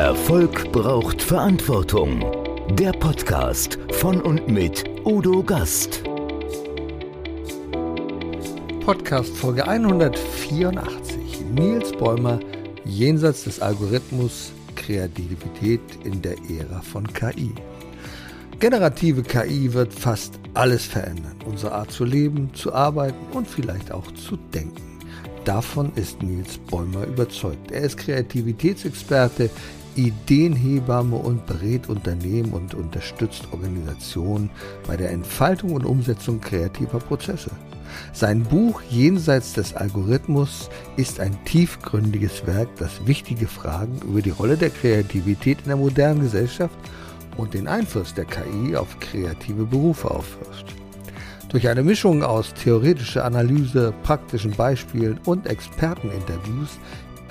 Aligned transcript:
Erfolg 0.00 0.72
braucht 0.72 1.20
Verantwortung. 1.20 2.24
Der 2.70 2.90
Podcast 2.92 3.78
von 3.92 4.18
und 4.22 4.48
mit 4.48 4.82
Udo 5.04 5.42
Gast. 5.42 6.02
Podcast 8.82 9.36
Folge 9.36 9.68
184. 9.68 11.44
Nils 11.52 11.92
Bäumer, 11.92 12.40
jenseits 12.86 13.44
des 13.44 13.60
Algorithmus, 13.60 14.52
Kreativität 14.74 15.82
in 16.04 16.22
der 16.22 16.36
Ära 16.48 16.80
von 16.80 17.06
KI. 17.12 17.52
Generative 18.58 19.22
KI 19.22 19.70
wird 19.74 19.92
fast 19.92 20.40
alles 20.54 20.86
verändern. 20.86 21.36
Unsere 21.44 21.72
Art 21.72 21.90
zu 21.90 22.06
leben, 22.06 22.48
zu 22.54 22.72
arbeiten 22.72 23.36
und 23.36 23.46
vielleicht 23.46 23.92
auch 23.92 24.10
zu 24.12 24.38
denken. 24.54 24.98
Davon 25.44 25.92
ist 25.94 26.22
Nils 26.22 26.56
Bäumer 26.56 27.06
überzeugt. 27.06 27.70
Er 27.70 27.82
ist 27.82 27.98
Kreativitätsexperte, 27.98 29.50
Ideenhebamme 29.96 31.16
und 31.16 31.46
berät 31.46 31.88
Unternehmen 31.88 32.52
und 32.52 32.74
unterstützt 32.74 33.48
Organisationen 33.52 34.50
bei 34.86 34.96
der 34.96 35.10
Entfaltung 35.10 35.72
und 35.72 35.84
Umsetzung 35.84 36.40
kreativer 36.40 36.98
Prozesse. 36.98 37.50
Sein 38.12 38.44
Buch 38.44 38.82
Jenseits 38.88 39.52
des 39.52 39.74
Algorithmus 39.74 40.70
ist 40.96 41.20
ein 41.20 41.36
tiefgründiges 41.44 42.46
Werk, 42.46 42.68
das 42.76 43.06
wichtige 43.06 43.46
Fragen 43.46 44.00
über 44.02 44.22
die 44.22 44.30
Rolle 44.30 44.56
der 44.56 44.70
Kreativität 44.70 45.58
in 45.62 45.68
der 45.68 45.76
modernen 45.76 46.20
Gesellschaft 46.20 46.76
und 47.36 47.54
den 47.54 47.66
Einfluss 47.66 48.14
der 48.14 48.26
KI 48.26 48.76
auf 48.76 48.98
kreative 49.00 49.64
Berufe 49.64 50.10
aufwirft. 50.10 50.74
Durch 51.48 51.68
eine 51.68 51.82
Mischung 51.82 52.22
aus 52.22 52.54
theoretischer 52.54 53.24
Analyse, 53.24 53.92
praktischen 54.04 54.52
Beispielen 54.52 55.18
und 55.24 55.48
Experteninterviews 55.48 56.78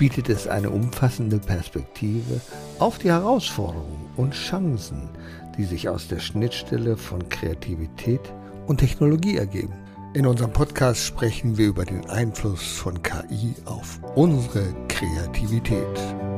bietet 0.00 0.30
es 0.30 0.48
eine 0.48 0.70
umfassende 0.70 1.38
Perspektive 1.38 2.40
auf 2.78 2.96
die 2.96 3.10
Herausforderungen 3.10 4.08
und 4.16 4.32
Chancen, 4.32 5.10
die 5.58 5.64
sich 5.64 5.90
aus 5.90 6.08
der 6.08 6.20
Schnittstelle 6.20 6.96
von 6.96 7.28
Kreativität 7.28 8.22
und 8.66 8.78
Technologie 8.78 9.36
ergeben. 9.36 9.74
In 10.14 10.26
unserem 10.26 10.54
Podcast 10.54 11.04
sprechen 11.04 11.58
wir 11.58 11.66
über 11.66 11.84
den 11.84 12.08
Einfluss 12.08 12.62
von 12.62 13.02
KI 13.02 13.54
auf 13.66 14.00
unsere 14.14 14.74
Kreativität. 14.88 16.29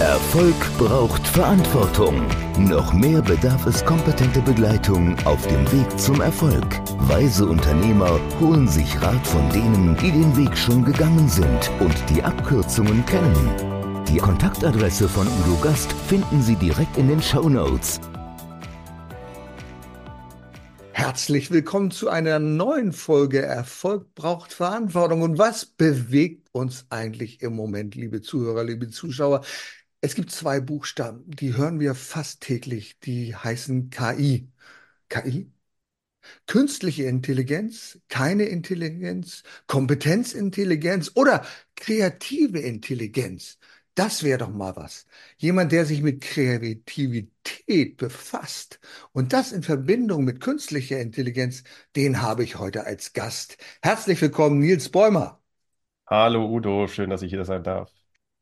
Erfolg 0.00 0.56
braucht 0.76 1.24
Verantwortung. 1.24 2.26
Noch 2.58 2.92
mehr 2.92 3.22
bedarf 3.22 3.64
es 3.66 3.84
kompetente 3.84 4.40
Begleitung 4.42 5.16
auf 5.24 5.46
dem 5.46 5.70
Weg 5.70 5.98
zum 6.00 6.20
Erfolg. 6.20 6.66
Weise 7.08 7.46
Unternehmer 7.46 8.18
holen 8.40 8.66
sich 8.66 9.00
Rat 9.00 9.24
von 9.24 9.48
denen, 9.50 9.96
die 9.98 10.10
den 10.10 10.36
Weg 10.36 10.58
schon 10.58 10.84
gegangen 10.84 11.28
sind 11.28 11.70
und 11.78 11.94
die 12.10 12.20
Abkürzungen 12.20 13.06
kennen. 13.06 14.04
Die 14.08 14.18
Kontaktadresse 14.18 15.08
von 15.08 15.28
Udo 15.28 15.56
Gast 15.62 15.92
finden 16.08 16.42
Sie 16.42 16.56
direkt 16.56 16.96
in 16.96 17.06
den 17.06 17.22
Show 17.22 17.48
Notes. 17.48 18.00
Herzlich 20.90 21.52
willkommen 21.52 21.92
zu 21.92 22.08
einer 22.08 22.40
neuen 22.40 22.92
Folge 22.92 23.42
Erfolg 23.42 24.12
braucht 24.16 24.52
Verantwortung. 24.52 25.22
Und 25.22 25.38
was 25.38 25.64
bewegt 25.64 26.48
uns 26.50 26.84
eigentlich 26.90 27.42
im 27.42 27.54
Moment, 27.54 27.94
liebe 27.94 28.22
Zuhörer, 28.22 28.64
liebe 28.64 28.90
Zuschauer? 28.90 29.42
Es 30.04 30.14
gibt 30.14 30.30
zwei 30.30 30.60
Buchstaben, 30.60 31.24
die 31.30 31.56
hören 31.56 31.80
wir 31.80 31.94
fast 31.94 32.42
täglich, 32.42 33.00
die 33.00 33.34
heißen 33.34 33.88
KI. 33.88 34.52
KI? 35.08 35.50
Künstliche 36.46 37.04
Intelligenz, 37.04 37.98
keine 38.10 38.44
Intelligenz, 38.44 39.44
Kompetenzintelligenz 39.66 41.12
oder 41.14 41.46
kreative 41.74 42.60
Intelligenz. 42.60 43.58
Das 43.94 44.22
wäre 44.22 44.40
doch 44.40 44.50
mal 44.50 44.76
was. 44.76 45.06
Jemand, 45.38 45.72
der 45.72 45.86
sich 45.86 46.02
mit 46.02 46.20
Kreativität 46.20 47.96
befasst 47.96 48.80
und 49.12 49.32
das 49.32 49.52
in 49.52 49.62
Verbindung 49.62 50.24
mit 50.24 50.42
künstlicher 50.42 51.00
Intelligenz, 51.00 51.64
den 51.96 52.20
habe 52.20 52.44
ich 52.44 52.58
heute 52.58 52.84
als 52.84 53.14
Gast. 53.14 53.56
Herzlich 53.82 54.20
willkommen, 54.20 54.58
Nils 54.58 54.90
Bäumer. 54.90 55.40
Hallo 56.06 56.46
Udo, 56.48 56.86
schön, 56.88 57.10
dass 57.10 57.20
ich 57.22 57.30
hier 57.30 57.44
sein 57.44 57.62
darf. 57.62 57.90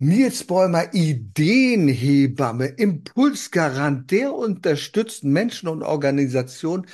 Nils 0.04 0.42
Bäumer, 0.42 0.92
Ideenhebamme, 0.94 2.66
Impulsgarant, 2.66 4.10
der 4.10 4.34
unterstützt 4.34 5.22
Menschen 5.22 5.68
und 5.68 5.84
Organisationen 5.84 6.88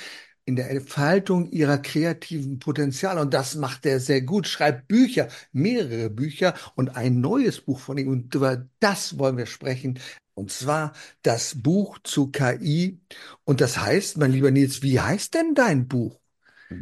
in 0.45 0.55
der 0.55 0.69
Entfaltung 0.69 1.49
ihrer 1.49 1.79
kreativen 1.79 2.59
Potenziale. 2.59 3.19
Und 3.19 3.33
das 3.33 3.55
macht 3.55 3.87
er 3.87 3.99
sehr 3.99 4.21
gut, 4.21 4.47
schreibt 4.47 4.87
Bücher, 4.87 5.27
mehrere 5.51 6.11
Bücher 6.11 6.53
und 6.75 6.97
ein 6.97 7.19
neues 7.19 7.61
Buch 7.61 7.79
von 7.79 7.97
ihm. 7.97 8.09
Und 8.09 8.35
über 8.35 8.67
das 8.79 9.17
wollen 9.17 9.37
wir 9.37 9.47
sprechen. 9.47 9.97
Und 10.35 10.51
zwar 10.51 10.93
das 11.23 11.59
Buch 11.59 11.97
zu 12.03 12.29
KI. 12.29 12.99
Und 13.43 13.59
das 13.59 13.79
heißt, 13.79 14.19
mein 14.19 14.33
lieber 14.33 14.51
Nils, 14.51 14.83
wie 14.83 14.99
heißt 14.99 15.33
denn 15.33 15.55
dein 15.55 15.87
Buch? 15.87 16.19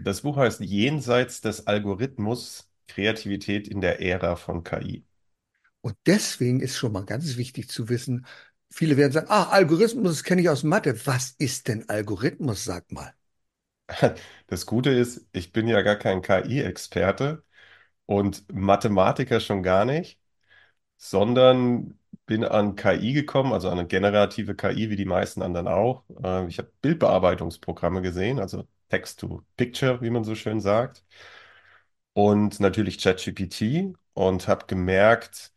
Das 0.03 0.23
Buch 0.23 0.35
heißt 0.35 0.59
Jenseits 0.59 1.39
des 1.39 1.67
Algorithmus, 1.67 2.67
Kreativität 2.89 3.69
in 3.69 3.79
der 3.79 4.01
Ära 4.01 4.35
von 4.35 4.65
KI. 4.65 5.06
Und 5.81 5.95
deswegen 6.05 6.59
ist 6.61 6.77
schon 6.77 6.91
mal 6.91 7.05
ganz 7.05 7.37
wichtig 7.37 7.69
zu 7.69 7.89
wissen, 7.89 8.25
viele 8.71 8.97
werden 8.97 9.11
sagen, 9.13 9.27
ah, 9.29 9.49
Algorithmus, 9.49 10.09
das 10.17 10.23
kenne 10.23 10.41
ich 10.41 10.49
aus 10.49 10.63
Mathe. 10.63 11.05
Was 11.05 11.31
ist 11.37 11.67
denn 11.67 11.87
Algorithmus, 11.89 12.63
sag 12.63 12.91
mal? 12.91 13.13
Das 14.47 14.65
Gute 14.65 14.89
ist, 14.91 15.27
ich 15.31 15.51
bin 15.51 15.67
ja 15.67 15.81
gar 15.81 15.95
kein 15.95 16.21
KI-Experte 16.21 17.43
und 18.05 18.45
Mathematiker 18.53 19.39
schon 19.39 19.63
gar 19.63 19.85
nicht, 19.85 20.19
sondern 20.97 21.99
bin 22.27 22.43
an 22.45 22.75
KI 22.75 23.13
gekommen, 23.13 23.53
also 23.53 23.69
an 23.69 23.79
eine 23.79 23.87
generative 23.87 24.55
KI, 24.55 24.89
wie 24.89 24.97
die 24.97 25.05
meisten 25.05 25.41
anderen 25.43 25.67
auch. 25.69 26.03
Äh, 26.23 26.47
ich 26.47 26.59
habe 26.59 26.71
Bildbearbeitungsprogramme 26.81 28.01
gesehen, 28.01 28.39
also 28.39 28.67
Text-to-Picture, 28.89 30.01
wie 30.01 30.11
man 30.11 30.23
so 30.23 30.35
schön 30.35 30.61
sagt, 30.61 31.05
und 32.13 32.59
natürlich 32.59 32.97
ChatGPT 32.99 33.95
und 34.13 34.47
habe 34.47 34.65
gemerkt, 34.67 35.53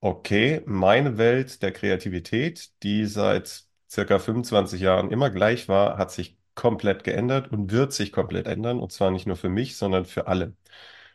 okay, 0.00 0.62
meine 0.66 1.18
Welt 1.18 1.62
der 1.62 1.72
Kreativität, 1.72 2.70
die 2.82 3.06
seit 3.06 3.64
circa 3.90 4.18
25 4.18 4.80
Jahren 4.80 5.10
immer 5.10 5.30
gleich 5.30 5.68
war, 5.68 5.98
hat 5.98 6.10
sich 6.12 6.36
komplett 6.54 7.04
geändert 7.04 7.52
und 7.52 7.70
wird 7.70 7.92
sich 7.92 8.12
komplett 8.12 8.46
ändern. 8.46 8.78
Und 8.80 8.92
zwar 8.92 9.10
nicht 9.10 9.26
nur 9.26 9.36
für 9.36 9.48
mich, 9.48 9.76
sondern 9.76 10.04
für 10.04 10.26
alle. 10.26 10.54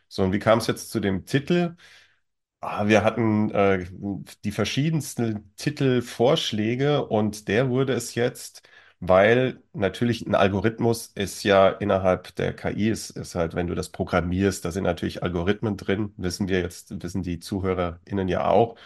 So, 0.08 0.24
und 0.24 0.32
wie 0.32 0.38
kam 0.38 0.58
es 0.58 0.66
jetzt 0.66 0.90
zu 0.90 1.00
dem 1.00 1.26
Titel? 1.26 1.76
Ah, 2.60 2.88
wir 2.88 3.04
hatten 3.04 3.50
äh, 3.52 3.86
die 4.44 4.52
verschiedensten 4.52 5.54
Titelvorschläge 5.56 7.06
und 7.06 7.48
der 7.48 7.70
wurde 7.70 7.92
es 7.94 8.14
jetzt, 8.14 8.62
weil 9.04 9.60
natürlich 9.72 10.26
ein 10.26 10.34
Algorithmus 10.36 11.08
ist 11.08 11.42
ja 11.42 11.68
innerhalb 11.70 12.34
der 12.36 12.54
KI, 12.54 12.88
ist, 12.90 13.10
ist 13.10 13.34
halt, 13.34 13.54
wenn 13.54 13.66
du 13.66 13.74
das 13.74 13.90
programmierst, 13.90 14.64
da 14.64 14.70
sind 14.70 14.84
natürlich 14.84 15.22
Algorithmen 15.24 15.76
drin, 15.76 16.14
wissen 16.16 16.46
wir 16.48 16.60
jetzt, 16.60 17.02
wissen 17.02 17.22
die 17.22 17.40
ZuhörerInnen 17.40 18.28
ja 18.28 18.46
auch, 18.48 18.76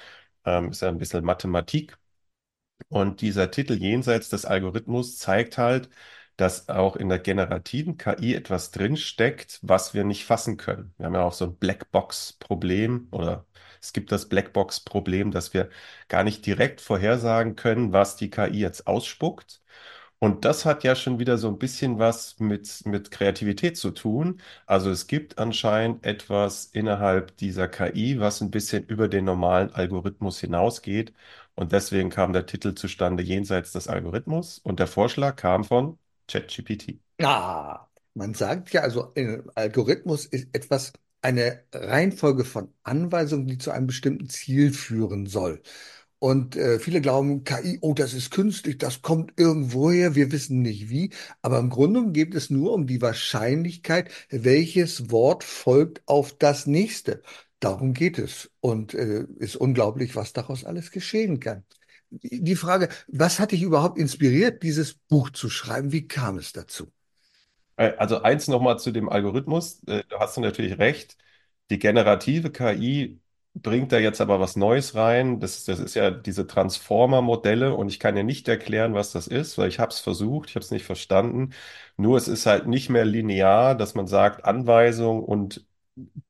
ähm, 0.47 0.71
ist 0.71 0.83
ja 0.83 0.89
ein 0.89 0.99
bisschen 0.99 1.25
Mathematik. 1.25 1.99
Und 2.89 3.21
dieser 3.21 3.51
Titel 3.51 3.75
Jenseits 3.75 4.29
des 4.29 4.45
Algorithmus 4.45 5.19
zeigt 5.19 5.59
halt, 5.59 5.91
dass 6.37 6.69
auch 6.69 6.97
in 6.97 7.09
der 7.09 7.19
generativen 7.19 7.97
KI 7.97 8.35
etwas 8.35 8.71
drinsteckt, 8.71 9.59
was 9.63 9.95
wir 9.95 10.05
nicht 10.05 10.25
fassen 10.27 10.57
können. 10.59 10.95
Wir 10.99 11.07
haben 11.07 11.15
ja 11.15 11.23
auch 11.23 11.33
so 11.33 11.47
ein 11.47 11.57
Blackbox-Problem 11.57 13.09
oder 13.13 13.47
es 13.81 13.93
gibt 13.93 14.13
das 14.13 14.29
Blackbox-Problem, 14.29 15.31
dass 15.31 15.55
wir 15.55 15.71
gar 16.09 16.25
nicht 16.25 16.45
direkt 16.47 16.81
vorhersagen 16.81 17.57
können, 17.57 17.93
was 17.93 18.17
die 18.17 18.31
KI 18.31 18.61
jetzt 18.61 18.87
ausspuckt. 18.87 19.63
Und 20.27 20.45
das 20.45 20.65
hat 20.65 20.83
ja 20.83 20.97
schon 20.97 21.19
wieder 21.21 21.39
so 21.39 21.47
ein 21.49 21.59
bisschen 21.59 21.99
was 22.01 22.39
mit, 22.41 22.85
mit 22.85 23.11
Kreativität 23.13 23.77
zu 23.77 23.93
tun. 23.93 24.41
Also 24.67 24.91
es 24.91 25.07
gibt 25.07 25.39
anscheinend 25.39 26.05
etwas 26.05 26.65
innerhalb 26.67 27.37
dieser 27.37 27.69
KI, 27.69 28.19
was 28.19 28.41
ein 28.41 28.51
bisschen 28.51 28.85
über 28.87 29.07
den 29.09 29.25
normalen 29.25 29.71
Algorithmus 29.73 30.41
hinausgeht. 30.41 31.13
Und 31.55 31.71
deswegen 31.73 32.11
kam 32.11 32.33
der 32.33 32.47
Titel 32.47 32.75
zustande 32.75 33.23
Jenseits 33.23 33.71
des 33.73 33.87
Algorithmus. 33.89 34.59
Und 34.59 34.81
der 34.81 34.89
Vorschlag 34.89 35.37
kam 35.37 35.63
von 35.65 35.99
ChatGPT. 36.29 36.99
Ah, 37.21 37.87
man 38.15 38.35
sagt 38.35 38.73
ja, 38.73 38.83
also 38.83 39.13
äh, 39.15 39.43
Algorithmus 39.55 40.27
ist 40.27 40.49
etwas, 40.55 40.93
eine 41.23 41.65
Reihenfolge 41.73 42.45
von 42.45 42.73
Anweisungen, 42.85 43.47
die 43.49 43.59
zu 43.59 43.71
einem 43.71 43.87
bestimmten 43.87 44.29
Ziel 44.29 44.73
führen 44.73 45.27
soll. 45.27 45.63
Und 46.19 46.57
äh, 46.57 46.79
viele 46.79 47.01
glauben, 47.01 47.45
KI, 47.45 47.79
oh, 47.83 47.95
das 47.95 48.15
ist 48.15 48.31
künstlich, 48.31 48.79
das 48.79 49.03
kommt 49.03 49.33
irgendwoher, 49.37 50.15
wir 50.15 50.33
wissen 50.33 50.63
nicht 50.63 50.89
wie. 50.89 51.11
Aber 51.43 51.59
im 51.59 51.71
Grunde 51.71 52.11
geht 52.13 52.35
es 52.35 52.51
nur 52.51 52.73
um 52.73 52.87
die 52.87 53.03
Wahrscheinlichkeit, 53.03 54.11
welches 54.31 55.11
Wort 55.11 55.45
folgt 55.45 56.03
auf 56.07 56.37
das 56.39 56.67
nächste. 56.67 57.23
Darum 57.61 57.93
geht 57.93 58.19
es. 58.19 58.51
Und 58.61 58.95
äh, 58.95 59.27
ist 59.39 59.57
unglaublich, 59.57 60.17
was 60.17 60.33
daraus 60.33 60.65
alles 60.65 60.91
geschehen 60.91 61.41
kann 61.41 61.65
die 62.11 62.57
Frage, 62.57 62.89
was 63.09 63.41
hat 63.41 63.53
dich 63.53 63.63
überhaupt 63.63 63.99
inspiriert, 63.99 64.63
dieses 64.63 64.95
Buch 64.95 65.31
zu 65.31 65.51
schreiben? 65.51 65.93
Wie 65.93 66.07
kam 66.07 66.39
es 66.39 66.53
dazu? 66.53 66.93
Äh, 67.77 67.93
also 67.97 68.23
eins 68.23 68.49
nochmal 68.49 68.79
zu 68.79 68.91
dem 68.93 69.09
Algorithmus. 69.09 69.83
Äh, 69.87 70.05
du 70.09 70.19
hast 70.19 70.37
natürlich 70.39 70.79
recht. 70.79 71.17
Die 71.71 71.79
generative 71.79 72.51
KI 72.51 73.19
bringt 73.63 73.93
da 73.93 73.99
jetzt 73.99 74.21
aber 74.21 74.41
was 74.41 74.57
Neues 74.57 74.95
rein. 74.95 75.41
Das, 75.41 75.65
das 75.65 75.79
ist 75.81 75.95
ja 75.95 76.11
diese 76.11 76.47
Transformer-Modelle 76.47 77.75
und 77.75 77.89
ich 77.89 78.01
kann 78.01 78.15
dir 78.15 78.25
nicht 78.25 78.49
erklären, 78.49 78.95
was 78.95 79.13
das 79.13 79.27
ist, 79.29 79.59
weil 79.59 79.69
ich 79.69 79.79
habe 79.81 79.91
es 79.93 80.01
versucht, 80.01 80.51
ich 80.51 80.57
habe 80.57 80.65
es 80.65 80.71
nicht 80.71 80.85
verstanden. 80.87 81.53
Nur 81.97 82.17
es 82.19 82.29
ist 82.29 82.47
halt 82.47 82.67
nicht 82.67 82.91
mehr 82.91 83.05
linear, 83.05 83.75
dass 83.75 83.95
man 83.95 84.07
sagt 84.07 84.45
Anweisung 84.45 85.25
und 85.25 85.67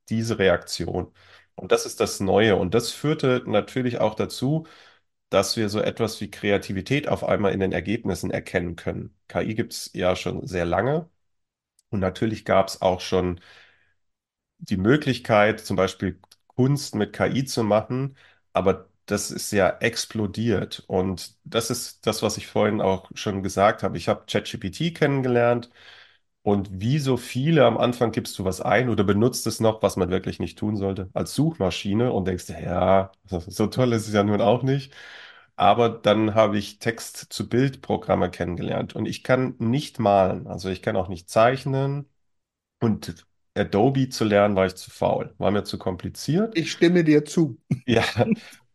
diese 0.09 0.39
Reaktion. 0.39 1.13
Und 1.55 1.73
das 1.73 1.87
ist 1.87 2.01
das 2.01 2.21
Neue. 2.21 2.57
Und 2.57 2.75
das 2.75 2.93
führte 2.93 3.43
natürlich 3.47 3.99
auch 4.01 4.15
dazu, 4.15 4.67
dass 5.31 5.57
wir 5.57 5.69
so 5.71 5.81
etwas 5.81 6.21
wie 6.21 6.31
Kreativität 6.31 7.09
auf 7.09 7.25
einmal 7.25 7.53
in 7.53 7.61
den 7.61 7.73
Ergebnissen 7.73 8.31
erkennen 8.31 8.77
können. 8.77 9.17
KI 9.29 9.55
gibt 9.55 9.73
es 9.75 9.91
ja 9.95 10.17
schon 10.17 10.47
sehr 10.47 10.65
lange. 10.67 11.11
Und 11.91 12.01
natürlich 12.01 12.45
gab 12.45 12.69
es 12.69 12.83
auch 12.83 13.01
schon 13.01 13.41
die 14.59 14.77
Möglichkeit, 14.77 15.61
zum 15.61 15.77
Beispiel 15.77 16.19
Kunst 16.57 16.95
mit 16.95 17.13
KI 17.13 17.45
zu 17.45 17.63
machen, 17.65 18.17
aber 18.53 18.89
das 19.07 19.31
ist 19.31 19.53
ja 19.53 19.69
explodiert. 19.81 20.85
Und 20.89 21.37
das 21.45 21.71
ist 21.71 22.07
das, 22.07 22.23
was 22.23 22.37
ich 22.39 22.47
vorhin 22.49 22.81
auch 22.81 23.11
schon 23.15 23.43
gesagt 23.43 23.83
habe. 23.83 23.97
Ich 23.99 24.09
habe 24.09 24.25
ChatGPT 24.27 24.95
kennengelernt 24.95 25.71
und 26.43 26.71
wie 26.81 26.99
so 26.99 27.17
viele 27.17 27.65
am 27.67 27.77
Anfang 27.77 28.13
gibst 28.13 28.39
du 28.39 28.45
was 28.45 28.61
ein 28.61 28.89
oder 28.89 29.03
benutzt 29.05 29.47
es 29.47 29.59
noch, 29.61 29.83
was 29.83 29.97
man 29.97 30.11
wirklich 30.11 30.39
nicht 30.39 30.59
tun 30.59 30.77
sollte, 30.77 31.11
als 31.13 31.35
Suchmaschine 31.35 32.13
und 32.13 32.27
denkst, 32.27 32.49
ja, 32.51 33.11
so 33.27 33.67
toll 33.67 33.93
ist 33.93 34.07
es 34.09 34.15
ja 34.15 34.23
nun 34.23 34.41
auch 34.41 34.63
nicht. 34.63 34.93
Aber 35.57 35.89
dann 35.89 36.35
habe 36.35 36.59
ich 36.59 36.79
Text-zu-Bild-Programme 36.79 38.31
kennengelernt 38.31 38.95
und 38.95 39.07
ich 39.07 39.25
kann 39.25 39.55
nicht 39.59 39.99
malen, 39.99 40.47
also 40.47 40.69
ich 40.69 40.83
kann 40.83 40.97
auch 40.97 41.09
nicht 41.09 41.31
zeichnen. 41.31 42.09
Und 42.81 43.27
Adobe 43.57 44.09
zu 44.09 44.25
lernen, 44.25 44.57
war 44.57 44.67
ich 44.67 44.75
zu 44.77 44.91
faul, 44.91 45.35
war 45.39 45.51
mir 45.51 45.65
zu 45.65 45.79
kompliziert. 45.79 46.57
Ich 46.57 46.73
stimme 46.73 47.05
dir 47.05 47.25
zu. 47.25 47.59
Ja, 47.89 48.03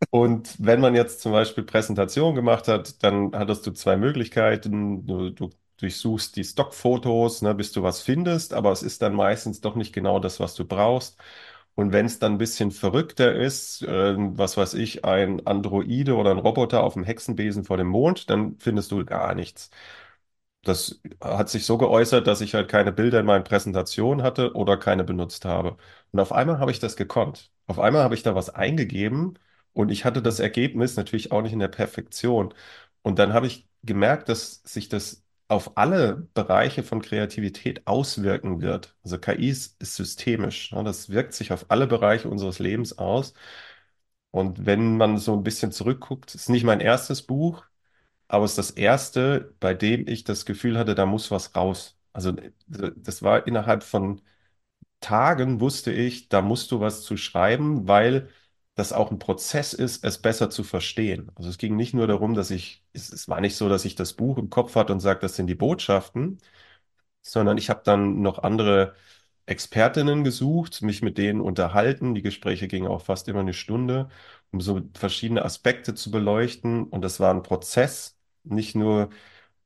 und 0.10 0.56
wenn 0.60 0.80
man 0.82 0.96
jetzt 0.96 1.22
zum 1.22 1.32
Beispiel 1.34 1.64
Präsentation 1.66 2.36
gemacht 2.36 2.68
hat, 2.68 3.04
dann 3.04 3.32
hattest 3.36 3.66
du 3.68 3.72
zwei 3.72 3.98
Möglichkeiten. 3.98 5.06
Du, 5.06 5.30
du 5.32 5.50
durchsuchst 5.78 6.36
die 6.36 6.44
Stockfotos, 6.46 7.42
ne, 7.42 7.56
bis 7.56 7.72
du 7.74 7.84
was 7.84 8.02
findest, 8.02 8.54
aber 8.54 8.72
es 8.72 8.84
ist 8.84 9.02
dann 9.02 9.14
meistens 9.16 9.62
doch 9.62 9.76
nicht 9.76 9.94
genau 9.94 10.20
das, 10.20 10.40
was 10.40 10.56
du 10.56 10.66
brauchst. 10.66 11.18
Und 11.76 11.94
wenn 11.94 12.06
es 12.06 12.20
dann 12.20 12.34
ein 12.34 12.38
bisschen 12.38 12.72
verrückter 12.72 13.34
ist, 13.36 13.82
äh, 13.84 14.16
was 14.18 14.58
weiß 14.58 14.74
ich, 14.76 15.06
ein 15.06 15.46
Androide 15.48 16.16
oder 16.16 16.32
ein 16.32 16.38
Roboter 16.40 16.84
auf 16.84 16.94
dem 16.94 17.04
Hexenbesen 17.04 17.64
vor 17.64 17.78
dem 17.78 17.88
Mond, 17.88 18.30
dann 18.30 18.58
findest 18.60 18.92
du 18.92 19.06
gar 19.06 19.34
nichts. 19.36 19.72
Das 20.64 21.02
hat 21.22 21.50
sich 21.50 21.66
so 21.66 21.78
geäußert, 21.78 22.28
dass 22.28 22.42
ich 22.42 22.54
halt 22.54 22.70
keine 22.70 22.92
Bilder 22.92 23.20
in 23.20 23.26
meinen 23.26 23.44
Präsentationen 23.44 24.24
hatte 24.24 24.54
oder 24.54 24.78
keine 24.78 25.04
benutzt 25.04 25.46
habe. 25.46 25.78
Und 26.12 26.20
auf 26.20 26.32
einmal 26.32 26.60
habe 26.60 26.72
ich 26.72 26.80
das 26.80 26.96
gekonnt. 26.96 27.52
Auf 27.68 27.80
einmal 27.80 28.04
habe 28.04 28.14
ich 28.16 28.22
da 28.24 28.36
was 28.36 28.50
eingegeben 28.52 29.40
und 29.74 29.90
ich 29.90 30.06
hatte 30.06 30.22
das 30.22 30.40
Ergebnis 30.40 30.96
natürlich 30.98 31.32
auch 31.32 31.42
nicht 31.42 31.54
in 31.54 31.60
der 31.60 31.68
Perfektion. 31.68 32.54
Und 33.02 33.18
dann 33.20 33.34
habe 33.34 33.48
ich 33.48 33.68
gemerkt, 33.84 34.30
dass 34.30 34.62
sich 34.64 34.88
das 34.90 35.24
auf 35.48 35.78
alle 35.78 36.28
Bereiche 36.34 36.84
von 36.84 37.02
Kreativität 37.02 37.86
auswirken 37.88 38.62
wird. 38.62 38.96
Also 39.04 39.18
KI 39.20 39.50
ist, 39.50 39.82
ist 39.82 39.96
systemisch. 39.96 40.72
ne? 40.72 40.84
Das 40.84 41.10
wirkt 41.10 41.34
sich 41.34 41.52
auf 41.52 41.66
alle 41.70 41.88
Bereiche 41.88 42.30
unseres 42.30 42.60
Lebens 42.60 42.98
aus. 42.98 43.34
Und 44.32 44.66
wenn 44.66 44.98
man 44.98 45.18
so 45.18 45.34
ein 45.36 45.44
bisschen 45.44 45.72
zurückguckt, 45.72 46.34
ist 46.36 46.50
nicht 46.50 46.64
mein 46.64 46.80
erstes 46.80 47.22
Buch, 47.24 47.66
aber 48.32 48.46
es 48.46 48.52
ist 48.54 48.58
das 48.60 48.72
erste, 48.72 49.56
bei 49.60 49.74
dem 49.74 50.08
ich 50.08 50.24
das 50.24 50.46
Gefühl 50.46 50.78
hatte, 50.78 50.96
da 50.96 51.06
muss 51.06 51.32
was 51.32 51.56
raus. 51.56 51.98
Also 52.14 52.34
das 52.68 53.24
war 53.24 53.48
innerhalb 53.48 53.84
von 53.84 54.22
Tagen 55.00 55.60
wusste 55.60 55.92
ich, 55.92 56.30
da 56.30 56.42
musst 56.42 56.72
du 56.72 56.80
was 56.80 57.04
zu 57.04 57.18
schreiben, 57.18 57.88
weil 57.88 58.30
das 58.76 58.94
auch 58.94 59.12
ein 59.12 59.20
Prozess 59.20 59.74
ist, 59.74 60.04
es 60.06 60.20
besser 60.22 60.50
zu 60.50 60.64
verstehen. 60.64 61.32
Also 61.36 61.50
es 61.50 61.58
ging 61.58 61.76
nicht 61.76 61.94
nur 61.94 62.08
darum, 62.08 62.34
dass 62.36 62.52
ich, 62.52 62.84
es, 62.94 63.12
es 63.12 63.28
war 63.28 63.42
nicht 63.42 63.56
so, 63.56 63.68
dass 63.70 63.86
ich 63.86 63.96
das 63.96 64.14
Buch 64.14 64.38
im 64.38 64.50
Kopf 64.50 64.76
hatte 64.76 64.94
und 64.94 65.00
sagte, 65.02 65.26
das 65.26 65.36
sind 65.36 65.48
die 65.48 65.56
Botschaften, 65.56 66.40
sondern 67.22 67.58
ich 67.58 67.70
habe 67.70 67.82
dann 67.84 68.22
noch 68.22 68.40
andere 68.40 68.96
Expertinnen 69.46 70.24
gesucht, 70.24 70.82
mich 70.82 71.02
mit 71.02 71.18
denen 71.18 71.42
unterhalten. 71.42 72.16
Die 72.16 72.22
Gespräche 72.22 72.68
gingen 72.68 72.88
auch 72.88 73.02
fast 73.04 73.28
immer 73.28 73.42
eine 73.42 73.54
Stunde, 73.54 74.10
um 74.52 74.62
so 74.62 74.82
verschiedene 74.96 75.44
Aspekte 75.46 75.96
zu 75.96 76.12
beleuchten. 76.12 76.86
Und 76.86 77.02
das 77.04 77.20
war 77.20 77.34
ein 77.34 77.44
Prozess, 77.44 78.18
nicht 78.44 78.76
nur 78.76 79.10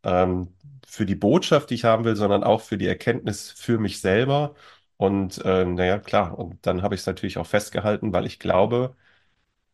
ähm, 0.03 0.53
für 0.87 1.05
die 1.05 1.15
Botschaft, 1.15 1.69
die 1.71 1.75
ich 1.75 1.85
haben 1.85 2.05
will, 2.05 2.15
sondern 2.15 2.43
auch 2.43 2.61
für 2.61 2.77
die 2.77 2.87
Erkenntnis 2.87 3.51
für 3.51 3.79
mich 3.79 4.01
selber. 4.01 4.55
Und 4.97 5.39
äh, 5.45 5.65
naja, 5.65 5.99
klar, 5.99 6.37
und 6.39 6.65
dann 6.65 6.81
habe 6.83 6.95
ich 6.95 7.01
es 7.01 7.07
natürlich 7.07 7.37
auch 7.37 7.47
festgehalten, 7.47 8.13
weil 8.13 8.25
ich 8.25 8.39
glaube, 8.39 8.95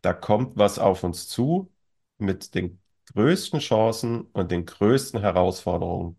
da 0.01 0.13
kommt 0.13 0.57
was 0.57 0.79
auf 0.79 1.03
uns 1.03 1.27
zu 1.27 1.71
mit 2.17 2.55
den 2.55 2.79
größten 3.13 3.59
Chancen 3.59 4.21
und 4.33 4.51
den 4.51 4.65
größten 4.65 5.19
Herausforderungen. 5.19 6.17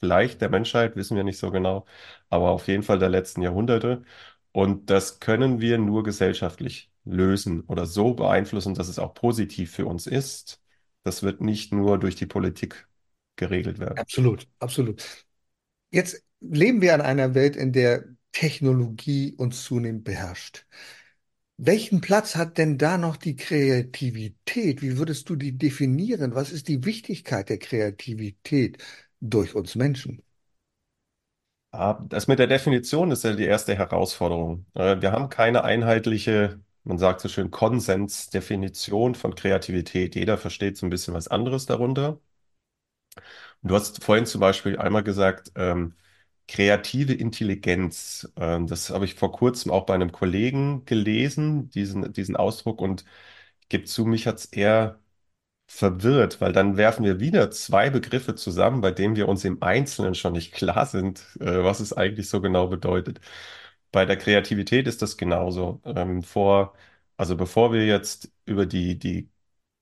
Vielleicht 0.00 0.40
der 0.42 0.50
Menschheit, 0.50 0.96
wissen 0.96 1.16
wir 1.16 1.24
nicht 1.24 1.38
so 1.38 1.50
genau, 1.50 1.86
aber 2.30 2.50
auf 2.50 2.68
jeden 2.68 2.82
Fall 2.82 2.98
der 2.98 3.08
letzten 3.10 3.42
Jahrhunderte. 3.42 4.04
Und 4.52 4.90
das 4.90 5.20
können 5.20 5.60
wir 5.60 5.78
nur 5.78 6.04
gesellschaftlich 6.04 6.92
lösen 7.04 7.62
oder 7.62 7.86
so 7.86 8.14
beeinflussen, 8.14 8.74
dass 8.74 8.88
es 8.88 8.98
auch 8.98 9.14
positiv 9.14 9.72
für 9.72 9.86
uns 9.86 10.06
ist. 10.06 10.62
Das 11.06 11.22
wird 11.22 11.40
nicht 11.40 11.72
nur 11.72 11.98
durch 11.98 12.16
die 12.16 12.26
Politik 12.26 12.86
geregelt 13.36 13.78
werden. 13.78 14.04
Absolut, 14.04 14.46
absolut. 14.58 15.02
Jetzt 15.92 16.22
leben 16.40 16.82
wir 16.82 16.94
in 16.94 17.02
einer 17.02 17.34
Welt, 17.34 17.56
in 17.56 17.72
der 17.72 18.04
Technologie 18.32 19.34
uns 19.36 19.64
zunehmend 19.64 20.04
beherrscht. 20.04 20.66
Welchen 21.58 22.00
Platz 22.02 22.36
hat 22.36 22.58
denn 22.58 22.78
da 22.78 22.98
noch 22.98 23.16
die 23.16 23.36
Kreativität? 23.36 24.82
Wie 24.82 24.98
würdest 24.98 25.28
du 25.30 25.36
die 25.36 25.58
definieren? 25.58 26.34
Was 26.34 26.52
ist 26.52 26.68
die 26.68 26.84
Wichtigkeit 26.84 27.48
der 27.50 27.58
Kreativität 27.58 28.78
durch 29.20 29.54
uns 29.54 29.74
Menschen? 29.76 30.22
Ah, 31.72 31.94
Das 32.08 32.26
mit 32.26 32.38
der 32.38 32.46
Definition 32.46 33.10
ist 33.10 33.24
ja 33.24 33.34
die 33.34 33.44
erste 33.44 33.74
Herausforderung. 33.76 34.66
Äh, 34.74 35.00
Wir 35.02 35.12
haben 35.12 35.28
keine 35.28 35.62
einheitliche, 35.64 36.60
man 36.86 36.98
sagt 36.98 37.20
so 37.20 37.28
schön, 37.28 37.50
Konsensdefinition 37.50 39.14
von 39.14 39.34
Kreativität. 39.34 40.14
Jeder 40.16 40.38
versteht 40.38 40.76
so 40.78 40.86
ein 40.86 40.90
bisschen 40.90 41.14
was 41.14 41.28
anderes 41.28 41.66
darunter. 41.66 42.20
Und 43.62 43.70
du 43.70 43.74
hast 43.74 44.02
vorhin 44.04 44.26
zum 44.26 44.40
Beispiel 44.40 44.78
einmal 44.78 45.02
gesagt, 45.02 45.52
ähm, 45.56 45.94
kreative 46.48 47.12
Intelligenz. 47.14 48.30
Ähm, 48.36 48.66
das 48.66 48.90
habe 48.90 49.04
ich 49.04 49.14
vor 49.14 49.32
kurzem 49.32 49.72
auch 49.72 49.86
bei 49.86 49.94
einem 49.94 50.12
Kollegen 50.12 50.84
gelesen, 50.84 51.70
diesen, 51.70 52.12
diesen 52.12 52.36
Ausdruck, 52.36 52.80
und 52.80 53.04
gebe 53.68 53.84
zu, 53.84 54.04
mich 54.06 54.26
hat 54.26 54.38
es 54.38 54.46
eher 54.46 55.00
verwirrt, 55.68 56.40
weil 56.40 56.52
dann 56.52 56.76
werfen 56.78 57.04
wir 57.04 57.20
wieder 57.20 57.50
zwei 57.50 57.90
Begriffe 57.90 58.34
zusammen, 58.36 58.80
bei 58.82 58.92
denen 58.92 59.16
wir 59.16 59.28
uns 59.28 59.44
im 59.44 59.62
Einzelnen 59.62 60.14
schon 60.16 60.34
nicht 60.34 60.52
klar 60.54 60.86
sind, 60.86 61.20
äh, 61.40 61.64
was 61.64 61.80
es 61.80 61.92
eigentlich 61.94 62.28
so 62.30 62.40
genau 62.42 62.68
bedeutet. 62.68 63.20
Bei 63.96 64.04
der 64.04 64.16
Kreativität 64.18 64.86
ist 64.86 65.00
das 65.02 65.16
genauso. 65.16 65.80
Ähm, 65.84 66.22
vor, 66.22 66.74
also 67.16 67.36
bevor 67.36 67.72
wir 67.72 67.86
jetzt 67.86 68.30
über 68.44 68.66
die, 68.66 68.98
die 68.98 69.30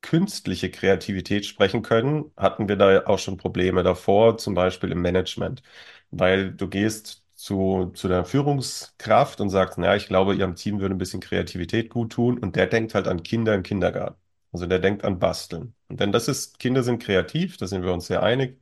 künstliche 0.03 0.71
Kreativität 0.71 1.47
sprechen 1.47 1.83
können, 1.83 2.31
hatten 2.37 2.69
wir 2.69 2.77
da 2.77 3.07
auch 3.07 3.19
schon 3.19 3.37
Probleme 3.39 3.83
davor, 3.83 4.39
zum 4.39 4.55
Beispiel 4.55 4.93
im 4.93 5.03
Management, 5.03 5.63
weil 6.11 6.53
du 6.53 6.69
gehst 6.69 7.25
zu, 7.35 7.91
zu 7.95 8.07
der 8.09 8.25
Führungskraft 8.25 9.41
und 9.41 9.51
sagst, 9.51 9.79
naja, 9.79 9.97
ich 9.97 10.07
glaube, 10.07 10.35
Ihrem 10.35 10.55
Team 10.57 10.81
würde 10.81 10.95
ein 10.95 10.99
bisschen 10.99 11.21
Kreativität 11.21 11.91
gut 11.91 12.13
tun 12.13 12.39
und 12.39 12.55
der 12.57 12.67
denkt 12.69 12.95
halt 12.95 13.09
an 13.09 13.23
Kinder 13.25 13.55
im 13.55 13.63
Kindergarten. 13.65 14.17
Also 14.53 14.67
der 14.67 14.79
denkt 14.79 15.05
an 15.05 15.19
Basteln. 15.19 15.75
Und 15.89 15.99
wenn 15.99 16.13
das 16.13 16.29
ist, 16.29 16.59
Kinder 16.61 16.83
sind 16.85 17.03
kreativ, 17.03 17.57
da 17.57 17.67
sind 17.67 17.83
wir 17.83 17.93
uns 17.93 18.07
sehr 18.07 18.23
einig, 18.23 18.61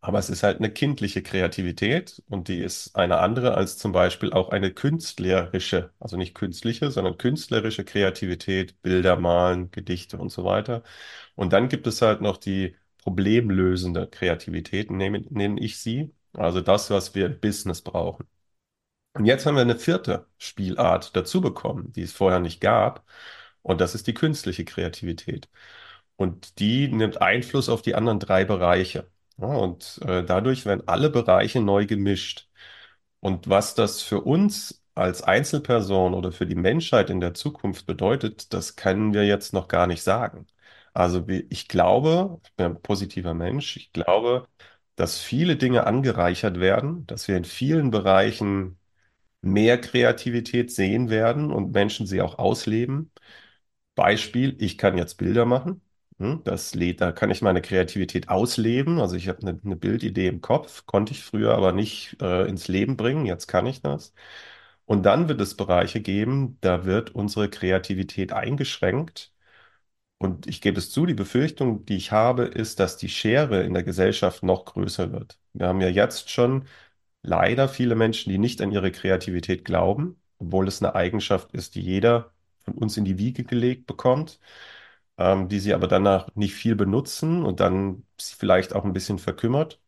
aber 0.00 0.18
es 0.18 0.30
ist 0.30 0.42
halt 0.44 0.58
eine 0.58 0.70
kindliche 0.72 1.22
Kreativität 1.22 2.22
und 2.28 2.48
die 2.48 2.58
ist 2.60 2.94
eine 2.96 3.18
andere 3.18 3.54
als 3.54 3.78
zum 3.78 3.92
Beispiel 3.92 4.32
auch 4.32 4.50
eine 4.50 4.72
künstlerische, 4.72 5.92
also 5.98 6.16
nicht 6.16 6.34
künstliche, 6.34 6.90
sondern 6.90 7.18
künstlerische 7.18 7.84
Kreativität, 7.84 8.80
Bilder 8.82 9.16
malen, 9.16 9.70
Gedichte 9.70 10.18
und 10.18 10.30
so 10.30 10.44
weiter. 10.44 10.82
Und 11.34 11.52
dann 11.52 11.68
gibt 11.68 11.86
es 11.86 12.02
halt 12.02 12.20
noch 12.20 12.36
die 12.36 12.76
problemlösende 12.98 14.06
Kreativität, 14.08 14.90
nenne, 14.90 15.20
nenne 15.30 15.60
ich 15.60 15.78
sie, 15.80 16.14
also 16.34 16.60
das, 16.60 16.90
was 16.90 17.14
wir 17.14 17.26
im 17.26 17.40
Business 17.40 17.82
brauchen. 17.82 18.26
Und 19.14 19.24
jetzt 19.26 19.46
haben 19.46 19.56
wir 19.56 19.62
eine 19.62 19.76
vierte 19.78 20.26
Spielart 20.38 21.16
dazu 21.16 21.40
bekommen, 21.40 21.92
die 21.92 22.02
es 22.02 22.12
vorher 22.12 22.40
nicht 22.40 22.60
gab. 22.60 23.04
Und 23.62 23.80
das 23.80 23.94
ist 23.94 24.06
die 24.06 24.14
künstliche 24.14 24.64
Kreativität. 24.64 25.48
Und 26.16 26.58
die 26.60 26.88
nimmt 26.88 27.20
Einfluss 27.22 27.68
auf 27.68 27.82
die 27.82 27.94
anderen 27.94 28.20
drei 28.20 28.44
Bereiche. 28.44 29.10
Ja, 29.40 29.46
und 29.46 30.00
äh, 30.04 30.24
dadurch 30.24 30.66
werden 30.66 30.82
alle 30.88 31.10
Bereiche 31.10 31.60
neu 31.60 31.86
gemischt. 31.86 32.48
Und 33.20 33.48
was 33.48 33.74
das 33.74 34.02
für 34.02 34.22
uns 34.22 34.82
als 34.94 35.22
Einzelperson 35.22 36.14
oder 36.14 36.32
für 36.32 36.46
die 36.46 36.54
Menschheit 36.56 37.10
in 37.10 37.20
der 37.20 37.34
Zukunft 37.34 37.86
bedeutet, 37.86 38.52
das 38.54 38.76
können 38.76 39.14
wir 39.14 39.26
jetzt 39.26 39.52
noch 39.54 39.68
gar 39.68 39.86
nicht 39.86 40.02
sagen. 40.02 40.46
Also 40.94 41.26
ich 41.28 41.68
glaube, 41.68 42.40
ich 42.44 42.54
bin 42.56 42.66
ein 42.66 42.82
positiver 42.82 43.34
Mensch, 43.34 43.76
ich 43.76 43.92
glaube, 43.92 44.48
dass 44.96 45.20
viele 45.20 45.56
Dinge 45.56 45.86
angereichert 45.86 46.60
werden, 46.60 47.06
dass 47.06 47.28
wir 47.28 47.36
in 47.36 47.44
vielen 47.44 47.90
Bereichen 47.90 48.78
mehr 49.42 49.80
Kreativität 49.80 50.72
sehen 50.72 51.10
werden 51.10 51.52
und 51.52 51.72
Menschen 51.72 52.06
sie 52.06 52.22
auch 52.22 52.38
ausleben. 52.38 53.12
Beispiel, 53.96 54.56
ich 54.60 54.78
kann 54.78 54.98
jetzt 54.98 55.16
Bilder 55.16 55.46
machen. 55.46 55.82
Hm, 56.18 56.42
Das 56.44 56.74
lädt, 56.74 57.00
da 57.00 57.12
kann 57.12 57.30
ich 57.30 57.42
meine 57.42 57.62
Kreativität 57.62 58.28
ausleben. 58.28 58.98
Also 59.00 59.14
ich 59.16 59.28
habe 59.28 59.40
eine, 59.42 59.60
eine 59.64 59.76
Bildidee 59.76 60.26
im 60.26 60.40
Kopf, 60.40 60.84
konnte 60.86 61.12
ich 61.12 61.22
früher 61.22 61.54
aber 61.54 61.72
nicht 61.72 62.16
äh, 62.20 62.48
ins 62.48 62.66
Leben 62.66 62.96
bringen. 62.96 63.24
Jetzt 63.24 63.46
kann 63.46 63.66
ich 63.66 63.82
das. 63.82 64.12
Und 64.86 65.04
dann 65.04 65.28
wird 65.28 65.40
es 65.40 65.56
Bereiche 65.56 66.00
geben, 66.00 66.58
da 66.60 66.84
wird 66.84 67.10
unsere 67.14 67.48
Kreativität 67.50 68.32
eingeschränkt. 68.32 69.32
Und 70.18 70.46
ich 70.48 70.60
gebe 70.62 70.78
es 70.78 70.90
zu, 70.90 71.06
die 71.06 71.14
Befürchtung, 71.14 71.84
die 71.86 71.96
ich 71.96 72.12
habe, 72.12 72.44
ist, 72.44 72.80
dass 72.80 72.96
die 72.98 73.08
Schere 73.10 73.62
in 73.64 73.74
der 73.74 73.84
Gesellschaft 73.84 74.42
noch 74.44 74.64
größer 74.66 75.12
wird. 75.12 75.38
Wir 75.54 75.68
haben 75.68 75.80
ja 75.82 75.88
jetzt 75.88 76.30
schon 76.30 76.66
leider 77.22 77.68
viele 77.68 77.94
Menschen, 77.96 78.30
die 78.32 78.38
nicht 78.38 78.60
an 78.62 78.72
ihre 78.72 78.92
Kreativität 78.92 79.64
glauben, 79.64 80.20
obwohl 80.38 80.68
es 80.68 80.82
eine 80.82 80.94
Eigenschaft 80.94 81.52
ist, 81.54 81.74
die 81.76 81.82
jeder 81.82 82.32
von 82.64 82.74
uns 82.74 82.96
in 82.96 83.04
die 83.06 83.18
Wiege 83.18 83.44
gelegt 83.44 83.86
bekommt, 83.86 84.40
ähm, 85.18 85.48
die 85.48 85.60
sie 85.60 85.74
aber 85.74 85.88
danach 85.88 86.28
nicht 86.34 86.54
viel 86.54 86.76
benutzen 86.76 87.44
und 87.44 87.60
dann 87.60 88.06
vielleicht 88.20 88.74
auch 88.74 88.84
ein 88.84 88.92
bisschen 88.92 89.18
verkümmert. 89.18 89.80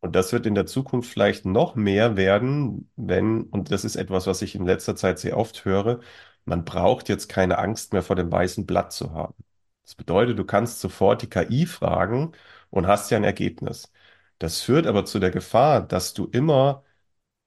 Und 0.00 0.14
das 0.14 0.32
wird 0.32 0.46
in 0.46 0.54
der 0.54 0.66
Zukunft 0.66 1.10
vielleicht 1.10 1.44
noch 1.44 1.74
mehr 1.74 2.16
werden, 2.16 2.90
wenn, 2.96 3.42
und 3.44 3.70
das 3.72 3.84
ist 3.84 3.96
etwas, 3.96 4.26
was 4.26 4.42
ich 4.42 4.54
in 4.54 4.64
letzter 4.66 4.94
Zeit 4.96 5.18
sehr 5.18 5.36
oft 5.36 5.64
höre, 5.64 6.00
man 6.44 6.64
braucht 6.64 7.08
jetzt 7.08 7.28
keine 7.28 7.58
Angst 7.58 7.92
mehr 7.92 8.02
vor 8.02 8.14
dem 8.16 8.30
weißen 8.30 8.64
Blatt 8.66 8.92
zu 8.92 9.12
haben. 9.12 9.34
Das 9.84 9.94
bedeutet, 9.96 10.38
du 10.38 10.44
kannst 10.44 10.80
sofort 10.80 11.22
die 11.22 11.28
KI 11.30 11.66
fragen 11.66 12.32
und 12.70 12.86
hast 12.86 13.10
ja 13.10 13.16
ein 13.16 13.24
Ergebnis. 13.24 13.90
Das 14.38 14.60
führt 14.60 14.86
aber 14.86 15.04
zu 15.04 15.18
der 15.18 15.30
Gefahr, 15.30 15.80
dass 15.86 16.14
du 16.14 16.26
immer 16.26 16.84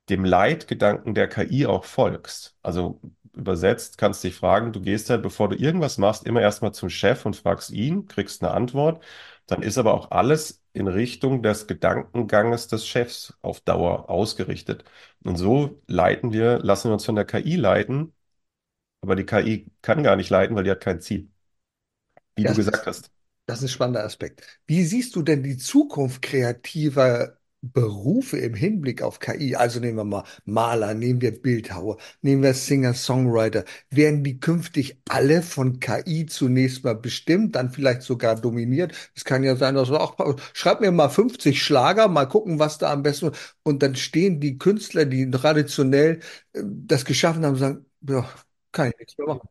dem 0.10 0.26
Leitgedanken 0.26 1.14
der 1.16 1.28
KI 1.30 1.66
auch 1.66 1.86
folgst. 1.86 2.58
Also 2.62 3.02
übersetzt 3.36 3.98
kannst 3.98 4.24
du 4.24 4.28
dich 4.30 4.38
fragen, 4.38 4.74
du 4.74 4.82
gehst 4.82 5.10
halt, 5.10 5.22
bevor 5.24 5.50
du 5.50 5.56
irgendwas 5.56 5.98
machst, 5.98 6.26
immer 6.26 6.42
erstmal 6.42 6.74
zum 6.74 6.90
Chef 6.90 7.26
und 7.26 7.36
fragst 7.36 7.72
ihn, 7.72 8.08
kriegst 8.08 8.44
eine 8.44 8.54
Antwort. 8.54 9.04
Dann 9.48 9.62
ist 9.64 9.78
aber 9.78 9.94
auch 9.94 10.12
alles 10.12 10.64
in 10.74 10.88
Richtung 10.88 11.44
des 11.44 11.68
Gedankenganges 11.68 12.68
des 12.68 12.88
Chefs 12.88 13.34
auf 13.42 13.62
Dauer 13.62 14.10
ausgerichtet. 14.10 14.84
Und 15.24 15.38
so 15.38 15.82
leiten 15.88 16.32
wir, 16.34 16.60
lassen 16.60 16.90
wir 16.90 16.94
uns 16.94 17.06
von 17.06 17.16
der 17.16 17.26
KI 17.26 17.56
leiten, 17.56 18.14
aber 19.02 19.16
die 19.18 19.26
KI 19.26 19.72
kann 19.84 20.04
gar 20.04 20.16
nicht 20.18 20.30
leiten, 20.32 20.56
weil 20.56 20.64
die 20.66 20.72
hat 20.72 20.82
kein 20.82 21.02
Ziel, 21.02 21.30
wie 22.36 22.46
du 22.46 22.54
Das 22.54 22.56
gesagt 22.56 22.86
ist, 22.88 22.88
hast. 22.88 23.12
das 23.46 23.60
ist 23.60 23.66
ein 23.66 23.70
spannender 23.70 24.04
Aspekt. 24.04 24.44
Wie 24.68 24.84
siehst 24.84 25.16
du 25.16 25.22
denn 25.22 25.44
die 25.44 25.58
Zukunft 25.58 26.22
kreativer 26.22 27.38
Berufe 27.62 28.38
im 28.40 28.56
Hinblick 28.56 29.02
auf 29.04 29.20
KI? 29.20 29.56
Also 29.56 29.80
nehmen 29.80 29.98
wir 29.98 30.04
mal 30.04 30.24
Maler, 30.46 30.94
nehmen 30.96 31.22
wir 31.22 31.32
Bildhauer, 31.42 31.98
nehmen 32.22 32.42
wir 32.44 32.54
Singer-Songwriter. 32.56 33.66
Werden 33.90 34.24
die 34.24 34.40
künftig 34.40 35.00
alle 35.10 35.42
von 35.44 35.80
KI 35.80 36.26
zunächst 36.26 36.84
mal 36.84 36.96
bestimmt, 36.96 37.56
dann 37.56 37.70
vielleicht 37.72 38.02
sogar 38.02 38.36
dominiert? 38.36 38.94
Es 39.16 39.24
kann 39.26 39.44
ja 39.44 39.56
sein, 39.56 39.76
dass 39.76 39.90
wir 39.92 40.02
auch, 40.02 40.18
schreib 40.54 40.82
mir 40.82 40.92
mal 40.92 41.10
50 41.10 41.62
Schlager, 41.64 42.08
mal 42.08 42.26
gucken, 42.26 42.60
was 42.60 42.78
da 42.80 42.92
am 42.92 43.04
besten. 43.04 43.32
Und 43.64 43.84
dann 43.84 43.96
stehen 43.96 44.40
die 44.40 44.58
Künstler, 44.58 45.06
die 45.06 45.30
traditionell 45.30 46.20
äh, 46.54 46.62
das 46.66 47.06
geschaffen 47.06 47.46
haben, 47.46 47.56
sagen, 47.58 47.86
ja, 48.08 48.28
kann 48.72 48.90
ich 48.90 48.98
nichts 49.00 49.18
mehr 49.18 49.28
machen. 49.28 49.48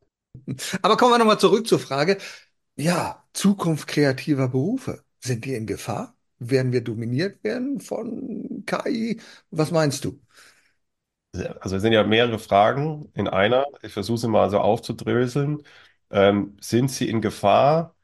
Aber 0.83 0.97
kommen 0.97 1.13
wir 1.15 1.19
nochmal 1.19 1.41
zurück 1.41 1.67
zur 1.67 1.79
Frage. 1.81 2.19
Ja, 2.77 3.25
Zukunft 3.35 3.89
kreativer 3.89 4.49
Berufe. 4.49 5.05
Sind 5.21 5.45
die 5.45 5.55
in 5.55 5.67
Gefahr? 5.67 6.17
Werden 6.41 6.73
wir 6.73 6.83
dominiert 6.83 7.45
werden 7.45 7.81
von 7.81 8.65
KI? 8.67 9.21
Was 9.51 9.71
meinst 9.73 10.05
du? 10.05 10.21
Also 11.61 11.77
es 11.77 11.83
sind 11.83 11.93
ja 11.93 12.03
mehrere 12.05 12.39
Fragen 12.39 13.11
in 13.15 13.29
einer. 13.29 13.65
Ich 13.83 13.93
versuche 13.93 14.19
sie 14.19 14.29
mal 14.29 14.51
so 14.51 14.59
aufzudröseln. 14.59 15.63
Ähm, 16.11 16.57
sind 16.61 16.91
sie 16.91 17.09
in 17.09 17.21
Gefahr? 17.21 17.95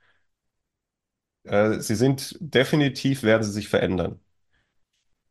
Äh, 1.45 1.81
sie 1.81 1.95
sind 1.97 2.37
definitiv, 2.41 3.23
werden 3.23 3.43
sie 3.43 3.53
sich 3.53 3.69
verändern. 3.69 4.21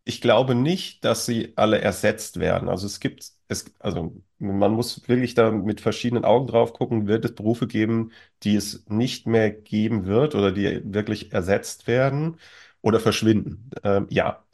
Ich 0.07 0.21
glaube 0.21 0.53
nicht, 0.55 1.03
dass 1.03 1.25
sie 1.25 1.53
alle 1.55 1.81
ersetzt 1.81 2.39
werden. 2.39 2.69
Also 2.69 2.85
es 2.85 2.99
gibt, 2.99 3.31
es, 3.47 3.65
also 3.79 4.15
man 4.37 4.71
muss 4.73 5.07
wirklich 5.09 5.33
da 5.33 5.49
mit 5.51 5.81
verschiedenen 5.81 6.25
Augen 6.25 6.45
drauf 6.47 6.73
gucken, 6.73 7.07
wird 7.07 7.25
es 7.25 7.33
Berufe 7.35 7.65
geben, 7.67 8.11
die 8.43 8.55
es 8.55 8.85
nicht 8.87 9.25
mehr 9.25 9.49
geben 9.51 10.05
wird 10.05 10.35
oder 10.35 10.51
die 10.51 10.81
wirklich 10.93 11.33
ersetzt 11.33 11.87
werden 11.87 12.37
oder 12.85 12.99
verschwinden. 13.01 13.71
Ähm, 13.83 14.07
ja, 14.11 14.45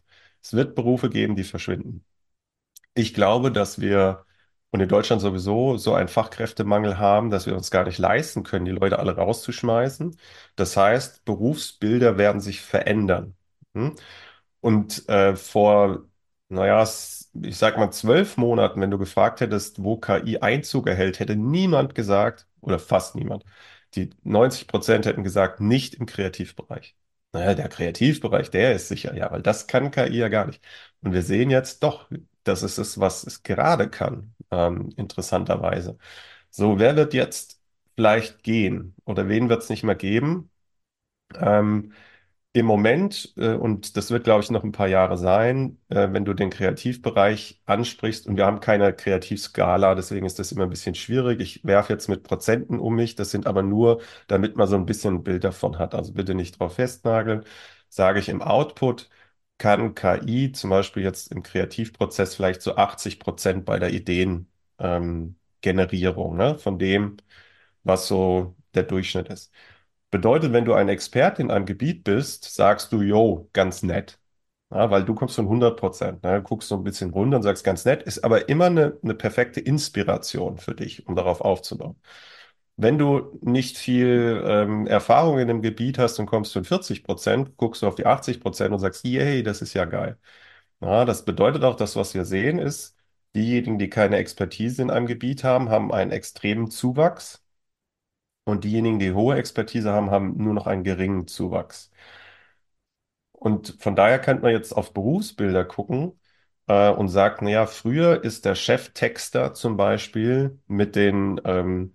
es 0.41 0.53
wird 0.53 0.75
Berufe 0.75 1.09
geben, 1.09 1.35
die 1.35 1.43
verschwinden. 1.43 2.05
Ich 2.95 3.13
glaube, 3.13 3.51
dass 3.51 3.81
wir 3.81 4.25
und 4.71 4.79
in 4.81 4.89
Deutschland 4.89 5.21
sowieso 5.21 5.77
so 5.77 5.93
einen 5.95 6.07
Fachkräftemangel 6.09 6.97
haben, 6.97 7.29
dass 7.29 7.45
wir 7.45 7.55
uns 7.55 7.71
gar 7.71 7.83
nicht 7.85 7.97
leisten 7.99 8.43
können, 8.43 8.65
die 8.65 8.71
Leute 8.71 8.99
alle 8.99 9.15
rauszuschmeißen. 9.17 10.17
Das 10.55 10.77
heißt, 10.77 11.25
Berufsbilder 11.25 12.17
werden 12.17 12.41
sich 12.41 12.61
verändern. 12.61 13.35
Hm? 13.75 13.95
Und 14.61 15.09
äh, 15.09 15.35
vor, 15.35 16.05
naja, 16.49 16.83
ich 17.43 17.57
sag 17.57 17.77
mal 17.77 17.91
zwölf 17.91 18.37
Monaten, 18.37 18.81
wenn 18.81 18.91
du 18.91 18.97
gefragt 18.97 19.41
hättest, 19.41 19.83
wo 19.83 19.97
KI 19.97 20.39
Einzug 20.39 20.87
erhält, 20.87 21.19
hätte 21.19 21.35
niemand 21.35 21.95
gesagt, 21.95 22.47
oder 22.61 22.79
fast 22.79 23.15
niemand, 23.15 23.45
die 23.95 24.11
90 24.23 24.67
Prozent 24.67 25.05
hätten 25.05 25.23
gesagt, 25.23 25.61
nicht 25.61 25.95
im 25.95 26.05
Kreativbereich. 26.05 26.95
Naja, 27.33 27.53
der 27.55 27.69
Kreativbereich, 27.69 28.49
der 28.51 28.75
ist 28.75 28.89
sicher, 28.89 29.15
ja, 29.15 29.31
weil 29.31 29.41
das 29.41 29.67
kann 29.67 29.89
KI 29.91 30.17
ja 30.17 30.27
gar 30.27 30.45
nicht. 30.47 30.61
Und 31.01 31.13
wir 31.13 31.21
sehen 31.23 31.49
jetzt 31.49 31.81
doch, 31.81 32.09
das 32.43 32.61
ist 32.63 32.77
es, 32.77 32.99
was 32.99 33.23
es 33.25 33.43
gerade 33.43 33.89
kann, 33.89 34.35
ähm, 34.51 34.89
interessanterweise. 34.97 35.97
So, 36.49 36.77
wer 36.79 36.95
wird 36.97 37.13
jetzt 37.13 37.61
vielleicht 37.95 38.43
gehen 38.43 38.95
oder 39.05 39.29
wen 39.29 39.47
wird 39.49 39.63
es 39.63 39.69
nicht 39.69 39.83
mehr 39.83 39.95
geben? 39.95 40.51
Ähm, 41.35 41.93
im 42.53 42.65
Moment, 42.65 43.33
äh, 43.37 43.53
und 43.55 43.95
das 43.97 44.11
wird, 44.11 44.25
glaube 44.25 44.43
ich, 44.43 44.51
noch 44.51 44.63
ein 44.63 44.73
paar 44.73 44.87
Jahre 44.87 45.17
sein, 45.17 45.79
äh, 45.89 46.09
wenn 46.11 46.25
du 46.25 46.33
den 46.33 46.49
Kreativbereich 46.49 47.61
ansprichst, 47.65 48.27
und 48.27 48.35
wir 48.37 48.45
haben 48.45 48.59
keine 48.59 48.93
Kreativskala, 48.93 49.95
deswegen 49.95 50.25
ist 50.25 50.37
das 50.39 50.51
immer 50.51 50.63
ein 50.63 50.69
bisschen 50.69 50.95
schwierig. 50.95 51.39
Ich 51.39 51.63
werfe 51.63 51.93
jetzt 51.93 52.09
mit 52.09 52.23
Prozenten 52.23 52.79
um 52.79 52.95
mich, 52.95 53.15
das 53.15 53.31
sind 53.31 53.47
aber 53.47 53.63
nur, 53.63 54.01
damit 54.27 54.57
man 54.57 54.67
so 54.67 54.75
ein 54.75 54.85
bisschen 54.85 55.15
ein 55.15 55.23
Bild 55.23 55.43
davon 55.45 55.79
hat. 55.79 55.95
Also 55.95 56.13
bitte 56.13 56.35
nicht 56.35 56.59
drauf 56.59 56.75
festnageln. 56.75 57.45
Sage 57.89 58.19
ich 58.19 58.27
im 58.29 58.41
Output, 58.41 59.09
kann 59.57 59.93
KI 59.95 60.51
zum 60.51 60.69
Beispiel 60.71 61.03
jetzt 61.03 61.31
im 61.31 61.43
Kreativprozess 61.43 62.35
vielleicht 62.35 62.61
so 62.61 62.75
80 62.75 63.19
Prozent 63.19 63.65
bei 63.65 63.79
der 63.79 63.91
Ideen, 63.93 64.49
ähm, 64.79 65.37
ne, 65.63 66.57
von 66.59 66.79
dem, 66.79 67.17
was 67.83 68.07
so 68.07 68.55
der 68.73 68.83
Durchschnitt 68.83 69.29
ist. 69.29 69.51
Bedeutet, 70.11 70.51
wenn 70.53 70.65
du 70.65 70.73
ein 70.73 70.89
Experte 70.89 71.41
in 71.41 71.51
einem 71.51 71.65
Gebiet 71.65 72.03
bist, 72.03 72.43
sagst 72.55 72.91
du, 72.91 73.01
yo, 73.01 73.49
ganz 73.53 73.81
nett. 73.83 74.19
Ja, 74.71 74.89
weil 74.91 75.05
du 75.05 75.15
kommst 75.15 75.35
von 75.35 75.47
100 75.49 75.79
Prozent, 75.79 76.23
ne? 76.23 76.41
Guckst 76.43 76.69
so 76.69 76.75
ein 76.77 76.83
bisschen 76.83 77.11
runter 77.11 77.37
und 77.37 77.43
sagst 77.43 77.63
ganz 77.63 77.85
nett, 77.85 78.03
ist 78.03 78.23
aber 78.23 78.49
immer 78.49 78.65
eine, 78.67 78.97
eine 79.03 79.15
perfekte 79.15 79.59
Inspiration 79.61 80.57
für 80.57 80.75
dich, 80.75 81.07
um 81.07 81.15
darauf 81.15 81.41
aufzubauen. 81.41 81.97
Wenn 82.77 82.97
du 82.97 83.37
nicht 83.41 83.77
viel 83.77 84.41
ähm, 84.45 84.87
Erfahrung 84.87 85.39
in 85.39 85.47
dem 85.47 85.61
Gebiet 85.61 85.97
hast 85.99 86.19
und 86.19 86.25
kommst 86.25 86.53
von 86.53 86.63
40 86.65 87.03
Prozent, 87.03 87.57
guckst 87.57 87.81
du 87.83 87.87
auf 87.87 87.95
die 87.95 88.05
80 88.07 88.39
Prozent 88.41 88.73
und 88.73 88.79
sagst, 88.79 89.05
yay, 89.05 89.43
das 89.43 89.61
ist 89.61 89.73
ja 89.73 89.85
geil. 89.85 90.17
Ja, 90.81 91.05
das 91.05 91.25
bedeutet 91.25 91.63
auch, 91.63 91.75
dass 91.75 91.95
was 91.95 92.13
wir 92.15 92.25
sehen 92.25 92.59
ist, 92.59 92.95
diejenigen, 93.35 93.79
die 93.79 93.89
keine 93.89 94.17
Expertise 94.17 94.81
in 94.81 94.89
einem 94.91 95.07
Gebiet 95.07 95.43
haben, 95.43 95.69
haben 95.69 95.93
einen 95.93 96.11
extremen 96.11 96.71
Zuwachs. 96.71 97.40
Und 98.43 98.63
diejenigen, 98.65 98.99
die 98.99 99.13
hohe 99.13 99.35
Expertise 99.37 99.91
haben, 99.91 100.11
haben 100.11 100.37
nur 100.37 100.53
noch 100.53 100.67
einen 100.67 100.83
geringen 100.83 101.27
Zuwachs. 101.27 101.91
Und 103.31 103.75
von 103.79 103.95
daher 103.95 104.19
könnte 104.19 104.43
man 104.43 104.51
jetzt 104.51 104.71
auf 104.73 104.93
Berufsbilder 104.93 105.65
gucken 105.65 106.19
äh, 106.67 106.89
und 106.91 107.09
sagt, 107.09 107.41
naja, 107.41 107.65
früher 107.67 108.23
ist 108.23 108.45
der 108.45 108.55
Cheftexter 108.55 109.53
zum 109.53 109.77
Beispiel 109.77 110.59
mit 110.67 110.95
den 110.95 111.41
ähm, 111.45 111.93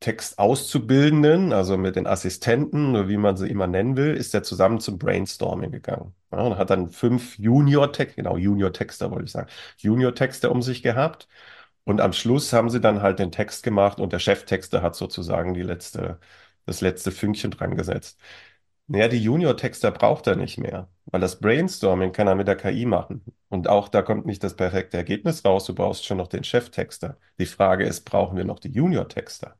Textauszubildenden, 0.00 1.52
also 1.52 1.76
mit 1.78 1.96
den 1.96 2.06
Assistenten, 2.06 2.90
oder 2.90 3.08
wie 3.08 3.16
man 3.16 3.36
sie 3.36 3.48
immer 3.48 3.66
nennen 3.66 3.96
will, 3.96 4.14
ist 4.14 4.34
er 4.34 4.42
zusammen 4.42 4.80
zum 4.80 4.98
Brainstorming 4.98 5.70
gegangen. 5.72 6.14
Ja, 6.32 6.38
und 6.42 6.58
hat 6.58 6.70
dann 6.70 6.88
fünf 6.90 7.38
Junior-Text, 7.38 8.16
genau, 8.16 8.36
Junior-Texter 8.36 9.10
wollte 9.10 9.24
ich 9.24 9.32
sagen, 9.32 9.48
Junior-Texter 9.78 10.50
um 10.52 10.62
sich 10.62 10.82
gehabt. 10.82 11.28
Und 11.90 12.00
am 12.00 12.12
Schluss 12.12 12.52
haben 12.52 12.70
sie 12.70 12.80
dann 12.80 13.02
halt 13.02 13.18
den 13.18 13.32
Text 13.32 13.64
gemacht 13.64 13.98
und 13.98 14.12
der 14.12 14.20
Cheftexter 14.20 14.80
hat 14.80 14.94
sozusagen 14.94 15.54
die 15.54 15.62
letzte, 15.62 16.20
das 16.64 16.80
letzte 16.82 17.10
Fünkchen 17.10 17.50
dran 17.50 17.74
gesetzt. 17.76 18.20
Naja, 18.86 19.08
die 19.08 19.18
Junior-Texter 19.22 19.90
braucht 19.90 20.28
er 20.28 20.36
nicht 20.36 20.56
mehr, 20.58 20.88
weil 21.06 21.20
das 21.20 21.40
Brainstorming 21.40 22.12
kann 22.12 22.28
er 22.28 22.36
mit 22.36 22.46
der 22.48 22.56
KI 22.56 22.86
machen. 22.86 23.24
Und 23.48 23.68
auch 23.68 23.88
da 23.88 24.02
kommt 24.02 24.24
nicht 24.26 24.44
das 24.44 24.54
perfekte 24.56 24.98
Ergebnis 24.98 25.44
raus, 25.44 25.64
du 25.64 25.74
brauchst 25.74 26.06
schon 26.06 26.18
noch 26.18 26.28
den 26.28 26.44
Cheftexter. 26.44 27.18
Die 27.40 27.46
Frage 27.46 27.84
ist, 27.86 28.02
brauchen 28.04 28.36
wir 28.36 28.44
noch 28.44 28.60
die 28.60 28.70
Junior-Texter? 28.70 29.56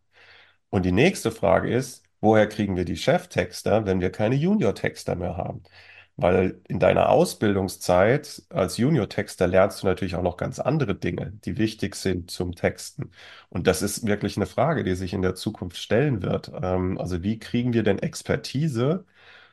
Und 0.70 0.84
die 0.86 0.92
nächste 0.92 1.32
Frage 1.32 1.72
ist, 1.74 2.04
woher 2.20 2.48
kriegen 2.48 2.76
wir 2.76 2.84
die 2.84 2.96
Cheftexter, 2.96 3.86
wenn 3.86 4.00
wir 4.00 4.12
keine 4.12 4.36
Junior-Texter 4.36 5.16
mehr 5.16 5.36
haben? 5.36 5.64
Weil 6.20 6.60
in 6.68 6.78
deiner 6.80 7.08
Ausbildungszeit 7.08 8.42
als 8.50 8.76
Junior-Texter 8.76 9.46
lernst 9.46 9.82
du 9.82 9.86
natürlich 9.86 10.16
auch 10.16 10.22
noch 10.22 10.36
ganz 10.36 10.58
andere 10.58 10.94
Dinge, 10.94 11.32
die 11.46 11.56
wichtig 11.56 11.96
sind 11.96 12.30
zum 12.30 12.54
Texten. 12.54 13.10
Und 13.48 13.66
das 13.66 13.80
ist 13.82 14.06
wirklich 14.06 14.36
eine 14.36 14.44
Frage, 14.46 14.84
die 14.84 14.94
sich 14.96 15.14
in 15.14 15.22
der 15.22 15.34
Zukunft 15.34 15.78
stellen 15.78 16.22
wird. 16.22 16.52
Ähm, 16.62 16.98
also 16.98 17.22
wie 17.22 17.38
kriegen 17.38 17.72
wir 17.72 17.82
denn 17.84 17.98
Expertise, 18.00 19.06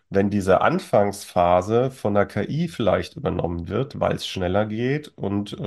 wenn 0.09 0.29
diese 0.29 0.61
Anfangsphase 0.61 1.91
von 1.91 2.13
der 2.15 2.25
KI 2.27 2.67
vielleicht 2.67 3.15
übernommen 3.17 3.67
wird, 3.69 3.99
weil 3.99 4.15
es 4.15 4.27
schneller 4.27 4.65
geht 4.65 5.09
und 5.17 5.53
äh, 5.53 5.59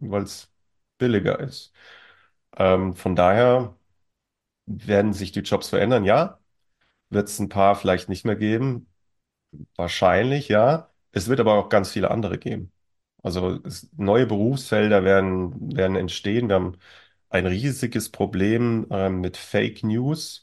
weil 0.00 0.22
es 0.24 0.50
billiger 0.98 1.40
ist? 1.40 1.72
Ähm, 2.56 2.94
von 2.96 3.16
daher 3.16 3.76
werden 4.66 5.12
sich 5.12 5.32
die 5.32 5.40
Jobs 5.40 5.68
verändern. 5.70 6.04
Ja, 6.04 6.40
wird 7.10 7.28
es 7.28 7.40
ein 7.40 7.50
paar 7.50 7.76
vielleicht 7.76 8.10
nicht 8.10 8.26
mehr 8.26 8.36
geben. 8.36 8.87
Wahrscheinlich, 9.76 10.48
ja. 10.48 10.90
Es 11.12 11.28
wird 11.28 11.40
aber 11.40 11.54
auch 11.54 11.68
ganz 11.68 11.90
viele 11.92 12.10
andere 12.10 12.38
geben. 12.38 12.72
Also 13.22 13.60
es, 13.64 13.88
neue 13.96 14.26
Berufsfelder 14.26 15.04
werden, 15.04 15.74
werden 15.76 15.96
entstehen. 15.96 16.48
Wir 16.48 16.56
haben 16.56 16.78
ein 17.30 17.46
riesiges 17.46 18.10
Problem 18.10 18.86
ähm, 18.90 19.20
mit 19.20 19.36
Fake 19.36 19.82
News. 19.84 20.42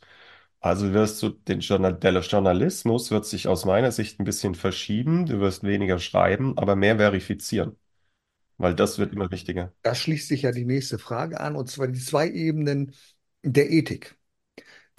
Also 0.59 0.93
wirst 0.93 1.21
du 1.23 1.29
den 1.29 1.59
Journal 1.59 1.93
der 1.95 2.19
Journalismus 2.21 3.11
wird 3.11 3.25
sich 3.25 3.47
aus 3.47 3.65
meiner 3.65 3.91
Sicht 3.91 4.19
ein 4.19 4.25
bisschen 4.25 4.55
verschieben. 4.55 5.25
Du 5.27 5.39
wirst 5.39 5.63
weniger 5.63 5.99
schreiben, 5.99 6.57
aber 6.57 6.75
mehr 6.75 6.97
verifizieren, 6.97 7.77
weil 8.57 8.75
das 8.75 8.99
wird 8.99 9.13
immer 9.13 9.31
wichtiger. 9.31 9.73
Da 9.81 9.93
schließt 9.95 10.27
sich 10.27 10.43
ja 10.43 10.51
die 10.51 10.65
nächste 10.65 10.97
Frage 10.99 11.39
an, 11.39 11.55
und 11.55 11.69
zwar 11.69 11.87
die 11.87 11.99
zwei 11.99 12.29
Ebenen 12.29 12.93
der 13.43 13.71
Ethik. 13.71 14.17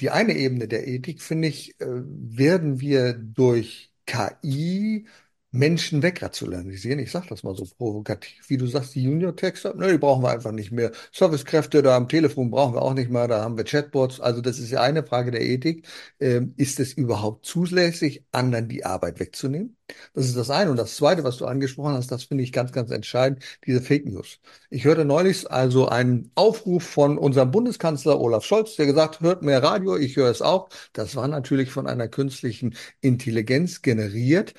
Die 0.00 0.10
eine 0.10 0.34
Ebene 0.36 0.68
der 0.68 0.88
Ethik, 0.88 1.22
finde 1.22 1.48
ich, 1.48 1.80
äh, 1.80 1.86
werden 1.88 2.80
wir 2.80 3.14
durch 3.14 3.92
KI 4.06 5.04
Menschen 5.50 6.02
wegrationalisieren. 6.02 6.98
Ich 6.98 7.10
sage 7.10 7.26
das 7.28 7.42
mal 7.42 7.54
so 7.54 7.64
provokativ, 7.78 8.48
wie 8.48 8.56
du 8.56 8.66
sagst, 8.66 8.94
die 8.94 9.02
Junior-Texter, 9.02 9.74
ne, 9.74 9.92
die 9.92 9.98
brauchen 9.98 10.22
wir 10.22 10.30
einfach 10.30 10.52
nicht 10.52 10.72
mehr. 10.72 10.92
Servicekräfte 11.12 11.82
da 11.82 11.96
am 11.96 12.08
Telefon 12.08 12.50
brauchen 12.50 12.74
wir 12.74 12.82
auch 12.82 12.94
nicht 12.94 13.10
mehr, 13.10 13.28
da 13.28 13.42
haben 13.42 13.56
wir 13.56 13.64
Chatbots. 13.64 14.20
Also 14.20 14.40
das 14.40 14.58
ist 14.58 14.70
ja 14.70 14.82
eine 14.82 15.04
Frage 15.04 15.30
der 15.30 15.42
Ethik. 15.42 15.86
Ähm, 16.20 16.54
ist 16.56 16.80
es 16.80 16.92
überhaupt 16.92 17.46
zulässig, 17.46 18.24
anderen 18.32 18.68
die 18.68 18.84
Arbeit 18.84 19.20
wegzunehmen? 19.20 19.76
Das 20.14 20.26
ist 20.26 20.36
das 20.36 20.50
eine. 20.50 20.70
Und 20.70 20.76
das 20.78 20.96
zweite, 20.96 21.24
was 21.24 21.36
du 21.36 21.46
angesprochen 21.46 21.94
hast, 21.94 22.10
das 22.10 22.24
finde 22.24 22.44
ich 22.44 22.52
ganz, 22.52 22.72
ganz 22.72 22.90
entscheidend, 22.90 23.42
diese 23.66 23.80
Fake 23.80 24.06
News. 24.06 24.40
Ich 24.70 24.84
hörte 24.84 25.04
neulich 25.04 25.50
also 25.50 25.88
einen 25.88 26.30
Aufruf 26.34 26.84
von 26.84 27.18
unserem 27.18 27.50
Bundeskanzler 27.50 28.20
Olaf 28.20 28.44
Scholz, 28.44 28.76
der 28.76 28.86
gesagt, 28.86 29.20
hört 29.20 29.42
mehr 29.42 29.62
Radio, 29.62 29.96
ich 29.96 30.16
höre 30.16 30.30
es 30.30 30.42
auch. 30.42 30.68
Das 30.92 31.16
war 31.16 31.28
natürlich 31.28 31.70
von 31.70 31.86
einer 31.86 32.08
künstlichen 32.08 32.74
Intelligenz 33.00 33.82
generiert. 33.82 34.54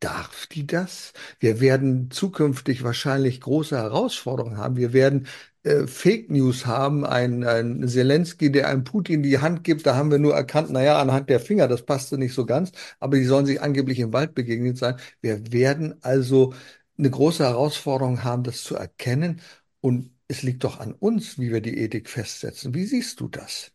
Darf 0.00 0.46
die 0.48 0.66
das? 0.66 1.12
Wir 1.40 1.60
werden 1.60 2.10
zukünftig 2.10 2.82
wahrscheinlich 2.84 3.40
große 3.40 3.76
Herausforderungen 3.76 4.58
haben. 4.58 4.76
Wir 4.76 4.92
werden 4.92 5.26
äh, 5.62 5.86
Fake 5.86 6.30
News 6.30 6.66
haben, 6.66 7.06
ein, 7.06 7.44
ein 7.44 7.86
Zelensky, 7.88 8.50
der 8.52 8.68
einem 8.68 8.84
Putin 8.84 9.22
die 9.22 9.38
Hand 9.38 9.64
gibt. 9.64 9.86
Da 9.86 9.94
haben 9.96 10.10
wir 10.10 10.18
nur 10.18 10.34
erkannt, 10.34 10.70
naja, 10.70 11.00
anhand 11.00 11.30
der 11.30 11.40
Finger, 11.40 11.68
das 11.68 11.82
passte 11.86 12.18
nicht 12.18 12.34
so 12.34 12.44
ganz, 12.44 12.72
aber 13.00 13.16
die 13.16 13.24
sollen 13.24 13.46
sich 13.46 13.62
angeblich 13.62 13.98
im 14.00 14.12
Wald 14.12 14.34
begegnet 14.34 14.76
sein. 14.78 14.96
Wir 15.22 15.52
werden 15.52 15.94
also 16.02 16.52
eine 16.98 17.10
große 17.10 17.44
Herausforderung 17.44 18.24
haben, 18.24 18.42
das 18.42 18.62
zu 18.62 18.76
erkennen. 18.76 19.40
Und 19.80 20.10
es 20.28 20.42
liegt 20.42 20.64
doch 20.64 20.80
an 20.80 20.92
uns, 20.94 21.38
wie 21.38 21.52
wir 21.52 21.60
die 21.60 21.78
Ethik 21.78 22.08
festsetzen. 22.10 22.74
Wie 22.74 22.84
siehst 22.84 23.20
du 23.20 23.28
das? 23.28 23.73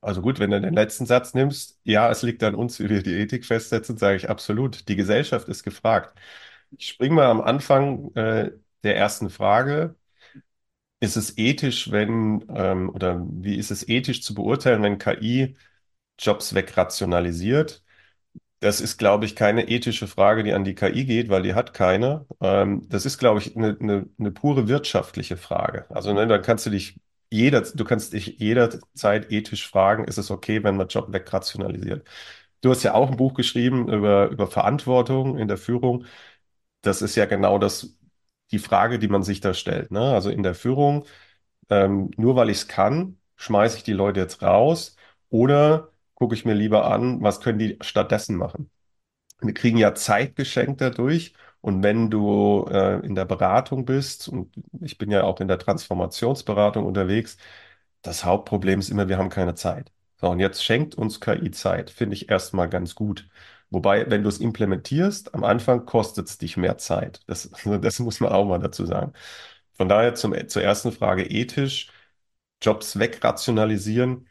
Also 0.00 0.22
gut, 0.22 0.38
wenn 0.38 0.50
du 0.50 0.60
den 0.60 0.74
letzten 0.74 1.06
Satz 1.06 1.34
nimmst, 1.34 1.80
ja, 1.84 2.08
es 2.10 2.22
liegt 2.22 2.42
an 2.44 2.54
uns, 2.54 2.78
wie 2.78 2.88
wir 2.88 3.02
die 3.02 3.14
Ethik 3.14 3.44
festsetzen, 3.44 3.96
sage 3.98 4.16
ich 4.16 4.30
absolut. 4.30 4.88
Die 4.88 4.94
Gesellschaft 4.96 5.48
ist 5.48 5.64
gefragt. 5.64 6.16
Ich 6.70 6.88
springe 6.88 7.14
mal 7.16 7.26
am 7.30 7.40
Anfang 7.40 8.14
äh, 8.14 8.52
der 8.84 8.96
ersten 8.96 9.28
Frage. 9.30 9.96
Ist 11.00 11.16
es 11.16 11.38
ethisch, 11.38 11.90
wenn, 11.92 12.44
ähm, 12.54 12.90
oder 12.90 13.24
wie 13.30 13.54
ist 13.56 13.70
es 13.70 13.88
ethisch 13.88 14.22
zu 14.22 14.34
beurteilen, 14.34 14.82
wenn 14.82 14.98
KI 14.98 15.56
Jobs 16.18 16.54
wegrationalisiert? 16.54 17.84
Das 18.60 18.80
ist, 18.80 18.98
glaube 18.98 19.26
ich, 19.26 19.36
keine 19.36 19.68
ethische 19.68 20.08
Frage, 20.08 20.44
die 20.44 20.52
an 20.54 20.64
die 20.64 20.74
KI 20.76 21.04
geht, 21.06 21.30
weil 21.30 21.42
die 21.42 21.54
hat 21.54 21.74
keine. 21.74 22.26
Ähm, 22.42 22.88
das 22.88 23.06
ist, 23.06 23.18
glaube 23.18 23.40
ich, 23.40 23.56
eine, 23.56 23.76
eine, 23.80 24.06
eine 24.18 24.32
pure 24.32 24.68
wirtschaftliche 24.68 25.36
Frage. 25.38 25.86
Also 25.90 26.12
ne, 26.14 26.26
dann 26.28 26.42
kannst 26.42 26.66
du 26.66 26.70
dich 26.70 27.00
jeder, 27.30 27.62
du 27.62 27.84
kannst 27.84 28.12
dich 28.12 28.38
jederzeit 28.38 29.30
ethisch 29.32 29.68
fragen, 29.70 30.04
ist 30.04 30.18
es 30.18 30.30
okay, 30.30 30.62
wenn 30.64 30.76
man 30.76 30.88
Job 30.88 31.12
wegrationalisiert? 31.12 32.06
Du 32.60 32.70
hast 32.70 32.82
ja 32.82 32.94
auch 32.94 33.10
ein 33.10 33.16
Buch 33.16 33.34
geschrieben 33.34 33.88
über, 33.92 34.28
über 34.30 34.46
Verantwortung 34.48 35.38
in 35.38 35.48
der 35.48 35.58
Führung. 35.58 36.06
Das 36.82 37.02
ist 37.02 37.16
ja 37.16 37.26
genau 37.26 37.58
das, 37.58 37.96
die 38.52 38.58
Frage, 38.58 38.98
die 38.98 39.08
man 39.08 39.22
sich 39.22 39.40
da 39.40 39.54
stellt. 39.54 39.90
Ne? 39.90 40.00
Also 40.14 40.30
in 40.30 40.42
der 40.42 40.54
Führung, 40.54 41.04
ähm, 41.70 42.10
nur 42.16 42.36
weil 42.36 42.50
ich 42.50 42.58
es 42.58 42.68
kann, 42.68 43.18
schmeiße 43.36 43.78
ich 43.78 43.84
die 43.84 43.92
Leute 43.92 44.20
jetzt 44.20 44.42
raus 44.42 44.96
oder 45.30 45.92
gucke 46.14 46.34
ich 46.34 46.44
mir 46.44 46.54
lieber 46.54 46.86
an, 46.90 47.22
was 47.22 47.40
können 47.40 47.58
die 47.58 47.78
stattdessen 47.82 48.36
machen? 48.36 48.70
Wir 49.40 49.54
kriegen 49.54 49.78
ja 49.78 49.94
Zeit 49.94 50.36
geschenkt 50.36 50.80
dadurch. 50.80 51.34
Und 51.60 51.82
wenn 51.82 52.10
du 52.10 52.66
äh, 52.70 53.04
in 53.04 53.14
der 53.14 53.24
Beratung 53.24 53.84
bist, 53.84 54.28
und 54.28 54.52
ich 54.80 54.98
bin 54.98 55.10
ja 55.10 55.24
auch 55.24 55.40
in 55.40 55.48
der 55.48 55.58
Transformationsberatung 55.58 56.86
unterwegs, 56.86 57.36
das 58.02 58.24
Hauptproblem 58.24 58.80
ist 58.80 58.90
immer, 58.90 59.08
wir 59.08 59.18
haben 59.18 59.28
keine 59.30 59.54
Zeit. 59.54 59.92
So, 60.20 60.28
und 60.30 60.40
jetzt 60.40 60.64
schenkt 60.64 60.94
uns 60.96 61.20
KI 61.20 61.50
Zeit, 61.50 61.90
finde 61.90 62.14
ich 62.14 62.30
erstmal 62.30 62.68
ganz 62.68 62.94
gut. 62.94 63.28
Wobei, 63.70 64.10
wenn 64.10 64.22
du 64.22 64.28
es 64.28 64.38
implementierst, 64.38 65.34
am 65.34 65.44
Anfang 65.44 65.84
kostet 65.86 66.28
es 66.28 66.38
dich 66.38 66.56
mehr 66.56 66.78
Zeit. 66.78 67.20
Das, 67.26 67.50
das 67.82 67.98
muss 68.00 68.20
man 68.20 68.32
auch 68.32 68.44
mal 68.46 68.58
dazu 68.58 68.86
sagen. 68.86 69.12
Von 69.74 69.88
daher 69.88 70.14
zum, 70.14 70.34
zur 70.48 70.62
ersten 70.62 70.92
Frage 70.92 71.24
ethisch, 71.24 71.90
Jobs 72.62 72.98
wegrationalisieren. 72.98 74.28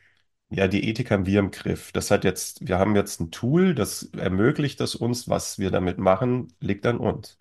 Ja, 0.50 0.68
die 0.70 0.88
Ethik 0.90 1.12
haben 1.12 1.26
wir 1.26 1.40
im 1.40 1.52
Griff. 1.52 1.92
Das 1.92 2.10
hat 2.10 2.24
jetzt, 2.24 2.66
wir 2.68 2.78
haben 2.80 2.96
jetzt 2.96 3.20
ein 3.20 3.32
Tool, 3.32 3.76
das 3.76 4.04
ermöglicht 4.14 4.80
es 4.82 4.96
uns, 4.96 5.28
was 5.28 5.60
wir 5.60 5.72
damit 5.72 5.98
machen, 5.98 6.54
liegt 6.62 6.86
an 6.86 6.98
uns. 7.00 7.38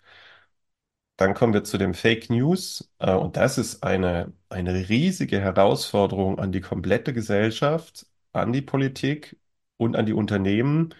Dann 1.17 1.33
kommen 1.33 1.53
wir 1.53 1.63
zu 1.63 1.77
den 1.77 1.93
Fake 1.93 2.29
News. 2.29 2.91
Äh, 2.99 3.13
und 3.13 3.37
das 3.37 3.57
ist 3.57 3.83
eine, 3.83 4.33
eine 4.49 4.89
riesige 4.89 5.39
Herausforderung 5.39 6.39
an 6.39 6.51
die 6.51 6.61
komplette 6.61 7.13
Gesellschaft, 7.13 8.05
an 8.33 8.53
die 8.53 8.61
Politik 8.61 9.37
und 9.77 9.95
an 9.95 10.05
die 10.05 10.13
Unternehmen, 10.13 10.93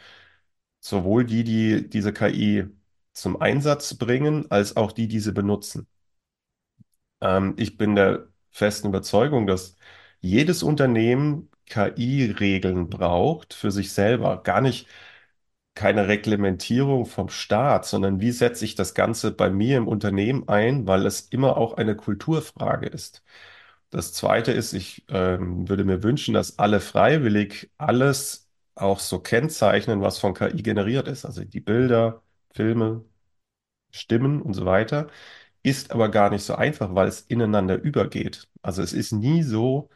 sowohl 0.81 1.25
die, 1.25 1.43
die 1.43 1.89
diese 1.89 2.13
KI 2.13 2.65
zum 3.13 3.41
Einsatz 3.41 3.95
bringen, 3.95 4.49
als 4.51 4.77
auch 4.77 4.91
die, 4.93 5.07
die 5.07 5.19
sie 5.21 5.33
benutzen. 5.33 5.87
Ähm, 7.21 7.55
ich 7.57 7.77
bin 7.77 7.95
der 7.95 8.27
festen 8.51 8.87
Überzeugung, 8.89 9.47
dass 9.47 9.75
jedes 10.19 10.63
Unternehmen 10.63 11.49
KI-Regeln 11.67 12.89
braucht 12.89 13.53
für 13.53 13.71
sich 13.71 13.91
selber. 13.93 14.41
Gar 14.43 14.61
nicht 14.61 14.87
keine 15.75 16.07
Reglementierung 16.07 17.05
vom 17.05 17.29
Staat, 17.29 17.85
sondern 17.85 18.19
wie 18.19 18.31
setze 18.31 18.65
ich 18.65 18.75
das 18.75 18.93
Ganze 18.95 19.31
bei 19.31 19.49
mir 19.49 19.77
im 19.77 19.87
Unternehmen 19.87 20.47
ein, 20.49 20.87
weil 20.87 21.05
es 21.05 21.21
immer 21.21 21.57
auch 21.57 21.73
eine 21.75 21.95
Kulturfrage 21.95 22.87
ist. 22.87 23.23
Das 23.91 24.13
Zweite 24.13 24.51
ist, 24.51 24.73
ich 24.73 25.05
ähm, 25.09 25.69
würde 25.69 25.85
mir 25.85 26.03
wünschen, 26.03 26.33
dass 26.33 26.59
alle 26.59 26.79
freiwillig 26.81 27.71
alles 27.77 28.49
auch 28.75 28.99
so 28.99 29.19
kennzeichnen, 29.19 30.01
was 30.01 30.19
von 30.19 30.33
KI 30.33 30.63
generiert 30.63 31.07
ist. 31.07 31.25
Also 31.25 31.43
die 31.45 31.61
Bilder, 31.61 32.23
Filme, 32.53 33.05
Stimmen 33.91 34.41
und 34.41 34.53
so 34.53 34.65
weiter. 34.65 35.07
Ist 35.63 35.91
aber 35.91 36.09
gar 36.09 36.29
nicht 36.31 36.43
so 36.43 36.55
einfach, 36.55 36.95
weil 36.95 37.07
es 37.07 37.21
ineinander 37.21 37.77
übergeht. 37.81 38.49
Also 38.63 38.81
es 38.83 38.93
ist 38.93 39.11
nie 39.13 39.43
so, 39.43 39.89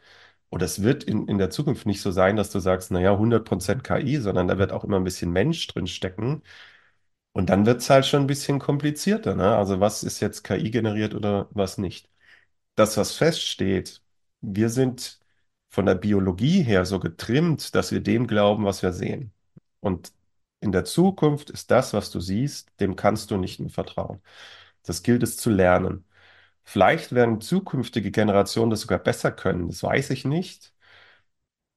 oder 0.52 0.66
es 0.66 0.82
wird 0.84 1.04
in, 1.04 1.28
in 1.28 1.38
der 1.38 1.50
Zukunft 1.50 1.86
nicht 1.86 2.02
so 2.02 2.12
sein, 2.12 2.36
dass 2.36 2.50
du 2.52 2.60
sagst, 2.60 2.92
naja, 2.92 3.18
100% 3.18 3.84
KI, 3.84 4.18
sondern 4.18 4.48
da 4.48 4.58
wird 4.58 4.72
auch 4.72 4.84
immer 4.84 4.98
ein 4.98 5.04
bisschen 5.04 5.32
Mensch 5.32 5.66
drin 5.68 5.88
stecken. 5.88 6.42
Und 7.32 7.48
dann 7.50 7.64
wird 7.66 7.80
es 7.80 7.90
halt 7.90 8.06
schon 8.06 8.22
ein 8.22 8.26
bisschen 8.26 8.58
komplizierter, 8.58 9.34
ne? 9.34 9.56
Also 9.56 9.80
was 9.80 10.02
ist 10.04 10.20
jetzt 10.20 10.42
KI 10.44 10.70
generiert 10.70 11.14
oder 11.14 11.48
was 11.52 11.78
nicht? 11.78 12.10
Das, 12.76 12.96
was 12.96 13.14
feststeht, 13.16 14.02
wir 14.40 14.70
sind 14.70 15.20
von 15.70 15.86
der 15.86 15.94
Biologie 15.96 16.62
her 16.62 16.84
so 16.86 17.00
getrimmt, 17.00 17.74
dass 17.74 17.92
wir 17.92 18.00
dem 18.02 18.26
glauben, 18.26 18.64
was 18.64 18.82
wir 18.82 18.92
sehen. 18.92 19.32
Und 19.80 20.12
in 20.60 20.72
der 20.72 20.84
Zukunft 20.84 21.50
ist 21.50 21.70
das, 21.70 21.92
was 21.94 22.10
du 22.10 22.20
siehst, 22.20 22.70
dem 22.80 22.96
kannst 22.96 23.30
du 23.30 23.36
nicht 23.38 23.60
mehr 23.60 23.70
vertrauen. 23.70 24.22
Das 24.84 25.02
gilt 25.02 25.22
es 25.22 25.36
zu 25.36 25.50
lernen. 25.50 26.04
Vielleicht 26.64 27.12
werden 27.14 27.40
zukünftige 27.40 28.10
Generationen 28.10 28.70
das 28.70 28.82
sogar 28.82 28.98
besser 28.98 29.32
können. 29.32 29.68
Das 29.68 29.82
weiß 29.82 30.10
ich 30.10 30.24
nicht, 30.24 30.72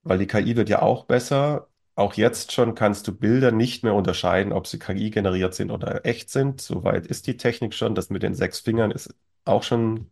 weil 0.04 0.17
die 0.19 0.28
KI 0.28 0.56
wird 0.56 0.69
ja 0.69 0.82
auch 0.82 1.06
besser. 1.06 1.69
Auch 1.95 2.13
jetzt 2.15 2.52
schon 2.52 2.76
kannst 2.76 3.08
du 3.08 3.15
Bilder 3.17 3.52
nicht 3.52 3.84
mehr 3.84 3.93
unterscheiden, 3.93 4.52
ob 4.54 4.67
sie 4.67 4.80
KI 4.80 5.10
generiert 5.12 5.54
sind 5.56 5.71
oder 5.71 6.06
echt 6.06 6.30
sind. 6.30 6.60
Soweit 6.62 7.08
ist 7.08 7.28
die 7.28 7.38
Technik 7.38 7.74
schon. 7.74 7.95
Das 7.95 8.10
mit 8.10 8.21
den 8.24 8.34
sechs 8.36 8.60
Fingern 8.60 8.91
ist 8.91 9.15
auch 9.45 9.63
schon 9.63 10.12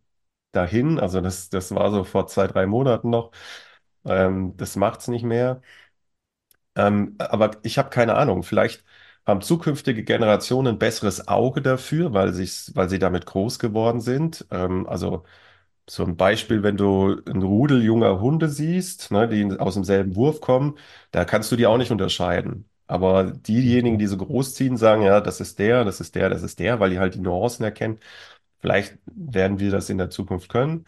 dahin. 0.53 0.99
Also 0.99 1.21
das, 1.21 1.49
das 1.49 1.73
war 1.75 1.91
so 1.91 2.03
vor 2.05 2.27
zwei, 2.27 2.47
drei 2.47 2.65
Monaten 2.67 3.09
noch. 3.09 3.31
Ähm, 4.05 4.55
das 4.57 4.75
macht 4.77 5.01
es 5.01 5.07
nicht 5.09 5.23
mehr. 5.23 5.61
Ähm, 6.75 7.15
aber 7.19 7.51
ich 7.63 7.77
habe 7.77 7.89
keine 7.89 8.15
Ahnung. 8.15 8.43
Vielleicht 8.43 8.83
haben 9.25 9.41
zukünftige 9.41 10.03
Generationen 10.03 10.75
ein 10.75 10.79
besseres 10.79 11.27
Auge 11.27 11.61
dafür, 11.61 12.13
weil 12.13 12.33
weil 12.75 12.89
sie 12.89 12.99
damit 12.99 13.25
groß 13.25 13.59
geworden 13.59 14.01
sind. 14.01 14.45
Ähm, 14.51 14.87
also 14.87 15.23
so 15.89 16.03
ein 16.05 16.17
Beispiel, 16.17 16.63
wenn 16.63 16.77
du 16.77 17.21
ein 17.27 17.41
Rudel 17.43 17.83
junger 17.83 18.19
Hunde 18.21 18.49
siehst, 18.49 19.11
ne, 19.11 19.27
die 19.27 19.59
aus 19.59 19.73
demselben 19.75 20.15
Wurf 20.15 20.41
kommen, 20.41 20.77
da 21.11 21.25
kannst 21.25 21.51
du 21.51 21.55
die 21.55 21.67
auch 21.67 21.77
nicht 21.77 21.91
unterscheiden. 21.91 22.69
Aber 22.87 23.25
diejenigen, 23.31 23.99
die 23.99 24.07
so 24.07 24.17
großziehen, 24.17 24.77
sagen, 24.77 25.01
ja, 25.03 25.21
das 25.21 25.41
ist 25.41 25.59
der, 25.59 25.83
das 25.85 25.99
ist 26.01 26.15
der, 26.15 26.29
das 26.29 26.43
ist 26.43 26.59
der, 26.59 26.79
weil 26.79 26.91
die 26.91 26.99
halt 26.99 27.15
die 27.15 27.19
Nuancen 27.19 27.65
erkennen. 27.65 27.99
Vielleicht 28.59 28.97
werden 29.05 29.59
wir 29.59 29.71
das 29.71 29.89
in 29.89 29.97
der 29.97 30.09
Zukunft 30.09 30.49
können. 30.49 30.85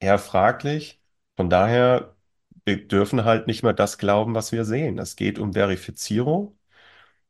Eher 0.00 0.18
fraglich. 0.18 1.00
Von 1.36 1.50
daher, 1.50 2.16
wir 2.64 2.86
dürfen 2.88 3.24
halt 3.24 3.46
nicht 3.46 3.62
mehr 3.62 3.72
das 3.74 3.98
glauben, 3.98 4.34
was 4.34 4.52
wir 4.52 4.64
sehen. 4.64 4.98
Es 4.98 5.16
geht 5.16 5.38
um 5.38 5.52
Verifizierung 5.54 6.56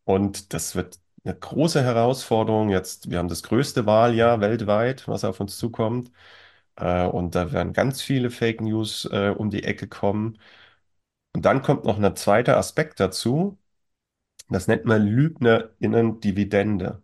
und 0.04 0.52
das 0.54 0.74
wird 0.74 1.00
eine 1.24 1.34
große 1.38 1.82
Herausforderung. 1.82 2.70
Jetzt, 2.70 3.10
wir 3.10 3.18
haben 3.18 3.28
das 3.28 3.42
größte 3.42 3.86
Wahljahr 3.86 4.40
weltweit, 4.40 5.08
was 5.08 5.24
auf 5.24 5.40
uns 5.40 5.58
zukommt. 5.58 6.10
Äh, 6.76 7.06
und 7.06 7.34
da 7.34 7.52
werden 7.52 7.72
ganz 7.74 8.02
viele 8.02 8.30
Fake 8.30 8.60
News 8.62 9.06
äh, 9.12 9.34
um 9.36 9.50
die 9.50 9.64
Ecke 9.64 9.88
kommen. 9.88 10.38
Und 11.34 11.44
dann 11.46 11.62
kommt 11.62 11.84
noch 11.84 11.98
ein 12.02 12.16
zweiter 12.16 12.56
Aspekt 12.58 13.00
dazu. 13.00 13.58
Das 14.50 14.68
nennt 14.68 14.86
man 14.86 15.06
LügnerInnen-Dividende. 15.06 17.02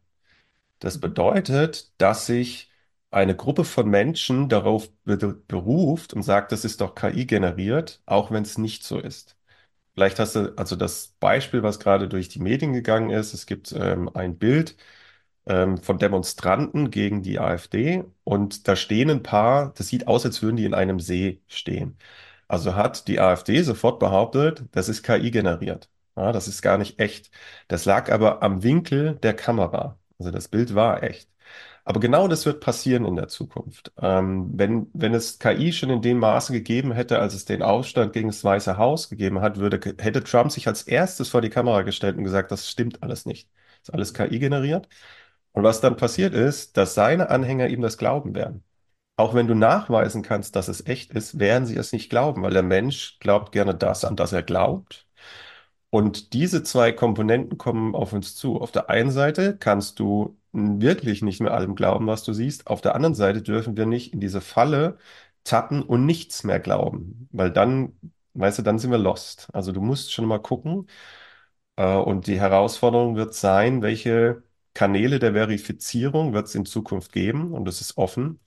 Das 0.80 1.00
bedeutet, 1.00 1.92
dass 1.98 2.26
sich 2.26 2.72
eine 3.12 3.36
Gruppe 3.36 3.64
von 3.64 3.88
Menschen 3.90 4.50
darauf 4.50 4.92
be- 5.04 5.18
beruft 5.48 6.14
und 6.14 6.24
sagt, 6.24 6.52
das 6.52 6.66
ist 6.66 6.82
doch 6.82 6.96
KI 6.96 7.26
generiert, 7.26 8.02
auch 8.06 8.32
wenn 8.32 8.44
es 8.44 8.58
nicht 8.58 8.84
so 8.84 9.00
ist. 9.00 9.37
Vielleicht 9.98 10.18
hast 10.20 10.36
du 10.36 10.54
also 10.56 10.76
das 10.76 11.16
Beispiel, 11.18 11.62
was 11.64 11.80
gerade 11.80 12.08
durch 12.08 12.28
die 12.28 12.38
Medien 12.38 12.72
gegangen 12.72 13.10
ist. 13.10 13.34
Es 13.34 13.46
gibt 13.46 13.72
ähm, 13.72 14.08
ein 14.14 14.38
Bild 14.38 14.76
ähm, 15.46 15.78
von 15.78 15.98
Demonstranten 15.98 16.90
gegen 16.90 17.22
die 17.22 17.40
AfD 17.40 18.04
und 18.24 18.68
da 18.68 18.76
stehen 18.76 19.10
ein 19.10 19.22
paar, 19.24 19.72
das 19.74 19.88
sieht 19.88 20.06
aus, 20.08 20.24
als 20.26 20.42
würden 20.42 20.56
die 20.56 20.64
in 20.66 20.74
einem 20.74 21.00
See 21.00 21.42
stehen. 21.48 21.98
Also 22.48 22.76
hat 22.76 23.08
die 23.08 23.20
AfD 23.20 23.62
sofort 23.62 23.98
behauptet, 24.00 24.64
das 24.72 24.88
ist 24.88 25.02
KI 25.02 25.30
generiert. 25.32 25.90
Ja, 26.16 26.32
das 26.32 26.48
ist 26.48 26.62
gar 26.62 26.78
nicht 26.78 26.98
echt. 27.00 27.30
Das 27.68 27.84
lag 27.84 28.10
aber 28.12 28.42
am 28.42 28.62
Winkel 28.62 29.16
der 29.16 29.34
Kamera. 29.34 29.98
Also 30.18 30.30
das 30.30 30.48
Bild 30.48 30.74
war 30.74 31.02
echt. 31.02 31.28
Aber 31.88 32.00
genau 32.00 32.28
das 32.28 32.44
wird 32.44 32.60
passieren 32.60 33.06
in 33.06 33.16
der 33.16 33.28
Zukunft. 33.28 33.92
Ähm, 34.00 34.50
wenn, 34.54 34.88
wenn 34.92 35.14
es 35.14 35.38
KI 35.38 35.72
schon 35.72 35.88
in 35.88 36.02
dem 36.02 36.18
Maße 36.18 36.52
gegeben 36.52 36.92
hätte, 36.92 37.18
als 37.18 37.32
es 37.34 37.46
den 37.46 37.62
Aufstand 37.62 38.12
gegen 38.12 38.28
das 38.28 38.44
Weiße 38.44 38.76
Haus 38.76 39.08
gegeben 39.08 39.40
hat, 39.40 39.56
würde, 39.58 39.80
hätte 39.98 40.22
Trump 40.22 40.52
sich 40.52 40.68
als 40.68 40.82
erstes 40.82 41.30
vor 41.30 41.40
die 41.40 41.48
Kamera 41.50 41.82
gestellt 41.82 42.18
und 42.18 42.24
gesagt, 42.24 42.50
das 42.52 42.68
stimmt 42.68 43.02
alles 43.02 43.24
nicht. 43.24 43.48
Das 43.80 43.88
ist 43.88 43.94
alles 43.94 44.14
KI 44.14 44.38
generiert. 44.38 44.86
Und 45.52 45.64
was 45.64 45.80
dann 45.80 45.96
passiert 45.96 46.34
ist, 46.34 46.76
dass 46.76 46.94
seine 46.94 47.30
Anhänger 47.30 47.68
ihm 47.68 47.80
das 47.82 47.96
glauben 47.98 48.34
werden. 48.34 48.64
Auch 49.16 49.34
wenn 49.34 49.48
du 49.48 49.54
nachweisen 49.54 50.22
kannst, 50.22 50.56
dass 50.56 50.68
es 50.68 50.86
echt 50.86 51.12
ist, 51.12 51.38
werden 51.40 51.66
sie 51.66 51.76
es 51.76 51.92
nicht 51.92 52.10
glauben, 52.10 52.42
weil 52.42 52.52
der 52.54 52.62
Mensch 52.64 53.18
glaubt 53.20 53.52
gerne 53.52 53.74
das, 53.74 54.04
an 54.04 54.16
das 54.16 54.32
er 54.32 54.42
glaubt. 54.44 55.06
Und 55.90 56.32
diese 56.34 56.62
zwei 56.62 56.92
Komponenten 56.92 57.58
kommen 57.58 57.94
auf 57.94 58.12
uns 58.12 58.34
zu. 58.36 58.60
Auf 58.60 58.72
der 58.72 58.90
einen 58.90 59.10
Seite 59.10 59.56
kannst 59.58 59.98
du 60.00 60.37
wirklich 60.52 61.22
nicht 61.22 61.40
mehr 61.40 61.52
allem 61.54 61.74
glauben, 61.74 62.06
was 62.06 62.24
du 62.24 62.32
siehst. 62.32 62.66
Auf 62.66 62.80
der 62.80 62.94
anderen 62.94 63.14
Seite 63.14 63.42
dürfen 63.42 63.76
wir 63.76 63.86
nicht 63.86 64.12
in 64.12 64.20
diese 64.20 64.40
Falle 64.40 64.98
tappen 65.44 65.82
und 65.82 66.06
nichts 66.06 66.44
mehr 66.44 66.60
glauben, 66.60 67.28
weil 67.32 67.50
dann, 67.52 67.98
weißt 68.34 68.58
du, 68.58 68.62
dann 68.62 68.78
sind 68.78 68.90
wir 68.90 68.98
lost. 68.98 69.48
Also 69.52 69.72
du 69.72 69.80
musst 69.80 70.12
schon 70.12 70.26
mal 70.26 70.38
gucken. 70.40 70.88
Äh, 71.76 71.96
und 71.96 72.26
die 72.26 72.40
Herausforderung 72.40 73.16
wird 73.16 73.34
sein, 73.34 73.82
welche 73.82 74.42
Kanäle 74.74 75.18
der 75.18 75.32
Verifizierung 75.34 76.32
wird 76.34 76.46
es 76.46 76.54
in 76.54 76.66
Zukunft 76.66 77.12
geben? 77.12 77.52
Und 77.52 77.64
das 77.66 77.80
ist 77.80 77.96
offen. 77.98 78.40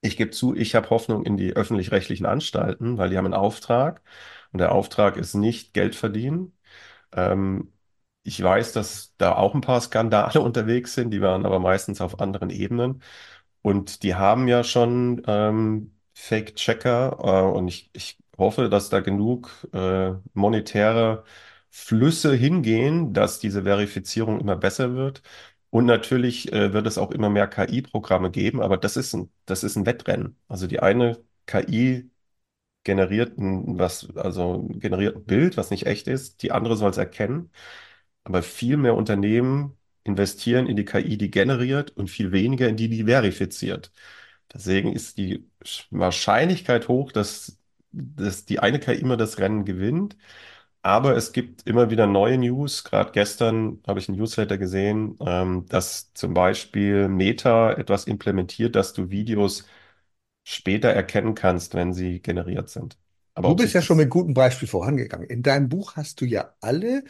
Ich 0.00 0.16
gebe 0.16 0.30
zu, 0.32 0.54
ich 0.56 0.74
habe 0.74 0.90
Hoffnung 0.90 1.24
in 1.24 1.36
die 1.36 1.54
öffentlich-rechtlichen 1.54 2.26
Anstalten, 2.26 2.98
weil 2.98 3.10
die 3.10 3.18
haben 3.18 3.26
einen 3.26 3.34
Auftrag. 3.34 4.02
Und 4.52 4.58
der 4.60 4.72
Auftrag 4.72 5.16
ist 5.16 5.34
nicht 5.34 5.74
Geld 5.74 5.94
verdienen. 5.94 6.56
Ähm, 7.12 7.71
ich 8.24 8.42
weiß, 8.42 8.72
dass 8.72 9.14
da 9.18 9.34
auch 9.36 9.54
ein 9.54 9.60
paar 9.60 9.80
Skandale 9.80 10.40
unterwegs 10.42 10.94
sind, 10.94 11.10
die 11.10 11.20
waren 11.22 11.46
aber 11.46 11.58
meistens 11.60 12.00
auf 12.00 12.20
anderen 12.20 12.50
Ebenen. 12.50 13.02
Und 13.62 14.02
die 14.02 14.14
haben 14.14 14.48
ja 14.48 14.64
schon 14.64 15.22
ähm, 15.26 15.94
Fake-Checker 16.14 17.18
äh, 17.54 17.56
und 17.58 17.68
ich, 17.68 17.90
ich 17.94 18.18
hoffe, 18.38 18.68
dass 18.68 18.88
da 18.90 19.00
genug 19.00 19.50
äh, 19.72 20.12
monetäre 20.34 21.24
Flüsse 21.70 22.34
hingehen, 22.34 23.12
dass 23.14 23.38
diese 23.40 23.62
Verifizierung 23.64 24.40
immer 24.40 24.56
besser 24.56 24.94
wird. 24.94 25.22
Und 25.70 25.86
natürlich 25.86 26.52
äh, 26.52 26.72
wird 26.72 26.86
es 26.86 26.98
auch 26.98 27.10
immer 27.12 27.30
mehr 27.30 27.48
KI-Programme 27.48 28.30
geben, 28.30 28.60
aber 28.60 28.76
das 28.76 28.96
ist 28.96 29.14
ein, 29.14 29.30
das 29.46 29.64
ist 29.64 29.76
ein 29.76 29.86
Wettrennen. 29.86 30.36
Also 30.48 30.66
die 30.66 30.80
eine 30.80 31.18
KI 31.46 32.10
generiert 32.84 33.38
ein, 33.38 33.78
was, 33.78 34.08
also 34.16 34.68
generiert 34.72 35.16
ein 35.16 35.24
Bild, 35.24 35.56
was 35.56 35.70
nicht 35.70 35.86
echt 35.86 36.08
ist, 36.08 36.42
die 36.42 36.52
andere 36.52 36.76
soll 36.76 36.90
es 36.90 36.98
erkennen. 36.98 37.50
Aber 38.24 38.42
viel 38.42 38.76
mehr 38.76 38.94
Unternehmen 38.96 39.76
investieren 40.04 40.66
in 40.66 40.76
die 40.76 40.84
KI, 40.84 41.16
die 41.18 41.30
generiert 41.30 41.90
und 41.96 42.08
viel 42.10 42.32
weniger 42.32 42.68
in 42.68 42.76
die, 42.76 42.88
die 42.88 43.04
verifiziert. 43.04 43.92
Deswegen 44.52 44.92
ist 44.92 45.18
die 45.18 45.48
Wahrscheinlichkeit 45.90 46.88
hoch, 46.88 47.12
dass, 47.12 47.58
dass 47.92 48.44
die 48.44 48.58
eine 48.60 48.80
KI 48.80 49.00
immer 49.00 49.16
das 49.16 49.38
Rennen 49.38 49.64
gewinnt. 49.64 50.16
Aber 50.82 51.16
es 51.16 51.32
gibt 51.32 51.66
immer 51.66 51.90
wieder 51.90 52.06
neue 52.06 52.38
News. 52.38 52.84
Gerade 52.84 53.12
gestern 53.12 53.82
habe 53.86 54.00
ich 54.00 54.08
ein 54.08 54.16
Newsletter 54.16 54.58
gesehen, 54.58 55.16
ähm, 55.26 55.66
dass 55.68 56.12
zum 56.14 56.34
Beispiel 56.34 57.08
Meta 57.08 57.72
etwas 57.74 58.04
implementiert, 58.06 58.74
dass 58.76 58.92
du 58.92 59.10
Videos 59.10 59.66
später 60.44 60.90
erkennen 60.90 61.34
kannst, 61.34 61.74
wenn 61.74 61.92
sie 61.94 62.20
generiert 62.22 62.68
sind. 62.70 62.98
Aber 63.34 63.48
Du 63.48 63.56
bist 63.56 63.74
ja 63.74 63.82
schon 63.82 63.96
mit 63.96 64.08
gutem 64.10 64.34
Beispiel 64.34 64.68
vorangegangen. 64.68 65.28
In 65.28 65.42
deinem 65.42 65.68
Buch 65.68 65.96
hast 65.96 66.20
du 66.20 66.24
ja 66.24 66.54
alle 66.60 67.02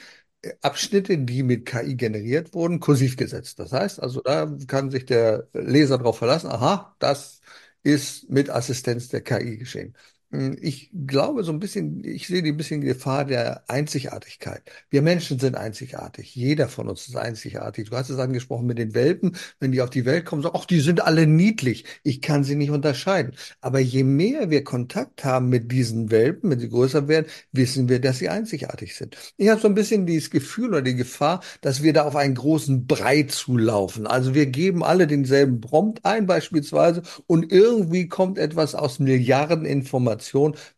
Abschnitte, 0.61 1.19
die 1.19 1.43
mit 1.43 1.67
KI 1.67 1.95
generiert 1.97 2.55
wurden, 2.55 2.81
kursiv 2.81 3.17
gesetzt. 3.17 3.59
Das 3.59 3.73
heißt 3.73 4.01
also, 4.03 4.21
da 4.23 4.47
kann 4.67 4.91
sich 4.91 5.05
der 5.07 5.49
Leser 5.53 5.99
darauf 5.99 6.19
verlassen, 6.19 6.49
aha, 6.51 6.97
das 6.99 7.41
ist 7.83 8.29
mit 8.31 8.51
Assistenz 8.51 9.09
der 9.09 9.21
KI 9.23 9.57
geschehen. 9.59 9.95
Hm, 10.33 10.57
Ich 10.61 10.91
glaube 11.07 11.45
so 11.45 11.53
ein 11.53 11.59
bisschen, 11.61 12.03
ich 12.05 12.27
sehe 12.27 12.43
die 12.43 12.51
ein 12.53 12.57
bisschen 12.57 12.81
Gefahr 12.81 13.25
der 13.25 13.65
Einzigartigkeit. 13.69 14.63
Wir 14.91 15.03
Menschen 15.03 15.39
sind 15.39 15.57
einzigartig. 15.57 16.35
Jeder 16.35 16.69
von 16.69 16.89
uns 16.89 17.07
ist 17.09 17.17
einzigartig. 17.17 17.91
Du 17.91 17.97
hast 17.97 18.09
es 18.11 18.19
angesprochen 18.19 18.67
mit 18.67 18.79
den 18.79 18.95
Welpen. 18.95 19.37
Wenn 19.61 19.73
die 19.73 19.83
auf 19.83 19.91
die 19.91 20.05
Welt 20.07 20.25
kommen, 20.25 20.43
sagen, 20.43 20.57
ach, 20.59 20.65
die 20.67 20.81
sind 20.81 21.03
alle 21.03 21.27
niedlich. 21.27 21.85
Ich 22.03 22.23
kann 22.23 22.45
sie 22.45 22.55
nicht 22.57 22.71
unterscheiden. 22.71 23.35
Aber 23.61 23.79
je 23.81 24.05
mehr 24.05 24.49
wir 24.51 24.65
Kontakt 24.65 25.25
haben 25.25 25.49
mit 25.51 25.71
diesen 25.71 26.11
Welpen, 26.11 26.51
wenn 26.51 26.61
sie 26.61 26.69
größer 26.71 27.09
werden, 27.09 27.27
wissen 27.53 27.89
wir, 27.89 28.01
dass 28.01 28.19
sie 28.19 28.29
einzigartig 28.29 28.95
sind. 28.97 29.17
Ich 29.37 29.49
habe 29.49 29.61
so 29.61 29.69
ein 29.69 29.75
bisschen 29.75 30.07
dieses 30.07 30.31
Gefühl 30.31 30.69
oder 30.71 30.83
die 30.83 30.95
Gefahr, 30.97 31.43
dass 31.61 31.83
wir 31.83 31.93
da 31.93 32.05
auf 32.05 32.17
einen 32.17 32.35
großen 32.35 32.87
Brei 32.87 33.25
zulaufen. 33.25 34.07
Also 34.07 34.35
wir 34.35 34.47
geben 34.47 34.83
alle 34.83 35.07
denselben 35.07 35.61
Prompt 35.61 36.05
ein 36.05 36.27
beispielsweise 36.27 37.03
und 37.27 37.53
irgendwie 37.53 38.09
kommt 38.09 38.39
etwas 38.39 38.75
aus 38.75 38.99
Milliarden 38.99 39.65
Informationen, 39.67 40.22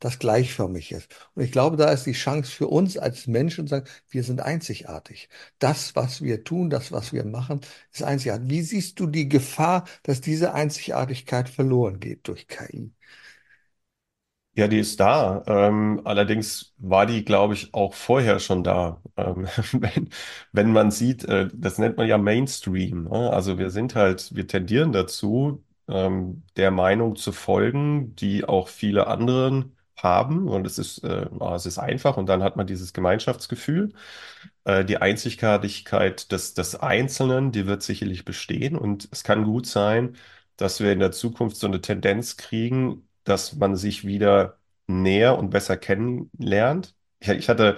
das 0.01 0.19
gleichförmig 0.19 0.93
ist. 0.93 1.09
Und 1.35 1.43
ich 1.45 1.53
glaube, 1.53 1.77
da 1.77 1.91
ist 1.91 2.05
die 2.07 2.13
Chance 2.13 2.51
für 2.51 2.69
uns 2.69 2.97
als 2.99 3.27
Menschen 3.27 3.67
zu 3.67 3.71
sagen, 3.71 3.87
wir 4.11 4.23
sind 4.25 4.41
einzigartig. 4.41 5.29
Das, 5.59 5.95
was 5.97 6.23
wir 6.23 6.45
tun, 6.45 6.71
das, 6.71 6.93
was 6.93 7.13
wir 7.13 7.25
machen, 7.25 7.61
ist 7.93 8.03
einzigartig. 8.03 8.49
Wie 8.51 8.63
siehst 8.63 8.99
du 9.01 9.07
die 9.07 9.29
Gefahr, 9.29 9.85
dass 10.03 10.21
diese 10.21 10.55
Einzigartigkeit 10.55 11.49
verloren 11.49 12.01
geht 12.01 12.27
durch 12.29 12.47
KI? 12.49 12.93
Ja, 14.57 14.69
die 14.69 14.79
ist 14.79 15.01
da. 15.01 15.43
Ähm, 15.49 16.01
allerdings 16.05 16.75
war 16.79 17.07
die, 17.07 17.25
glaube 17.25 17.55
ich, 17.55 17.75
auch 17.75 17.93
vorher 17.95 18.39
schon 18.39 18.63
da. 18.63 19.03
Ähm, 19.17 19.49
wenn, 19.73 20.11
wenn 20.53 20.73
man 20.73 20.93
sieht, 20.93 21.25
äh, 21.25 21.49
das 21.53 21.79
nennt 21.79 21.97
man 21.97 22.07
ja 22.07 22.19
Mainstream. 22.19 23.05
Ne? 23.05 23.31
Also 23.33 23.59
wir 23.59 23.71
sind 23.71 23.97
halt, 23.97 24.33
wir 24.35 24.47
tendieren 24.47 24.93
dazu, 24.93 25.65
ähm, 25.89 26.45
der 26.57 26.71
Meinung 26.71 27.17
zu 27.17 27.33
folgen, 27.33 28.15
die 28.17 28.45
auch 28.45 28.69
viele 28.69 29.07
anderen 29.07 29.77
haben. 29.97 30.49
Und 30.49 30.67
es 30.67 30.79
ist, 30.79 31.05
äh, 31.05 31.27
ah, 31.41 31.55
es 31.55 31.67
ist 31.67 31.79
einfach 31.79 32.17
und 32.17 32.27
dann 32.27 32.43
hat 32.43 32.57
man 32.57 32.67
dieses 32.67 32.93
Gemeinschaftsgefühl. 32.93 33.93
Äh, 34.65 34.85
die 34.85 34.99
Einzigartigkeit 34.99 36.31
des, 36.33 36.55
des 36.55 36.77
Einzelnen, 36.77 37.53
die 37.53 37.67
wird 37.67 37.83
sicherlich 37.83 38.25
bestehen. 38.25 38.77
Und 38.77 39.09
es 39.13 39.25
kann 39.25 39.45
gut 39.45 39.67
sein, 39.67 40.17
dass 40.57 40.81
wir 40.81 40.93
in 40.93 40.99
der 41.01 41.13
Zukunft 41.13 41.57
so 41.57 41.67
eine 41.67 41.81
Tendenz 41.81 42.37
kriegen, 42.37 43.09
dass 43.25 43.55
man 43.55 43.77
sich 43.77 44.07
wieder 44.07 44.59
näher 44.87 45.39
und 45.39 45.51
besser 45.51 45.77
kennenlernt. 45.77 46.95
Ich, 47.21 47.29
ich 47.29 47.49
hatte 47.49 47.77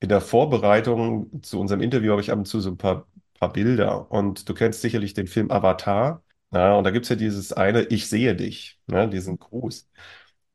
in 0.00 0.08
der 0.08 0.20
Vorbereitung 0.20 1.42
zu 1.42 1.60
unserem 1.60 1.80
Interview 1.80 2.12
habe 2.12 2.20
ich 2.20 2.30
ab 2.30 2.38
und 2.38 2.46
zu 2.46 2.60
so 2.60 2.70
ein 2.70 2.76
paar, 2.78 3.06
paar 3.38 3.52
Bilder 3.52 4.10
und 4.10 4.48
du 4.48 4.54
kennst 4.54 4.80
sicherlich 4.82 5.14
den 5.14 5.26
Film 5.26 5.50
Avatar. 5.50 6.22
Ja, 6.54 6.74
und 6.76 6.84
da 6.84 6.90
gibt 6.90 7.04
es 7.04 7.08
ja 7.10 7.16
dieses 7.16 7.52
eine 7.52 7.82
Ich 7.86 8.08
sehe 8.08 8.36
dich, 8.36 8.78
ne, 8.86 9.08
diesen 9.08 9.38
Gruß. 9.38 9.88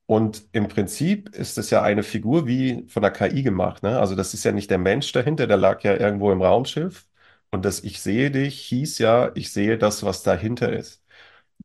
Und 0.08 0.44
im 0.54 0.68
Prinzip 0.70 1.30
ist 1.36 1.58
es 1.58 1.70
ja 1.72 1.84
eine 1.84 2.04
Figur 2.04 2.48
wie 2.48 2.86
von 2.90 3.04
der 3.04 3.12
KI 3.12 3.44
gemacht. 3.44 3.84
Ne? 3.84 4.00
Also 4.00 4.16
das 4.16 4.34
ist 4.34 4.44
ja 4.46 4.52
nicht 4.54 4.72
der 4.72 4.78
Mensch 4.80 5.12
dahinter, 5.14 5.48
der 5.48 5.58
lag 5.58 5.84
ja 5.84 5.96
irgendwo 5.98 6.32
im 6.32 6.42
Raumschiff, 6.42 7.08
Und 7.52 7.66
das 7.66 7.84
Ich 7.84 8.02
sehe 8.02 8.32
dich 8.32 8.62
hieß 8.68 9.00
ja, 9.00 9.32
ich 9.36 9.52
sehe 9.54 9.78
das, 9.78 10.04
was 10.04 10.24
dahinter 10.24 10.74
ist. 10.74 11.04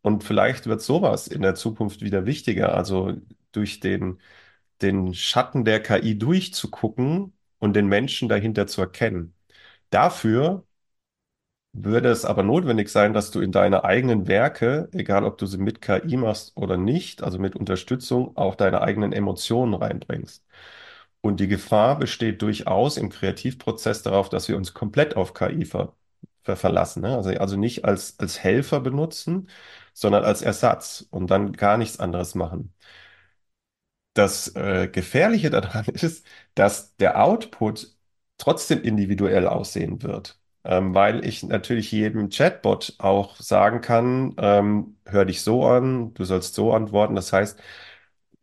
Und 0.02 0.24
vielleicht 0.24 0.66
wird 0.66 0.82
sowas 0.82 1.28
in 1.28 1.42
der 1.42 1.54
Zukunft 1.54 2.02
wieder 2.02 2.26
wichtiger, 2.26 2.74
also 2.74 3.14
durch 3.52 3.80
den, 3.80 4.20
den 4.82 5.14
Schatten 5.14 5.64
der 5.64 5.82
KI 5.82 6.18
durchzugucken 6.18 7.34
und 7.58 7.74
den 7.76 7.86
Menschen 7.88 8.28
dahinter 8.28 8.66
zu 8.66 8.80
erkennen. 8.82 9.34
Dafür 9.90 10.66
würde 11.74 12.08
es 12.10 12.24
aber 12.24 12.42
notwendig 12.44 12.88
sein, 12.90 13.14
dass 13.14 13.30
du 13.32 13.40
in 13.40 13.52
deine 13.52 13.84
eigenen 13.84 14.28
Werke, 14.28 14.88
egal 14.92 15.24
ob 15.24 15.38
du 15.38 15.46
sie 15.46 15.58
mit 15.58 15.82
KI 15.82 16.16
machst 16.16 16.56
oder 16.56 16.76
nicht, 16.78 17.22
also 17.22 17.38
mit 17.38 17.56
Unterstützung, 17.56 18.36
auch 18.36 18.54
deine 18.56 18.82
eigenen 18.82 19.12
Emotionen 19.12 19.74
reinbringst. 19.74 20.44
Und 21.20 21.40
die 21.40 21.48
Gefahr 21.48 21.98
besteht 21.98 22.42
durchaus 22.42 22.96
im 22.98 23.10
Kreativprozess 23.10 24.02
darauf, 24.02 24.28
dass 24.28 24.48
wir 24.48 24.56
uns 24.56 24.74
komplett 24.74 25.16
auf 25.16 25.34
KI 25.34 25.64
ver 25.64 25.94
ver 26.42 26.56
verlassen. 26.56 27.02
Ne? 27.02 27.16
Also, 27.16 27.30
also 27.30 27.56
nicht 27.56 27.84
als, 27.86 28.18
als 28.20 28.38
Helfer 28.42 28.80
benutzen, 28.80 29.48
sondern 29.94 30.24
als 30.24 30.42
Ersatz 30.42 31.06
und 31.10 31.28
dann 31.30 31.52
gar 31.54 31.78
nichts 31.78 31.98
anderes 32.00 32.34
machen. 32.34 32.74
Das 34.14 34.48
äh, 34.54 34.88
Gefährliche 34.88 35.50
daran 35.50 35.86
ist, 35.86 36.26
dass 36.54 36.96
der 36.96 37.22
Output 37.22 37.94
trotzdem 38.38 38.82
individuell 38.82 39.46
aussehen 39.46 40.02
wird, 40.02 40.38
ähm, 40.64 40.94
weil 40.94 41.24
ich 41.26 41.42
natürlich 41.42 41.92
jedem 41.92 42.30
Chatbot 42.30 42.94
auch 42.98 43.36
sagen 43.38 43.80
kann, 43.80 44.34
ähm, 44.38 44.96
hör 45.06 45.24
dich 45.24 45.42
so 45.42 45.66
an, 45.66 46.14
du 46.14 46.24
sollst 46.24 46.54
so 46.54 46.72
antworten. 46.72 47.14
Das 47.14 47.32
heißt, 47.32 47.58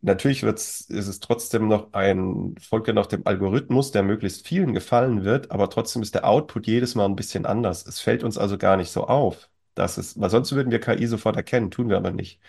natürlich 0.00 0.42
wird's, 0.42 0.82
ist 0.82 1.08
es 1.08 1.20
trotzdem 1.20 1.68
noch 1.68 1.92
ein, 1.92 2.54
folgt 2.60 2.88
ja 2.88 2.94
noch 2.94 3.06
dem 3.06 3.26
Algorithmus, 3.26 3.90
der 3.92 4.02
möglichst 4.02 4.46
vielen 4.46 4.74
gefallen 4.74 5.24
wird, 5.24 5.50
aber 5.50 5.70
trotzdem 5.70 6.02
ist 6.02 6.14
der 6.14 6.26
Output 6.28 6.66
jedes 6.66 6.94
Mal 6.94 7.06
ein 7.06 7.16
bisschen 7.16 7.46
anders. 7.46 7.86
Es 7.86 8.00
fällt 8.00 8.24
uns 8.24 8.38
also 8.38 8.58
gar 8.58 8.76
nicht 8.76 8.90
so 8.90 9.06
auf, 9.06 9.50
dass 9.74 9.98
es, 9.98 10.18
weil 10.20 10.30
sonst 10.30 10.52
würden 10.52 10.70
wir 10.72 10.80
KI 10.80 11.06
sofort 11.06 11.36
erkennen, 11.36 11.70
tun 11.70 11.88
wir 11.88 11.96
aber 11.96 12.10
nicht. 12.10 12.40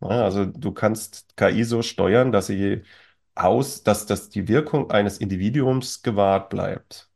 Also 0.00 0.44
du 0.46 0.72
kannst 0.72 1.36
KI 1.36 1.64
so 1.64 1.82
steuern, 1.82 2.32
dass 2.32 2.46
sie 2.48 2.82
aus, 3.34 3.82
dass, 3.82 4.06
dass 4.06 4.28
die 4.30 4.48
Wirkung 4.48 4.90
eines 4.90 5.18
Individuums 5.18 6.02
gewahrt 6.02 6.50
bleibt. 6.50 7.10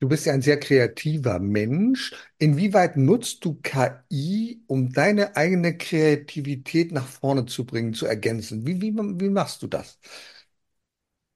Du 0.00 0.08
bist 0.08 0.26
ja 0.26 0.32
ein 0.32 0.42
sehr 0.42 0.60
kreativer 0.60 1.40
Mensch. 1.40 2.14
Inwieweit 2.38 2.96
nutzt 2.96 3.44
du 3.44 3.54
KI, 3.62 4.62
um 4.68 4.92
deine 4.92 5.34
eigene 5.36 5.76
Kreativität 5.76 6.92
nach 6.92 7.06
vorne 7.06 7.46
zu 7.46 7.64
bringen, 7.66 7.94
zu 7.94 8.06
ergänzen? 8.06 8.64
Wie, 8.66 8.80
wie, 8.80 8.94
wie 8.94 9.28
machst 9.28 9.62
du 9.62 9.66
das? 9.66 9.98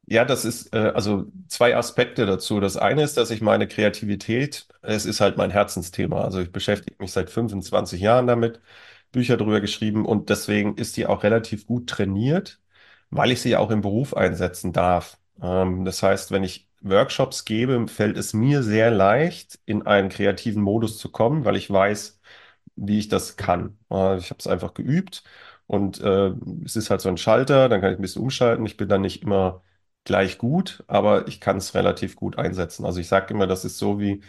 Ja, 0.07 0.25
das 0.25 0.45
ist 0.45 0.75
äh, 0.75 0.79
also 0.95 1.31
zwei 1.49 1.77
Aspekte 1.77 2.27
dazu. 2.27 2.61
Das 2.61 2.77
eine 2.77 3.03
ist, 3.05 3.17
dass 3.17 3.31
ich 3.31 3.41
meine 3.41 3.69
Kreativität, 3.69 4.67
es 4.83 5.07
ist 5.07 5.21
halt 5.21 5.37
mein 5.37 5.51
Herzensthema. 5.51 6.23
Also 6.23 6.41
ich 6.41 6.51
beschäftige 6.53 6.97
mich 6.99 7.13
seit 7.13 7.31
25 7.31 8.01
Jahren 8.01 8.27
damit, 8.27 8.61
Bücher 9.13 9.37
darüber 9.37 9.61
geschrieben 9.61 10.05
und 10.05 10.29
deswegen 10.29 10.77
ist 10.77 10.97
die 10.97 11.07
auch 11.07 11.23
relativ 11.23 11.67
gut 11.67 11.89
trainiert, 11.89 12.61
weil 13.11 13.31
ich 13.31 13.41
sie 13.41 13.57
auch 13.57 13.71
im 13.71 13.81
Beruf 13.81 14.15
einsetzen 14.15 14.73
darf. 14.73 15.19
Ähm, 15.41 15.85
das 15.85 16.03
heißt, 16.03 16.31
wenn 16.33 16.43
ich 16.45 16.69
Workshops 16.83 17.45
gebe, 17.45 17.87
fällt 17.89 18.17
es 18.19 18.33
mir 18.35 18.63
sehr 18.63 18.91
leicht, 18.91 19.61
in 19.67 19.87
einen 19.87 20.09
kreativen 20.09 20.63
Modus 20.63 20.99
zu 20.99 21.11
kommen, 21.11 21.45
weil 21.45 21.57
ich 21.57 21.71
weiß, 21.71 22.21
wie 22.77 22.99
ich 22.99 23.09
das 23.09 23.37
kann. 23.37 23.79
Äh, 23.91 24.19
ich 24.19 24.31
habe 24.31 24.39
es 24.41 24.47
einfach 24.47 24.75
geübt 24.75 25.25
und 25.67 26.01
äh, 26.01 26.33
es 26.65 26.77
ist 26.77 26.91
halt 26.91 27.01
so 27.01 27.09
ein 27.09 27.19
Schalter, 27.19 27.69
dann 27.69 27.81
kann 27.81 27.93
ich 27.93 27.99
ein 27.99 28.03
bisschen 28.03 28.23
umschalten. 28.23 28.67
Ich 28.67 28.77
bin 28.77 28.89
dann 28.89 29.03
nicht 29.03 29.23
immer 29.23 29.63
gleich 30.05 30.39
gut, 30.39 30.85
aber 30.89 31.29
ich 31.29 31.41
kann 31.41 31.59
es 31.59 31.75
relativ 31.75 32.17
gut 32.17 32.39
einsetzen. 32.39 32.85
Also 32.87 33.01
ich 33.01 33.09
sage 33.09 33.33
immer, 33.35 33.47
das 33.47 33.65
ist 33.65 33.79
so 33.79 34.01
wie 34.01 34.23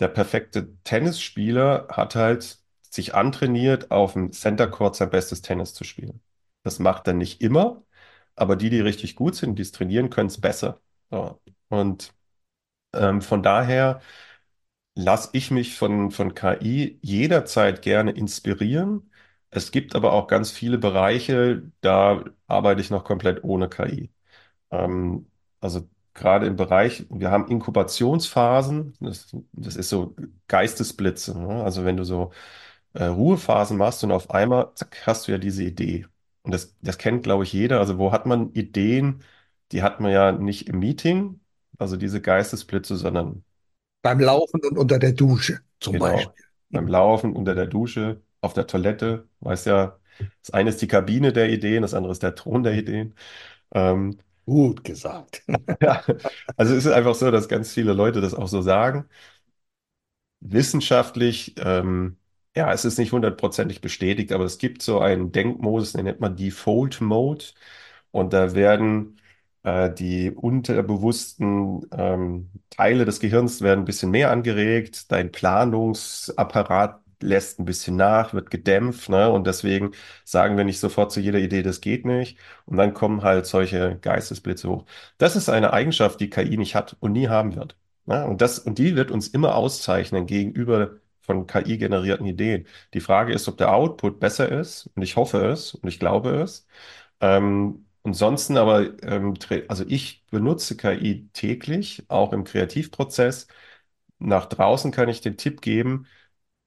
der 0.00 0.08
perfekte 0.08 0.68
Tennisspieler 0.84 1.88
hat 1.90 2.14
halt 2.14 2.58
sich 2.90 3.14
antrainiert, 3.14 3.90
auf 3.90 4.12
dem 4.14 4.32
Center 4.32 4.66
Court 4.68 4.96
sein 4.96 5.10
bestes 5.10 5.42
Tennis 5.42 5.74
zu 5.74 5.84
spielen. 5.84 6.20
Das 6.62 6.78
macht 6.78 7.06
er 7.06 7.14
nicht 7.14 7.40
immer, 7.42 7.82
aber 8.34 8.56
die, 8.56 8.70
die 8.70 8.80
richtig 8.80 9.16
gut 9.16 9.34
sind, 9.36 9.56
die 9.58 9.62
es 9.62 9.72
trainieren, 9.72 10.10
können 10.10 10.28
es 10.28 10.40
besser. 10.40 10.80
So. 11.10 11.40
Und 11.68 12.14
ähm, 12.94 13.22
von 13.22 13.42
daher 13.42 14.00
lasse 14.94 15.30
ich 15.32 15.50
mich 15.50 15.76
von, 15.76 16.10
von 16.10 16.34
KI 16.34 16.98
jederzeit 17.02 17.82
gerne 17.82 18.12
inspirieren. 18.12 19.10
Es 19.50 19.70
gibt 19.70 19.94
aber 19.94 20.12
auch 20.12 20.26
ganz 20.28 20.50
viele 20.50 20.78
Bereiche, 20.78 21.70
da 21.80 22.24
arbeite 22.46 22.80
ich 22.80 22.90
noch 22.90 23.04
komplett 23.04 23.44
ohne 23.44 23.68
KI. 23.68 24.10
Ähm, 24.70 25.30
also 25.60 25.88
gerade 26.14 26.46
im 26.46 26.56
Bereich, 26.56 27.06
wir 27.10 27.30
haben 27.30 27.48
Inkubationsphasen, 27.48 28.94
das, 29.00 29.34
das 29.52 29.76
ist 29.76 29.88
so 29.90 30.16
Geistesblitze. 30.48 31.38
Ne? 31.38 31.62
Also 31.64 31.84
wenn 31.84 31.96
du 31.96 32.04
so 32.04 32.32
äh, 32.94 33.04
Ruhephasen 33.04 33.76
machst 33.76 34.04
und 34.04 34.12
auf 34.12 34.30
einmal, 34.30 34.72
zack, 34.74 35.06
hast 35.06 35.28
du 35.28 35.32
ja 35.32 35.38
diese 35.38 35.64
Idee. 35.64 36.06
Und 36.42 36.52
das, 36.54 36.76
das 36.80 36.98
kennt, 36.98 37.22
glaube 37.24 37.44
ich, 37.44 37.52
jeder. 37.52 37.80
Also 37.80 37.98
wo 37.98 38.12
hat 38.12 38.26
man 38.26 38.52
Ideen, 38.52 39.22
die 39.72 39.82
hat 39.82 40.00
man 40.00 40.12
ja 40.12 40.32
nicht 40.32 40.68
im 40.68 40.78
Meeting, 40.78 41.40
also 41.78 41.96
diese 41.96 42.20
Geistesblitze, 42.20 42.96
sondern 42.96 43.44
Beim 44.00 44.20
Laufen 44.20 44.62
und 44.64 44.78
unter 44.78 44.98
der 44.98 45.12
Dusche 45.12 45.60
zum 45.80 45.98
genau 45.98 45.98
Beispiel. 45.98 46.44
beim 46.70 46.88
Laufen, 46.88 47.34
unter 47.36 47.54
der 47.54 47.66
Dusche, 47.66 48.22
auf 48.40 48.52
der 48.54 48.66
Toilette. 48.66 49.28
Weiß 49.40 49.64
ja, 49.66 49.98
das 50.42 50.50
eine 50.52 50.70
ist 50.70 50.82
die 50.82 50.88
Kabine 50.88 51.32
der 51.32 51.50
Ideen, 51.50 51.82
das 51.82 51.94
andere 51.94 52.12
ist 52.12 52.22
der 52.22 52.34
Thron 52.34 52.62
der 52.62 52.74
Ideen. 52.74 53.14
Ähm, 53.74 54.18
Gut 54.44 54.82
gesagt. 54.84 55.44
Ja, 55.82 56.02
also 56.56 56.74
es 56.74 56.86
ist 56.86 56.92
einfach 56.92 57.14
so, 57.14 57.30
dass 57.30 57.48
ganz 57.48 57.72
viele 57.72 57.92
Leute 57.92 58.20
das 58.20 58.34
auch 58.34 58.48
so 58.48 58.62
sagen. 58.62 59.06
Wissenschaftlich, 60.40 61.54
ähm, 61.58 62.18
ja, 62.54 62.72
es 62.72 62.84
ist 62.84 62.98
nicht 62.98 63.12
hundertprozentig 63.12 63.80
bestätigt, 63.80 64.32
aber 64.32 64.44
es 64.44 64.58
gibt 64.58 64.82
so 64.82 65.00
einen 65.00 65.32
Denkmodus, 65.32 65.92
den 65.92 66.04
nennt 66.04 66.20
man 66.20 66.36
Default 66.36 67.00
Mode. 67.00 67.44
Und 68.10 68.32
da 68.32 68.54
werden 68.54 69.20
äh, 69.66 69.92
die 69.92 70.30
unterbewussten 70.30 71.82
ähm, 71.92 72.50
Teile 72.70 73.04
des 73.04 73.18
Gehirns 73.20 73.60
werden 73.62 73.80
ein 73.80 73.84
bisschen 73.84 74.10
mehr 74.12 74.30
angeregt. 74.30 75.10
Dein 75.10 75.32
Planungsapparat 75.32 77.00
lässt 77.20 77.58
ein 77.58 77.64
bisschen 77.64 77.96
nach, 77.96 78.32
wird 78.34 78.50
gedämpft, 78.50 79.08
ne? 79.08 79.30
Und 79.30 79.46
deswegen 79.46 79.92
sagen 80.24 80.56
wir 80.56 80.64
nicht 80.64 80.78
sofort 80.80 81.10
zu 81.12 81.20
jeder 81.20 81.38
Idee, 81.40 81.62
das 81.62 81.80
geht 81.80 82.04
nicht. 82.04 82.38
Und 82.66 82.76
dann 82.76 82.94
kommen 82.94 83.22
halt 83.22 83.46
solche 83.46 83.98
Geistesblitze 84.00 84.68
hoch. 84.68 84.84
Das 85.18 85.34
ist 85.34 85.48
eine 85.48 85.72
Eigenschaft, 85.72 86.20
die 86.20 86.30
KI 86.30 86.56
nicht 86.58 86.74
hat 86.76 86.96
und 87.00 87.12
nie 87.12 87.28
haben 87.28 87.56
wird. 87.56 87.76
Ne? 88.04 88.24
Und 88.26 88.42
das, 88.42 88.58
und 88.60 88.78
die 88.78 88.94
wird 88.96 89.10
uns 89.10 89.28
immer 89.28 89.56
auszeichnen 89.56 90.26
gegenüber 90.26 90.96
von 91.22 91.46
KI-generierten 91.48 92.26
Ideen. 92.26 92.66
Die 92.94 93.00
Frage 93.00 93.32
ist, 93.32 93.48
ob 93.48 93.56
der 93.58 93.72
Output 93.74 94.20
besser 94.20 94.48
ist. 94.50 94.88
Und 94.94 95.02
ich 95.02 95.16
hoffe 95.16 95.44
es 95.46 95.74
und 95.74 95.88
ich 95.88 95.98
glaube 95.98 96.30
es. 96.42 96.66
Ähm, 97.20 97.85
ansonsten 98.06 98.56
aber, 98.56 99.02
ähm, 99.02 99.34
also 99.68 99.84
ich 99.86 100.24
benutze 100.30 100.76
KI 100.76 101.28
täglich, 101.32 102.04
auch 102.08 102.32
im 102.32 102.44
Kreativprozess. 102.44 103.48
Nach 104.18 104.46
draußen 104.46 104.92
kann 104.92 105.08
ich 105.08 105.20
den 105.20 105.36
Tipp 105.36 105.60
geben, 105.62 106.06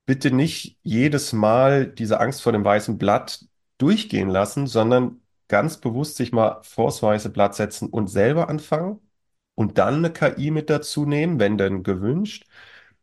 bitte 0.05 0.31
nicht 0.31 0.77
jedes 0.83 1.33
Mal 1.33 1.87
diese 1.87 2.19
Angst 2.19 2.41
vor 2.41 2.51
dem 2.53 2.65
weißen 2.65 2.97
Blatt 2.97 3.45
durchgehen 3.77 4.29
lassen, 4.29 4.67
sondern 4.67 5.21
ganz 5.47 5.77
bewusst 5.79 6.17
sich 6.17 6.31
mal 6.31 6.61
vors 6.63 7.03
weiße 7.03 7.29
Blatt 7.31 7.55
setzen 7.55 7.89
und 7.89 8.07
selber 8.09 8.49
anfangen 8.49 8.99
und 9.55 9.77
dann 9.77 9.97
eine 9.97 10.11
KI 10.13 10.51
mit 10.51 10.69
dazu 10.69 11.05
nehmen, 11.05 11.39
wenn 11.39 11.57
denn 11.57 11.83
gewünscht, 11.83 12.45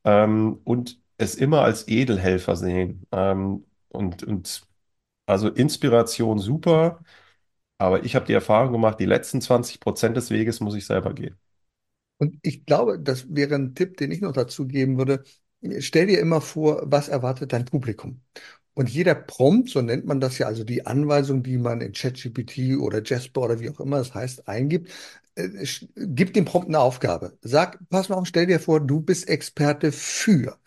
ähm, 0.05 0.61
und 0.65 1.01
es 1.19 1.35
immer 1.35 1.63
als 1.63 1.89
Edelhelfer 1.89 2.57
sehen. 2.57 3.07
Ähm, 3.13 3.65
und, 3.89 4.23
und 4.25 4.63
also 5.27 5.49
Inspiration 5.49 6.39
super, 6.39 7.01
aber 7.79 8.05
ich 8.05 8.15
habe 8.17 8.27
die 8.27 8.33
Erfahrung 8.33 8.73
gemacht, 8.73 9.01
die 9.01 9.07
letzten 9.07 9.41
20 9.41 9.81
Prozent 9.81 10.17
des 10.17 10.31
Weges 10.31 10.61
muss 10.61 10.75
ich 10.75 10.87
selber 10.87 11.15
gehen. 11.15 11.37
Und 12.19 12.39
ich 12.43 12.65
glaube, 12.67 12.99
das 12.99 13.27
wäre 13.35 13.55
ein 13.57 13.75
Tipp, 13.75 13.97
den 13.99 14.11
ich 14.11 14.21
noch 14.21 14.33
dazu 14.33 14.67
geben 14.67 14.97
würde. 14.99 15.23
Stell 15.81 16.07
dir 16.07 16.19
immer 16.21 16.41
vor, 16.41 16.83
was 16.87 17.09
erwartet 17.09 17.53
dein 17.53 17.65
Publikum? 17.67 18.23
Und 18.75 18.91
jeder 18.91 19.15
Prompt, 19.15 19.71
so 19.71 19.83
nennt 19.83 20.07
man 20.07 20.21
das 20.21 20.39
ja, 20.39 20.47
also 20.47 20.65
die 20.65 20.87
Anweisung, 20.87 21.43
die 21.43 21.59
man 21.59 21.81
in 21.81 21.93
ChatGPT 21.93 22.79
oder 22.79 23.03
Jasper 23.05 23.43
oder 23.43 23.61
wie 23.61 23.71
auch 23.71 23.81
immer 23.81 23.99
es 23.99 24.15
heißt, 24.15 24.49
eingibt, 24.49 24.91
äh, 25.37 25.67
gibt 25.97 26.37
dem 26.37 26.45
Prompt 26.45 26.69
eine 26.69 26.81
Aufgabe. 26.81 27.39
Sag, 27.43 27.79
pass 27.91 28.09
mal 28.09 28.17
auf, 28.17 28.27
stell 28.27 28.47
dir 28.47 28.61
vor, 28.61 28.81
du 28.81 29.01
bist 29.01 29.29
Experte 29.29 29.93
für. 29.93 30.59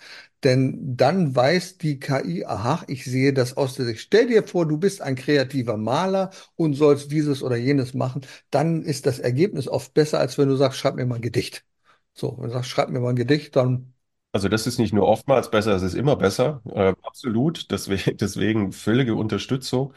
Denn 0.43 0.95
dann 0.95 1.35
weiß 1.35 1.77
die 1.79 1.99
KI, 1.99 2.45
aha, 2.45 2.83
ich 2.87 3.03
sehe 3.05 3.33
das 3.33 3.57
aus 3.57 3.75
der 3.75 3.85
Sicht. 3.85 4.01
Stell 4.01 4.27
dir 4.27 4.47
vor, 4.47 4.65
du 4.67 4.77
bist 4.77 5.01
ein 5.01 5.15
kreativer 5.15 5.75
Maler 5.77 6.31
und 6.55 6.75
sollst 6.75 7.11
dieses 7.11 7.43
oder 7.43 7.57
jenes 7.57 7.93
machen. 7.93 8.21
Dann 8.49 8.83
ist 8.83 9.05
das 9.05 9.19
Ergebnis 9.19 9.67
oft 9.67 9.93
besser, 9.93 10.19
als 10.19 10.37
wenn 10.37 10.47
du 10.49 10.55
sagst, 10.55 10.79
schreib 10.79 10.95
mir 10.95 11.05
mal 11.05 11.15
ein 11.15 11.21
Gedicht. 11.21 11.65
So, 12.13 12.37
wenn 12.37 12.45
du 12.47 12.51
sagst, 12.53 12.69
schreib 12.69 12.89
mir 12.89 12.99
mal 13.01 13.09
ein 13.09 13.15
Gedicht, 13.17 13.55
dann 13.55 13.93
Also 14.31 14.47
das 14.47 14.67
ist 14.67 14.77
nicht 14.77 14.93
nur 14.93 15.07
oftmals 15.07 15.49
besser, 15.49 15.75
es 15.75 15.81
ist 15.81 15.95
immer 15.95 16.15
besser. 16.15 16.61
Äh, 16.65 16.93
absolut. 17.01 17.71
Deswegen, 17.71 18.17
deswegen 18.17 18.71
völlige 18.71 19.15
Unterstützung. 19.15 19.93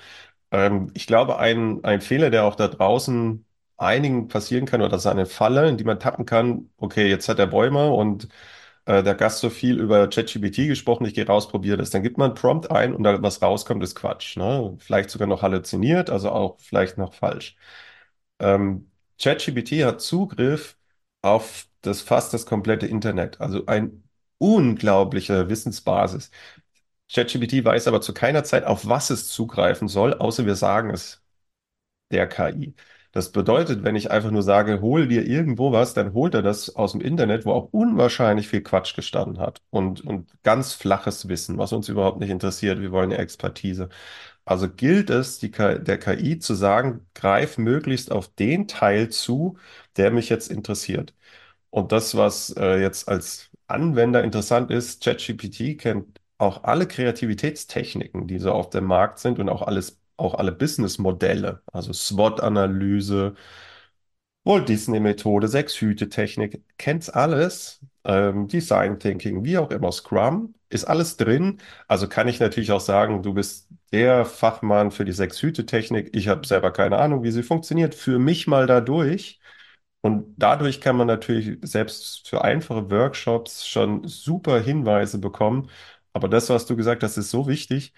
Ähm, 0.53 0.91
ich 0.95 1.07
glaube, 1.07 1.39
ein, 1.39 1.85
ein 1.85 2.01
Fehler, 2.03 2.31
der 2.31 2.45
auch 2.45 2.57
da 2.57 2.69
draußen 2.69 3.47
einigen 3.83 4.29
passieren 4.29 4.67
kann, 4.67 4.81
oder 4.83 4.91
das 4.91 5.03
ist 5.03 5.07
eine 5.07 5.27
Falle, 5.27 5.69
in 5.69 5.77
die 5.79 5.85
man 5.85 6.01
tappen 6.01 6.27
kann, 6.27 6.71
okay, 6.79 7.09
jetzt 7.09 7.29
hat 7.29 7.39
er 7.39 7.47
Bäume 7.49 7.93
und 7.93 8.29
Äh, 8.87 9.03
der 9.03 9.15
Gast 9.15 9.41
so 9.41 9.51
viel 9.51 9.81
über 9.81 10.09
ChatGPT 10.11 10.69
gesprochen, 10.69 11.07
ich 11.07 11.15
gehe 11.15 11.27
raus, 11.27 11.49
probiere 11.49 11.77
das. 11.79 11.91
Dann 11.91 12.03
gibt 12.03 12.19
man 12.19 12.35
Prompt 12.35 12.71
ein 12.71 12.95
und 12.95 13.05
da, 13.05 13.23
was 13.23 13.43
rauskommt, 13.43 13.83
ist 13.83 13.95
Quatsch. 13.97 14.37
Ne? 14.37 14.77
Vielleicht 14.81 15.11
sogar 15.11 15.29
noch 15.29 15.43
halluziniert, 15.43 16.11
also 16.11 16.31
auch 16.33 16.59
vielleicht 16.61 16.99
noch 16.99 17.15
falsch. 17.15 17.57
Ähm, 18.39 18.91
ChatGPT 19.21 19.85
hat 19.85 20.01
Zugriff 20.01 20.77
auf 21.23 21.69
das 21.83 22.01
fast 22.03 22.33
das 22.35 22.47
komplette 22.47 22.87
Internet, 22.87 23.41
also 23.41 23.67
ein 23.67 24.05
unglaubliche 24.39 25.49
Wissensbasis. 25.49 26.31
ChatGPT 27.13 27.65
weiß 27.65 27.89
aber 27.89 28.01
zu 28.01 28.15
keiner 28.15 28.45
Zeit, 28.45 28.65
auf 28.65 28.87
was 28.89 29.11
es 29.11 29.29
zugreifen 29.29 29.89
soll, 29.89 30.15
außer 30.15 30.47
wir 30.47 30.57
sagen 30.57 30.91
es 30.91 31.23
der 32.13 32.29
KI. 32.29 32.75
Das 33.13 33.31
bedeutet, 33.33 33.85
wenn 33.85 33.95
ich 33.97 34.11
einfach 34.11 34.31
nur 34.31 34.43
sage, 34.43 34.81
hol 34.81 35.07
dir 35.09 35.27
irgendwo 35.27 35.71
was, 35.73 35.95
dann 35.95 36.15
holt 36.15 36.35
er 36.35 36.43
das 36.43 36.75
aus 36.77 36.93
dem 36.93 37.03
Internet, 37.03 37.45
wo 37.45 37.53
auch 37.53 37.69
unwahrscheinlich 37.73 38.49
viel 38.49 38.63
Quatsch 38.63 38.95
gestanden 38.97 39.39
hat 39.39 39.61
und, 39.71 40.01
und 40.03 40.31
ganz 40.43 40.73
flaches 40.73 41.29
Wissen, 41.29 41.59
was 41.59 41.73
uns 41.75 41.89
überhaupt 41.91 42.21
nicht 42.21 42.31
interessiert. 42.31 42.81
Wir 42.81 42.91
wollen 42.91 43.13
eine 43.13 43.19
Expertise. 43.21 43.91
Also 44.45 44.69
gilt 44.71 45.11
es, 45.11 45.39
die, 45.39 45.51
der 45.51 45.99
KI 45.99 46.39
zu 46.39 46.55
sagen, 46.55 47.07
greif 47.15 47.59
möglichst 47.59 48.11
auf 48.13 48.29
den 48.35 48.69
Teil 48.69 49.09
zu, 49.11 49.59
der 49.97 50.11
mich 50.11 50.29
jetzt 50.29 50.51
interessiert. 50.51 51.15
Und 51.71 51.93
das, 51.93 52.17
was 52.17 52.51
äh, 52.57 52.81
jetzt 52.81 53.09
als 53.09 53.51
Anwender 53.67 54.23
interessant 54.25 54.71
ist, 54.71 55.03
ChatGPT 55.05 55.79
kennt 55.79 56.21
auch 56.39 56.65
alle 56.65 56.87
Kreativitätstechniken, 56.89 58.27
die 58.29 58.39
so 58.39 58.53
auf 58.53 58.71
dem 58.71 58.85
Markt 58.85 59.19
sind 59.21 59.39
und 59.39 59.49
auch 59.49 59.63
alles, 59.63 60.01
auch 60.17 60.35
alle 60.35 60.53
Businessmodelle, 60.53 61.63
also 61.73 61.93
SWOT-Analyse, 61.93 63.35
Walt 64.45 64.69
Disney-Methode, 64.69 65.47
Sechs-Hüte-Technik, 65.49 66.63
kennt's 66.77 67.09
alles. 67.09 67.81
Ähm, 68.05 68.49
Design 68.49 68.99
Thinking, 68.99 69.45
wie 69.45 69.57
auch 69.59 69.71
immer, 69.71 69.93
Scrum, 69.93 70.55
ist 70.69 70.85
alles 70.85 71.17
drin. 71.17 71.59
Also 71.87 72.09
kann 72.09 72.27
ich 72.27 72.41
natürlich 72.41 72.73
auch 72.73 72.81
sagen, 72.81 73.23
du 73.23 73.35
bist 73.35 73.69
der 73.93 74.25
Fachmann 74.25 74.91
für 74.91 75.05
die 75.05 75.13
Sechs-Hüte-Technik. 75.13 76.11
Ich 76.17 76.27
habe 76.29 76.45
selber 76.47 76.73
keine 76.73 76.99
Ahnung, 76.99 77.23
wie 77.23 77.31
sie 77.31 77.45
funktioniert. 77.45 77.95
Führ 77.95 78.19
mich 78.19 78.47
mal 78.49 78.67
da 78.67 78.81
durch. 78.81 79.39
Und 80.01 80.35
dadurch 80.39 80.81
kann 80.81 80.97
man 80.97 81.07
natürlich 81.07 81.59
selbst 81.63 82.29
für 82.29 82.43
einfache 82.45 82.91
Workshops 82.91 83.67
schon 83.67 84.07
super 84.09 84.61
Hinweise 84.61 85.19
bekommen. 85.19 85.71
Aber 86.13 86.29
das, 86.29 86.51
was 86.51 86.67
du 86.67 86.77
gesagt 86.77 87.03
hast, 87.05 87.17
ist 87.19 87.31
so 87.31 87.47
wichtig. 87.49 87.95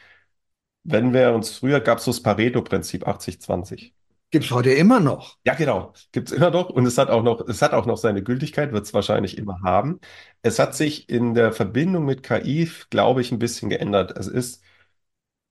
Wenn 0.85 1.12
wir 1.14 1.33
uns 1.33 1.51
früher 1.51 1.81
gab 1.81 1.99
es 1.99 2.05
so 2.05 2.11
das 2.11 2.23
Pareto-Prinzip 2.23 3.07
80-20. 3.07 3.94
Gibt 4.31 4.47
es 4.47 4.51
heute 4.51 4.73
immer 4.73 5.01
noch. 5.01 5.38
Ja, 5.47 5.55
genau. 5.55 5.92
Gibt 6.12 6.29
es 6.31 6.37
immer 6.37 6.51
noch. 6.51 6.68
Und 6.70 6.87
es 6.87 6.99
hat 6.99 7.09
auch 7.09 7.23
noch, 7.23 7.47
es 7.49 7.62
hat 7.62 7.73
auch 7.73 7.87
noch 7.87 7.97
seine 7.97 8.23
Gültigkeit, 8.23 8.73
wird 8.73 8.85
es 8.85 8.92
wahrscheinlich 8.92 9.38
immer 9.38 9.61
haben. 9.62 10.01
Es 10.42 10.59
hat 10.59 10.75
sich 10.75 11.09
in 11.09 11.35
der 11.35 11.53
Verbindung 11.53 12.05
mit 12.05 12.23
KI, 12.23 12.68
glaube 12.90 13.20
ich, 13.20 13.31
ein 13.33 13.38
bisschen 13.38 13.70
geändert. 13.70 14.16
Es 14.18 14.27
ist, 14.27 14.62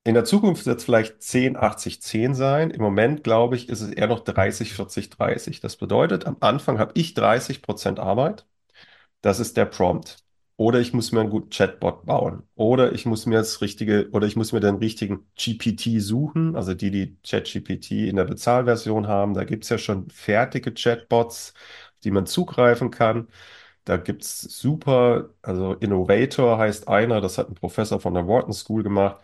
in 0.05 0.15
der 0.15 0.25
Zukunft 0.25 0.65
wird 0.65 0.79
es 0.79 0.85
vielleicht 0.85 1.21
10, 1.23 1.57
80, 1.57 2.01
10 2.01 2.35
sein. 2.35 2.71
Im 2.71 2.81
Moment, 2.81 3.23
glaube 3.23 3.55
ich, 3.55 3.69
ist 3.69 3.81
es 3.81 3.91
eher 3.91 4.07
noch 4.07 4.21
30, 4.21 4.73
40, 4.73 5.09
30. 5.09 5.61
Das 5.61 5.77
bedeutet, 5.77 6.25
am 6.27 6.37
Anfang 6.41 6.79
habe 6.79 6.93
ich 6.95 7.13
30 7.13 7.61
Prozent 7.61 7.99
Arbeit. 7.99 8.45
Das 9.21 9.39
ist 9.39 9.57
der 9.57 9.65
Prompt. 9.65 10.22
Oder 10.55 10.79
ich 10.79 10.93
muss 10.93 11.11
mir 11.11 11.21
einen 11.21 11.29
guten 11.31 11.49
Chatbot 11.49 12.05
bauen. 12.05 12.43
Oder 12.55 12.93
ich 12.93 13.05
muss 13.05 13.25
mir 13.25 13.37
das 13.37 13.61
richtige, 13.61 14.09
oder 14.11 14.27
ich 14.27 14.35
muss 14.35 14.51
mir 14.53 14.59
den 14.59 14.75
richtigen 14.75 15.25
GPT 15.35 15.99
suchen, 15.99 16.55
also 16.55 16.73
die, 16.75 16.91
die 16.91 17.17
ChatGPT 17.23 17.91
in 18.07 18.15
der 18.17 18.25
Bezahlversion 18.25 19.07
haben. 19.07 19.33
Da 19.33 19.43
gibt 19.45 19.63
es 19.63 19.69
ja 19.69 19.77
schon 19.79 20.09
fertige 20.11 20.71
Chatbots, 20.73 21.53
die 22.03 22.11
man 22.11 22.27
zugreifen 22.27 22.91
kann. 22.91 23.27
Da 23.85 23.97
gibt 23.97 24.23
es 24.23 24.41
super, 24.41 25.29
also 25.41 25.73
Innovator 25.75 26.57
heißt 26.57 26.87
einer, 26.87 27.21
das 27.21 27.37
hat 27.37 27.49
ein 27.49 27.55
Professor 27.55 27.99
von 27.99 28.13
der 28.13 28.27
Wharton 28.27 28.53
School 28.53 28.83
gemacht. 28.83 29.21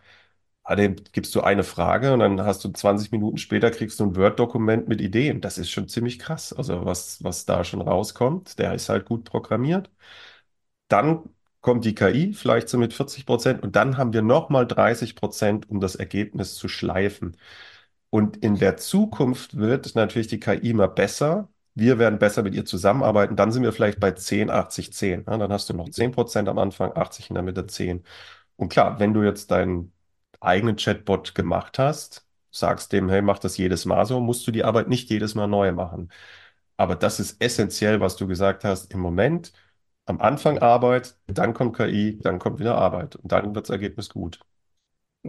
Ah, 0.63 0.75
Dem 0.75 0.97
gibst 1.13 1.33
du 1.35 1.41
eine 1.41 1.63
Frage 1.63 2.13
und 2.13 2.19
dann 2.19 2.41
hast 2.45 2.63
du 2.63 2.69
20 2.69 3.11
Minuten 3.11 3.37
später 3.37 3.71
kriegst 3.71 3.99
du 3.99 4.05
ein 4.05 4.15
Word-Dokument 4.15 4.87
mit 4.87 5.01
Ideen. 5.01 5.41
Das 5.41 5.57
ist 5.57 5.71
schon 5.71 5.87
ziemlich 5.87 6.19
krass. 6.19 6.53
Also 6.53 6.85
was, 6.85 7.23
was 7.23 7.45
da 7.45 7.63
schon 7.63 7.81
rauskommt, 7.81 8.59
der 8.59 8.73
ist 8.75 8.89
halt 8.89 9.05
gut 9.05 9.23
programmiert. 9.25 9.89
Dann 10.89 11.29
kommt 11.61 11.85
die 11.85 11.95
KI 11.95 12.33
vielleicht 12.33 12.69
so 12.69 12.79
mit 12.79 12.93
40 12.93 13.27
Prozent 13.27 13.63
und 13.63 13.77
dann 13.77 13.97
haben 13.97 14.13
wir 14.13 14.23
nochmal 14.23 14.67
30 14.67 15.15
Prozent, 15.15 15.69
um 15.69 15.81
das 15.81 15.95
Ergebnis 15.95 16.55
zu 16.55 16.69
schleifen. 16.69 17.37
Und 18.09 18.37
in 18.37 18.57
der 18.57 18.77
Zukunft 18.77 19.57
wird 19.57 19.95
natürlich 19.95 20.27
die 20.27 20.39
KI 20.39 20.69
immer 20.71 20.87
besser. 20.87 21.49
Wir 21.75 21.99
werden 21.99 22.19
besser 22.19 22.43
mit 22.43 22.55
ihr 22.55 22.65
zusammenarbeiten. 22.65 23.35
Dann 23.35 23.51
sind 23.51 23.63
wir 23.63 23.71
vielleicht 23.73 23.99
bei 23.99 24.11
10, 24.11 24.49
80, 24.49 24.93
10. 24.93 25.25
Ja, 25.27 25.37
dann 25.37 25.51
hast 25.53 25.69
du 25.69 25.73
noch 25.75 25.89
10 25.89 26.11
Prozent 26.11 26.49
am 26.49 26.57
Anfang, 26.59 26.91
80 26.95 27.29
in 27.29 27.35
der 27.35 27.43
Mitte, 27.43 27.67
10. 27.67 28.03
Und 28.55 28.69
klar, 28.69 28.99
wenn 28.99 29.13
du 29.13 29.23
jetzt 29.23 29.51
deinen 29.51 29.93
eigenen 30.39 30.75
Chatbot 30.77 31.35
gemacht 31.35 31.79
hast, 31.79 32.25
sagst 32.51 32.91
dem, 32.93 33.09
hey, 33.09 33.21
mach 33.21 33.39
das 33.39 33.57
jedes 33.57 33.85
Mal 33.85 34.05
so, 34.05 34.19
musst 34.19 34.47
du 34.47 34.51
die 34.51 34.63
Arbeit 34.63 34.89
nicht 34.89 35.09
jedes 35.09 35.35
Mal 35.35 35.47
neu 35.47 35.71
machen. 35.71 36.11
Aber 36.77 36.95
das 36.95 37.19
ist 37.19 37.41
essentiell, 37.41 37.99
was 38.01 38.15
du 38.15 38.27
gesagt 38.27 38.63
hast. 38.63 38.93
Im 38.93 38.99
Moment 39.01 39.53
am 40.09 40.19
Anfang 40.21 40.59
Arbeit, 40.59 41.17
dann 41.27 41.53
kommt 41.53 41.75
KI, 41.77 42.19
dann 42.19 42.39
kommt 42.39 42.59
wieder 42.59 42.75
Arbeit 42.77 43.15
und 43.17 43.31
dann 43.31 43.55
wird 43.55 43.67
das 43.67 43.71
Ergebnis 43.71 44.09
gut. 44.09 44.39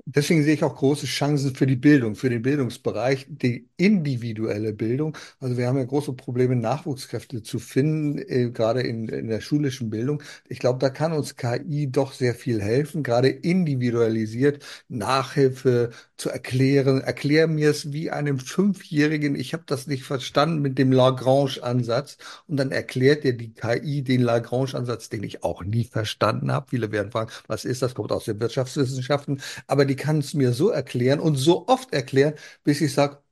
Deswegen 0.05 0.45
sehe 0.45 0.55
ich 0.55 0.63
auch 0.63 0.77
große 0.77 1.07
Chancen 1.07 1.53
für 1.57 1.67
die 1.67 1.75
Bildung, 1.75 2.15
für 2.15 2.31
den 2.31 2.43
Bildungsbereich, 2.43 3.27
die 3.29 3.69
individuelle 3.77 4.73
Bildung. 4.73 5.17
Also 5.41 5.57
wir 5.57 5.67
haben 5.67 5.79
ja 5.79 5.85
große 5.85 6.13
Probleme, 6.13 6.55
Nachwuchskräfte 6.55 7.43
zu 7.43 7.59
finden, 7.59 8.19
äh, 8.19 8.51
gerade 8.51 8.83
in, 8.83 9.09
in 9.09 9.27
der 9.27 9.41
schulischen 9.41 9.91
Bildung. 9.91 10.23
Ich 10.49 10.61
glaube, 10.61 10.79
da 10.79 10.91
kann 10.91 11.13
uns 11.13 11.35
KI 11.35 11.91
doch 11.91 12.13
sehr 12.13 12.37
viel 12.37 12.63
helfen, 12.63 13.03
gerade 13.03 13.29
individualisiert 13.31 14.65
Nachhilfe 14.89 15.91
zu 16.17 16.31
erklären. 16.31 17.01
Erklär 17.01 17.49
mir 17.49 17.71
es 17.71 17.93
wie 17.93 18.11
einem 18.13 18.39
Fünfjährigen. 18.39 19.35
Ich 19.35 19.55
habe 19.55 19.65
das 19.67 19.89
nicht 19.89 20.05
verstanden 20.05 20.61
mit 20.63 20.79
dem 20.79 20.93
Lagrange-Ansatz. 20.93 22.17
Und 22.47 22.59
dann 22.59 22.71
erklärt 22.71 23.25
dir 23.25 23.37
die 23.37 23.53
KI 23.55 24.03
den 24.03 24.23
Lagrange-Ansatz, 24.23 25.09
den 25.09 25.25
ich 25.25 25.43
auch 25.43 25.65
nie 25.65 25.85
verstanden 25.85 26.53
habe. 26.53 26.67
Viele 26.71 26.93
werden 26.93 27.11
fragen, 27.11 27.31
was 27.49 27.65
ist 27.65 27.83
das? 27.83 27.95
Kommt 27.95 28.13
aus 28.13 28.27
den 28.27 28.39
Wirtschaftswissenschaften 28.41 29.41
aber 29.67 29.80
die 29.85 29.97
kann 29.97 30.19
es 30.19 30.35
mir 30.35 30.53
so 30.53 30.71
erklären 30.71 31.21
und 31.21 31.37
so 31.37 31.67
oft 31.69 31.93
erklären, 31.93 32.35
bis 32.65 32.81
ich 32.81 32.93
sage, 32.95 33.23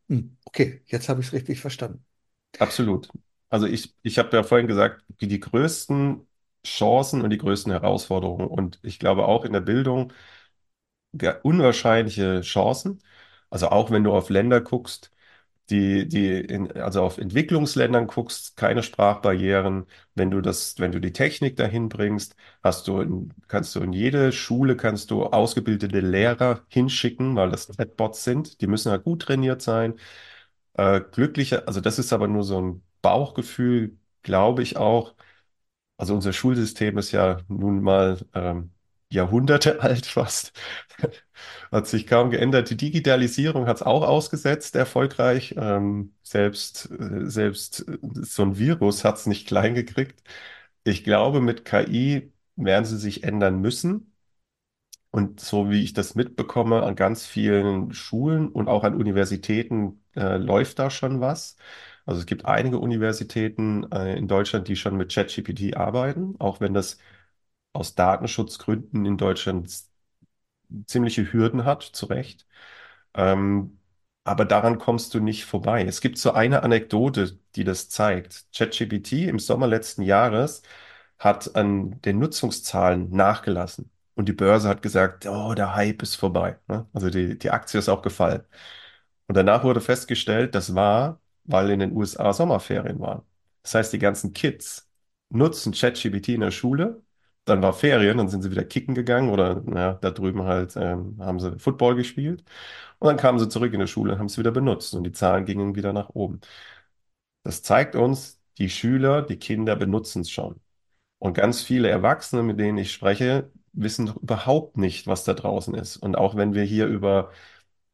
okay, 0.45 0.83
jetzt 0.87 1.09
habe 1.09 1.21
ich 1.21 1.29
es 1.29 1.33
richtig 1.33 1.61
verstanden. 1.61 2.05
Absolut. 2.59 3.13
Also 3.51 3.67
ich, 3.67 3.95
ich 4.03 4.19
habe 4.19 4.37
ja 4.37 4.43
vorhin 4.43 4.67
gesagt, 4.67 5.05
die, 5.21 5.29
die 5.29 5.41
größten 5.41 6.27
Chancen 6.67 7.23
und 7.23 7.31
die 7.31 7.39
größten 7.39 7.73
Herausforderungen 7.73 8.47
und 8.49 8.79
ich 8.83 8.99
glaube 8.99 9.27
auch 9.27 9.45
in 9.45 9.53
der 9.53 9.61
Bildung 9.61 10.13
unwahrscheinliche 11.43 12.41
Chancen. 12.43 13.01
Also 13.51 13.69
auch 13.69 13.91
wenn 13.91 14.05
du 14.05 14.13
auf 14.13 14.31
Länder 14.31 14.61
guckst, 14.61 15.11
die, 15.71 16.09
die 16.09 16.29
in, 16.41 16.73
also 16.73 17.03
auf 17.03 17.19
Entwicklungsländern 17.19 18.07
guckst, 18.07 18.57
keine 18.57 18.83
Sprachbarrieren. 18.83 19.87
Wenn 20.15 20.31
du 20.31 20.41
das, 20.41 20.79
wenn 20.79 20.93
du 20.93 21.01
die 21.01 21.13
Technik 21.13 21.57
dahin 21.57 21.89
bringst, 21.89 22.37
hast 22.63 22.89
du 22.89 23.01
in, 23.01 23.35
kannst 23.49 23.75
du 23.75 23.81
in 23.81 23.93
jede 23.93 24.33
Schule 24.33 24.77
kannst 24.77 25.11
du 25.11 25.25
ausgebildete 25.27 26.01
Lehrer 26.01 26.63
hinschicken, 26.69 27.37
weil 27.37 27.51
das 27.51 27.69
Chatbots 27.77 28.25
sind. 28.25 28.61
Die 28.61 28.67
müssen 28.67 28.91
halt 28.91 29.05
gut 29.05 29.23
trainiert 29.23 29.63
sein. 29.63 29.95
Äh, 30.75 31.01
glückliche, 31.13 31.67
also 31.69 31.81
das 31.81 31.99
ist 31.99 32.13
aber 32.13 32.29
nur 32.29 32.45
so 32.45 32.61
ein 32.61 32.83
Bauchgefühl, 33.03 33.99
glaube 34.23 34.63
ich 34.63 34.77
auch. 34.77 35.15
Also 35.97 36.15
unser 36.15 36.33
Schulsystem 36.33 36.99
ist 36.99 37.13
ja 37.13 37.39
nun 37.49 37.83
mal 37.83 38.19
ähm, 38.35 38.73
Jahrhunderte 39.11 39.81
alt 39.83 40.07
fast. 40.07 40.53
Hat 41.71 41.87
sich 41.87 42.07
kaum 42.07 42.31
geändert. 42.31 42.71
Die 42.71 42.77
Digitalisierung 42.77 43.67
hat 43.67 43.77
es 43.79 43.83
auch 43.83 44.03
ausgesetzt, 44.07 44.77
erfolgreich. 44.77 45.55
Ähm, 45.59 46.15
selbst, 46.23 46.91
äh, 46.91 47.27
selbst 47.31 47.87
äh, 47.89 47.99
so 48.23 48.43
ein 48.43 48.59
Virus 48.59 49.05
hat 49.05 49.17
es 49.17 49.27
nicht 49.27 49.47
klein 49.49 49.75
gekriegt. 49.75 50.23
Ich 50.85 51.05
glaube, 51.05 51.41
mit 51.41 51.65
KI 51.65 52.33
werden 52.57 52.85
sie 52.85 52.99
sich 52.99 53.25
ändern 53.25 53.61
müssen. 53.61 54.13
Und 55.11 55.41
so 55.41 55.71
wie 55.71 55.83
ich 55.83 55.95
das 55.95 56.15
mitbekomme, 56.15 56.83
an 56.83 56.95
ganz 56.95 57.27
vielen 57.27 57.93
Schulen 57.95 58.49
und 58.49 58.69
auch 58.69 58.85
an 58.85 58.95
Universitäten 58.95 60.05
äh, 60.17 60.37
läuft 60.37 60.79
da 60.79 60.91
schon 60.91 61.21
was. 61.21 61.57
Also 62.05 62.21
es 62.21 62.27
gibt 62.27 62.45
einige 62.45 62.79
Universitäten 62.79 63.91
äh, 63.93 64.17
in 64.19 64.29
Deutschland, 64.29 64.69
die 64.69 64.77
schon 64.77 64.97
mit 64.97 65.13
ChatGPT 65.13 65.77
arbeiten, 65.77 66.35
auch 66.39 66.61
wenn 66.61 66.75
das 66.75 66.99
aus 67.79 67.95
Datenschutzgründen 67.95 69.07
in 69.07 69.17
Deutschland 69.19 69.71
ziemliche 70.87 71.33
Hürden 71.33 71.65
hat, 71.65 71.83
zu 71.83 72.07
Recht. 72.07 72.47
Ähm, 73.15 73.79
aber 74.25 74.45
daran 74.45 74.79
kommst 74.79 75.15
du 75.15 75.21
nicht 75.21 75.45
vorbei. 75.47 75.85
Es 75.85 76.01
gibt 76.01 76.19
so 76.19 76.33
eine 76.33 76.63
Anekdote, 76.63 77.39
die 77.57 77.65
das 77.65 77.89
zeigt. 77.89 78.47
ChatGPT 78.55 79.13
im 79.29 79.39
Sommer 79.39 79.67
letzten 79.67 80.03
Jahres 80.03 80.63
hat 81.19 81.57
an 81.57 82.01
den 82.03 82.19
Nutzungszahlen 82.19 83.11
nachgelassen. 83.11 83.91
Und 84.15 84.29
die 84.29 84.33
Börse 84.33 84.69
hat 84.69 84.83
gesagt, 84.83 85.27
oh, 85.27 85.55
der 85.55 85.75
Hype 85.77 86.03
ist 86.03 86.17
vorbei. 86.17 86.59
ne? 86.69 86.87
Also 86.93 87.11
die, 87.11 87.39
die 87.39 87.51
Aktie 87.51 87.79
ist 87.79 87.89
auch 87.89 88.03
gefallen. 88.03 88.45
Und 89.27 89.37
danach 89.37 89.65
wurde 89.65 89.81
festgestellt, 89.81 90.55
das 90.55 90.75
war, 90.75 91.21
weil 91.45 91.71
in 91.71 91.81
den 91.81 91.93
USA 91.97 92.33
Sommerferien 92.33 93.01
waren. 93.01 93.23
Das 93.63 93.75
heißt, 93.75 93.93
die 93.93 93.99
ganzen 93.99 94.33
Kids 94.33 94.89
nutzen 95.31 95.73
ChatGPT 95.73 96.31
in 96.31 96.41
der 96.41 96.51
Schule, 96.51 97.03
dann 97.49 97.63
war 97.63 97.73
Ferien, 97.73 98.19
dann 98.19 98.29
sind 98.29 98.43
sie 98.43 98.51
wieder 98.51 98.65
kicken 98.65 98.95
gegangen 98.95 99.31
oder 99.31 99.63
ja, 99.75 99.95
da 99.95 100.11
drüben 100.11 100.45
halt 100.45 100.77
ähm, 100.77 101.17
haben 101.21 101.41
sie 101.41 101.59
Football 101.59 101.97
gespielt. 101.97 102.45
Und 103.01 103.09
dann 103.09 103.17
kamen 103.17 103.39
sie 103.39 103.49
zurück 103.49 103.73
in 103.75 103.81
die 103.81 103.87
Schule 103.89 104.13
und 104.15 104.19
haben 104.19 104.27
es 104.27 104.39
wieder 104.39 104.51
benutzt 104.53 104.95
und 104.95 105.05
die 105.05 105.13
Zahlen 105.13 105.45
gingen 105.47 105.75
wieder 105.77 105.93
nach 105.93 106.11
oben. 106.11 106.41
Das 107.43 107.63
zeigt 107.63 107.97
uns, 107.97 108.41
die 108.59 108.69
Schüler, 108.71 109.23
die 109.23 109.39
Kinder 109.39 109.77
benutzen 109.77 110.23
es 110.23 110.31
schon. 110.31 110.61
Und 111.19 111.35
ganz 111.35 111.63
viele 111.63 111.91
Erwachsene, 111.91 112.45
mit 112.45 112.61
denen 112.61 112.79
ich 112.79 112.93
spreche, 112.93 113.53
wissen 113.75 114.09
überhaupt 114.23 114.79
nicht, 114.79 115.09
was 115.09 115.25
da 115.25 115.35
draußen 115.35 115.75
ist. 115.77 115.99
Und 115.99 116.17
auch 116.19 116.37
wenn 116.37 116.55
wir 116.55 116.65
hier 116.65 116.89
über, 116.89 117.33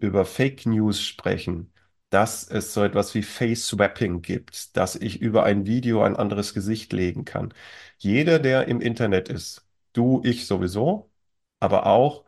über 0.00 0.26
Fake 0.26 0.66
News 0.66 1.02
sprechen, 1.02 1.72
dass 2.10 2.48
es 2.48 2.74
so 2.74 2.84
etwas 2.84 3.14
wie 3.14 3.22
Face 3.22 3.66
Swapping 3.68 4.22
gibt, 4.22 4.76
dass 4.76 4.96
ich 4.96 5.20
über 5.20 5.44
ein 5.44 5.66
Video 5.66 6.02
ein 6.02 6.16
anderes 6.16 6.54
Gesicht 6.54 6.92
legen 6.92 7.24
kann. 7.24 7.52
Jeder, 7.98 8.38
der 8.38 8.68
im 8.68 8.80
Internet 8.80 9.28
ist, 9.28 9.66
du, 9.92 10.22
ich 10.24 10.46
sowieso, 10.46 11.10
aber 11.60 11.86
auch 11.86 12.24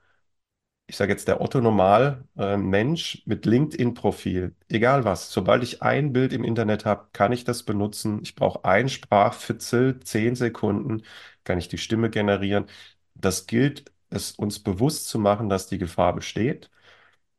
ich 0.88 0.96
sage 0.96 1.12
jetzt 1.12 1.26
der 1.28 1.40
Otto 1.40 1.60
Normal 1.60 2.24
äh, 2.36 2.56
Mensch 2.56 3.22
mit 3.26 3.44
LinkedIn-Profil, 3.44 4.54
egal 4.68 5.04
was, 5.04 5.32
sobald 5.32 5.62
ich 5.64 5.82
ein 5.82 6.12
Bild 6.12 6.32
im 6.32 6.44
Internet 6.44 6.84
habe, 6.84 7.08
kann 7.12 7.32
ich 7.32 7.42
das 7.44 7.64
benutzen. 7.64 8.20
Ich 8.22 8.34
brauche 8.36 8.64
ein 8.64 8.88
Sprachfitzel, 8.88 9.98
zehn 10.00 10.36
Sekunden, 10.36 11.02
kann 11.44 11.58
ich 11.58 11.68
die 11.68 11.78
Stimme 11.78 12.08
generieren. 12.10 12.66
Das 13.14 13.46
gilt, 13.48 13.90
es 14.10 14.32
uns 14.32 14.60
bewusst 14.60 15.08
zu 15.08 15.18
machen, 15.18 15.48
dass 15.48 15.66
die 15.66 15.78
Gefahr 15.78 16.14
besteht. 16.14 16.70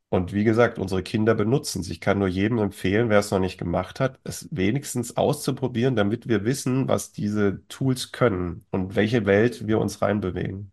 Und 0.10 0.32
wie 0.34 0.44
gesagt, 0.46 0.80
unsere 0.80 1.04
Kinder 1.04 1.36
benutzen 1.36 1.82
es. 1.82 1.90
Ich 1.90 2.00
kann 2.02 2.20
nur 2.20 2.28
jedem 2.30 2.60
empfehlen, 2.60 3.10
wer 3.10 3.20
es 3.20 3.32
noch 3.32 3.40
nicht 3.40 3.58
gemacht 3.58 4.00
hat, 4.00 4.20
es 4.24 4.48
wenigstens 4.52 5.18
auszuprobieren, 5.18 5.96
damit 5.98 6.28
wir 6.30 6.46
wissen, 6.46 6.88
was 6.88 7.12
diese 7.12 7.66
Tools 7.68 8.12
können 8.14 8.66
und 8.72 8.96
welche 8.96 9.26
Welt 9.26 9.68
wir 9.68 9.80
uns 9.80 10.02
reinbewegen. 10.02 10.72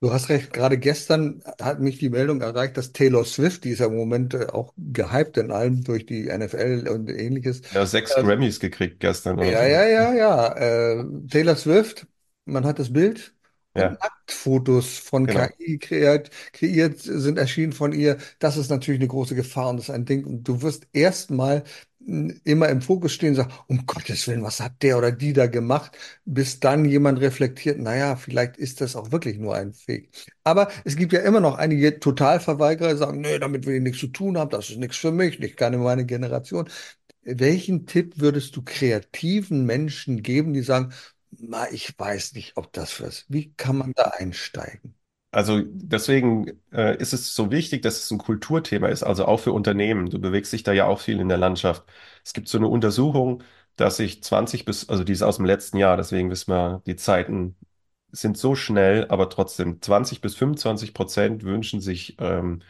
Du 0.00 0.12
hast 0.12 0.28
recht, 0.30 0.52
gerade 0.52 0.78
gestern 0.78 1.42
hat 1.60 1.78
mich 1.80 1.98
die 1.98 2.10
Meldung 2.10 2.40
erreicht, 2.40 2.76
dass 2.76 2.92
Taylor 2.92 3.24
Swift, 3.24 3.62
die 3.64 3.70
ist 3.70 3.78
ja 3.78 3.86
im 3.86 3.94
Moment 3.96 4.34
äh, 4.34 4.46
auch 4.48 4.74
gehypt 4.76 5.36
in 5.36 5.52
allem 5.52 5.84
durch 5.84 6.06
die 6.06 6.28
NFL 6.28 6.88
und 6.88 7.08
ähnliches. 7.08 7.62
Ja, 7.70 7.86
sechs 7.86 8.16
Äh, 8.16 8.18
Grammys 8.18 8.60
gekriegt 8.60 9.00
gestern 9.00 9.38
oder 9.40 9.52
ja, 9.52 9.64
so. 9.64 9.66
ja, 9.66 9.84
ja, 9.86 10.12
ja. 10.14 10.52
Äh, 10.56 11.04
Taylor 11.30 11.56
Swift, 11.56 12.06
man 12.44 12.64
hat 12.66 12.78
das 12.78 12.92
Bild 12.92 13.34
Ja, 13.74 13.98
Nacktfotos 14.00 14.98
von 14.98 15.26
genau. 15.26 15.48
KI 15.58 15.78
kreiert, 15.78 16.30
kreiert 16.52 16.98
sind 17.00 17.38
erschienen 17.38 17.72
von 17.72 17.92
ihr. 17.92 18.18
Das 18.38 18.56
ist 18.56 18.70
natürlich 18.70 19.00
eine 19.00 19.08
große 19.08 19.34
Gefahr 19.34 19.70
und 19.70 19.76
das 19.78 19.88
ist 19.88 19.94
ein 19.94 20.04
Ding. 20.04 20.24
Und 20.24 20.44
du 20.48 20.62
wirst 20.62 20.86
erstmal 20.92 21.64
mh, 22.00 22.34
immer 22.44 22.68
im 22.68 22.82
Fokus 22.82 23.12
stehen 23.12 23.30
und 23.30 23.36
sagen, 23.36 23.52
um 23.68 23.86
Gottes 23.86 24.26
Willen, 24.28 24.42
was 24.42 24.60
hat 24.60 24.82
der 24.82 24.98
oder 24.98 25.12
die 25.12 25.32
da 25.32 25.46
gemacht? 25.46 25.96
Bis 26.24 26.60
dann 26.60 26.84
jemand 26.84 27.20
reflektiert, 27.20 27.78
naja, 27.78 28.16
vielleicht 28.16 28.56
ist 28.56 28.80
das 28.80 28.96
auch 28.96 29.10
wirklich 29.12 29.38
nur 29.38 29.54
ein 29.54 29.72
Fake. 29.72 30.10
Aber 30.44 30.68
es 30.84 30.96
gibt 30.96 31.12
ja 31.12 31.20
immer 31.20 31.40
noch 31.40 31.56
einige 31.58 31.98
Totalverweigerer, 32.00 32.92
die 32.92 32.98
sagen, 32.98 33.20
nee, 33.20 33.38
damit 33.38 33.66
will 33.66 33.76
ich 33.76 33.82
nichts 33.82 34.00
zu 34.00 34.08
tun 34.08 34.36
haben, 34.38 34.50
das 34.50 34.70
ist 34.70 34.78
nichts 34.78 34.96
für 34.96 35.12
mich, 35.12 35.38
nicht 35.38 35.56
keine 35.56 35.78
meine 35.78 36.04
Generation. 36.06 36.68
Welchen 37.24 37.86
Tipp 37.86 38.14
würdest 38.20 38.56
du 38.56 38.62
kreativen 38.62 39.64
Menschen 39.64 40.22
geben, 40.22 40.52
die 40.52 40.62
sagen, 40.62 40.92
ich 41.70 41.98
weiß 41.98 42.34
nicht, 42.34 42.56
ob 42.56 42.72
das 42.72 43.00
was. 43.02 43.24
Wie 43.28 43.52
kann 43.54 43.76
man 43.76 43.92
da 43.94 44.04
einsteigen? 44.16 44.94
Also 45.30 45.62
deswegen 45.64 46.60
äh, 46.72 46.96
ist 46.98 47.14
es 47.14 47.34
so 47.34 47.50
wichtig, 47.50 47.80
dass 47.82 47.96
es 48.04 48.10
ein 48.10 48.18
Kulturthema 48.18 48.88
ist, 48.88 49.02
also 49.02 49.24
auch 49.24 49.38
für 49.40 49.52
Unternehmen. 49.52 50.10
Du 50.10 50.18
bewegst 50.20 50.52
dich 50.52 50.62
da 50.62 50.72
ja 50.72 50.84
auch 50.86 51.00
viel 51.00 51.20
in 51.20 51.28
der 51.28 51.38
Landschaft. 51.38 51.84
Es 52.24 52.34
gibt 52.34 52.48
so 52.48 52.58
eine 52.58 52.68
Untersuchung, 52.68 53.42
dass 53.76 53.96
sich 53.96 54.22
20 54.22 54.66
bis, 54.66 54.88
also 54.90 55.04
die 55.04 55.12
ist 55.12 55.22
aus 55.22 55.36
dem 55.36 55.46
letzten 55.46 55.78
Jahr, 55.78 55.96
deswegen 55.96 56.28
wissen 56.30 56.52
wir, 56.52 56.82
die 56.86 56.96
Zeiten 56.96 57.56
sind 58.12 58.36
so 58.36 58.54
schnell, 58.54 59.06
aber 59.08 59.30
trotzdem 59.30 59.80
20 59.80 60.20
bis 60.20 60.34
25 60.36 60.92
Prozent 60.92 61.44
wünschen 61.44 61.80
sich 61.80 62.16
ähm, 62.20 62.62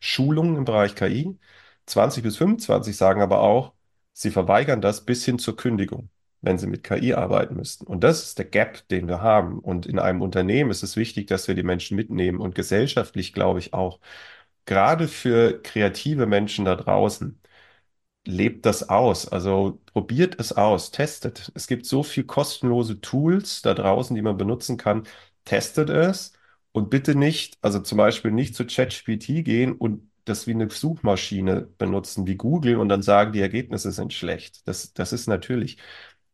Schulungen 0.00 0.56
im 0.56 0.64
Bereich 0.66 0.94
KI. 0.94 1.38
20 1.86 2.22
bis 2.22 2.36
25 2.36 2.96
sagen 2.96 3.22
aber 3.22 3.40
auch, 3.40 3.72
sie 4.12 4.30
verweigern 4.30 4.82
das 4.82 5.06
bis 5.06 5.24
hin 5.24 5.38
zur 5.38 5.56
Kündigung, 5.56 6.10
wenn 6.42 6.58
sie 6.58 6.66
mit 6.66 6.84
KI 6.84 7.14
arbeiten 7.14 7.56
müssten. 7.56 7.86
Und 7.86 8.02
das 8.04 8.22
ist 8.22 8.38
der 8.38 8.46
Gap, 8.46 8.86
den 8.88 9.08
wir 9.08 9.20
haben. 9.22 9.58
Und 9.60 9.86
in 9.86 9.98
einem 9.98 10.22
Unternehmen 10.22 10.70
ist 10.70 10.82
es 10.82 10.96
wichtig, 10.96 11.26
dass 11.28 11.48
wir 11.48 11.54
die 11.54 11.62
Menschen 11.62 11.96
mitnehmen 11.96 12.38
und 12.40 12.54
gesellschaftlich 12.54 13.32
glaube 13.32 13.58
ich 13.58 13.74
auch. 13.74 14.00
Gerade 14.66 15.08
für 15.08 15.60
kreative 15.62 16.26
Menschen 16.26 16.64
da 16.66 16.76
draußen 16.76 17.40
lebt 18.26 18.66
das 18.66 18.88
aus. 18.88 19.28
Also 19.28 19.80
probiert 19.92 20.38
es 20.40 20.52
aus, 20.52 20.90
testet. 20.90 21.50
Es 21.54 21.66
gibt 21.66 21.86
so 21.86 22.02
viel 22.02 22.24
kostenlose 22.24 23.00
Tools 23.00 23.62
da 23.62 23.74
draußen, 23.74 24.14
die 24.14 24.22
man 24.22 24.36
benutzen 24.36 24.76
kann. 24.76 25.04
Testet 25.44 25.90
es 25.90 26.32
und 26.72 26.90
bitte 26.90 27.14
nicht, 27.14 27.58
also 27.62 27.80
zum 27.80 27.98
Beispiel 27.98 28.30
nicht 28.30 28.54
zu 28.54 28.66
ChatGPT 28.66 29.44
gehen 29.44 29.72
und 29.72 30.08
das 30.26 30.46
wie 30.46 30.52
eine 30.52 30.70
Suchmaschine 30.70 31.62
benutzen, 31.78 32.26
wie 32.26 32.36
Google 32.36 32.76
und 32.76 32.88
dann 32.90 33.02
sagen, 33.02 33.32
die 33.32 33.40
Ergebnisse 33.40 33.90
sind 33.90 34.12
schlecht. 34.12 34.66
Das, 34.68 34.92
das 34.92 35.12
ist 35.12 35.26
natürlich. 35.26 35.78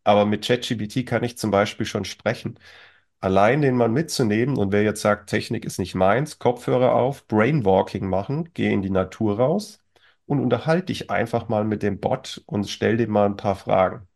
Aber 0.06 0.26
mit 0.26 0.46
ChatGPT 0.46 1.06
kann 1.06 1.22
ich 1.24 1.36
zum 1.38 1.50
Beispiel 1.50 1.86
schon 1.86 2.04
sprechen. 2.06 2.58
Allein 3.20 3.62
den 3.62 3.76
mal 3.76 3.88
mitzunehmen 3.90 4.56
und 4.58 4.72
wer 4.72 4.82
jetzt 4.84 5.02
sagt, 5.02 5.30
Technik 5.30 5.64
ist 5.66 5.78
nicht 5.80 5.94
meins, 5.96 6.38
Kopfhörer 6.40 6.94
auf, 6.94 7.26
Brainwalking 7.28 8.08
machen, 8.08 8.50
geh 8.54 8.72
in 8.72 8.82
die 8.82 8.90
Natur 8.90 9.38
raus 9.38 9.84
und 10.26 10.40
unterhalte 10.40 10.86
dich 10.88 11.10
einfach 11.10 11.48
mal 11.50 11.64
mit 11.64 11.82
dem 11.84 12.00
Bot 12.00 12.42
und 12.46 12.68
stell 12.70 12.96
dem 12.98 13.10
mal 13.12 13.26
ein 13.26 13.36
paar 13.38 13.56
Fragen. 13.56 14.08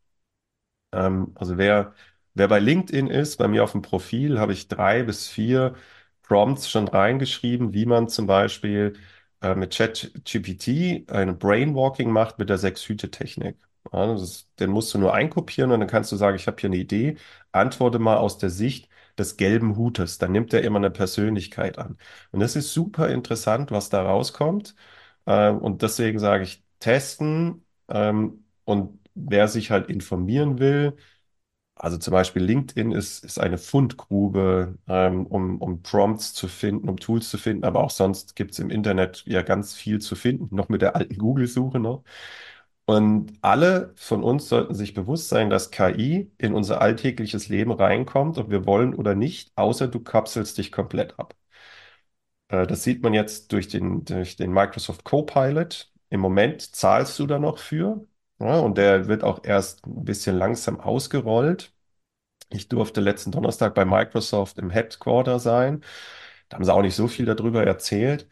Ähm, 0.93 1.33
also 1.37 1.59
wer, 1.59 1.95
wer 2.35 2.49
bei 2.49 2.59
LinkedIn 2.59 3.07
ist, 3.09 3.37
bei 3.37 3.49
mir 3.49 3.65
auf 3.65 3.73
dem 3.73 3.83
Profil 3.83 4.39
habe 4.39 4.53
ich 4.53 4.69
drei 4.69 5.03
bis 5.03 5.29
vier 5.29 5.75
Prompts 6.23 6.71
schon 6.71 6.89
reingeschrieben, 6.89 7.73
wie 7.75 7.87
man 7.87 8.09
zum 8.09 8.27
Beispiel 8.27 8.95
äh, 9.43 9.55
mit 9.55 9.75
ChatGPT 9.77 11.11
eine 11.11 11.33
Brainwalking 11.35 12.11
macht 12.11 12.39
mit 12.39 12.49
der 12.51 12.59
Sechs-Hüte-Technik. 12.59 13.57
Ja, 13.93 14.07
das 14.15 14.49
den 14.59 14.71
musst 14.71 14.93
du 14.95 14.99
nur 14.99 15.15
einkopieren 15.15 15.71
und 15.73 15.81
dann 15.81 15.89
kannst 15.89 16.13
du 16.13 16.17
sagen, 16.17 16.37
ich 16.37 16.47
habe 16.47 16.61
hier 16.61 16.69
eine 16.69 16.77
Idee, 16.77 17.17
antworte 17.53 17.99
mal 17.99 18.17
aus 18.19 18.39
der 18.39 18.51
Sicht 18.51 18.89
des 19.19 19.37
gelben 19.37 19.77
Hutes. 19.77 20.19
Dann 20.19 20.33
nimmt 20.33 20.53
er 20.53 20.63
immer 20.63 20.79
eine 20.79 20.91
Persönlichkeit 20.91 21.79
an. 21.79 21.99
Und 22.31 22.41
das 22.41 22.57
ist 22.57 22.73
super 22.73 23.09
interessant, 23.09 23.71
was 23.71 23.89
da 23.89 24.03
rauskommt. 24.03 24.75
Ähm, 25.27 25.59
und 25.59 25.83
deswegen 25.83 26.19
sage 26.19 26.45
ich, 26.45 26.63
testen. 26.79 27.65
Ähm, 27.89 28.45
und 28.65 28.99
wer 29.15 29.49
sich 29.49 29.71
halt 29.71 29.89
informieren 29.89 30.59
will, 30.59 30.97
also 31.75 31.97
zum 31.99 32.13
Beispiel 32.13 32.43
LinkedIn 32.43 32.93
ist, 32.93 33.25
ist 33.25 33.39
eine 33.41 33.57
Fundgrube, 33.59 34.77
ähm, 34.89 35.27
um, 35.27 35.61
um 35.63 35.83
Prompts 35.83 36.35
zu 36.35 36.47
finden, 36.49 36.89
um 36.91 36.99
Tools 36.99 37.31
zu 37.31 37.39
finden, 37.39 37.65
aber 37.65 37.81
auch 37.83 37.91
sonst 37.91 38.37
gibt 38.37 38.53
es 38.53 38.59
im 38.59 38.69
Internet 38.71 39.25
ja 39.27 39.43
ganz 39.43 39.75
viel 39.75 39.99
zu 40.01 40.15
finden, 40.15 40.55
noch 40.55 40.69
mit 40.69 40.83
der 40.83 40.95
alten 40.97 41.17
Google-Suche 41.19 41.81
noch. 41.81 42.05
Und 42.91 43.35
alle 43.43 43.93
von 43.97 44.23
uns 44.25 44.49
sollten 44.49 44.75
sich 44.75 44.95
bewusst 44.95 45.29
sein, 45.29 45.49
dass 45.51 45.71
KI 45.71 46.33
in 46.39 46.55
unser 46.55 46.81
alltägliches 46.81 47.49
Leben 47.49 47.71
reinkommt, 47.73 48.37
ob 48.39 48.51
wir 48.51 48.67
wollen 48.67 48.95
oder 48.95 49.15
nicht, 49.15 49.53
außer 49.57 49.87
du 49.89 50.01
kapselst 50.01 50.59
dich 50.59 50.73
komplett 50.73 51.19
ab. 51.19 51.35
Äh, 52.49 52.67
Das 52.67 52.83
sieht 52.85 53.03
man 53.03 53.15
jetzt 53.15 53.53
durch 53.53 53.69
den, 53.69 54.05
durch 54.05 54.37
den 54.37 54.53
Microsoft 54.53 55.05
Copilot. 55.05 55.93
Im 56.11 56.21
Moment 56.21 56.63
zahlst 56.75 57.19
du 57.19 57.27
da 57.27 57.39
noch 57.39 57.59
für. 57.59 58.07
Ja, 58.39 58.59
und 58.61 58.79
der 58.79 59.07
wird 59.09 59.23
auch 59.23 59.45
erst 59.45 59.87
ein 59.87 60.05
bisschen 60.05 60.37
langsam 60.37 60.81
ausgerollt. 60.81 61.73
Ich 62.51 62.69
durfte 62.69 63.01
letzten 63.03 63.33
Donnerstag 63.33 63.75
bei 63.75 63.85
Microsoft 63.87 64.59
im 64.59 64.71
Headquarter 64.71 65.41
sein. 65.41 65.83
Da 66.49 66.57
haben 66.57 66.65
sie 66.65 66.75
auch 66.75 66.83
nicht 66.83 66.97
so 66.97 67.09
viel 67.09 67.27
darüber 67.27 67.65
erzählt. 67.67 68.29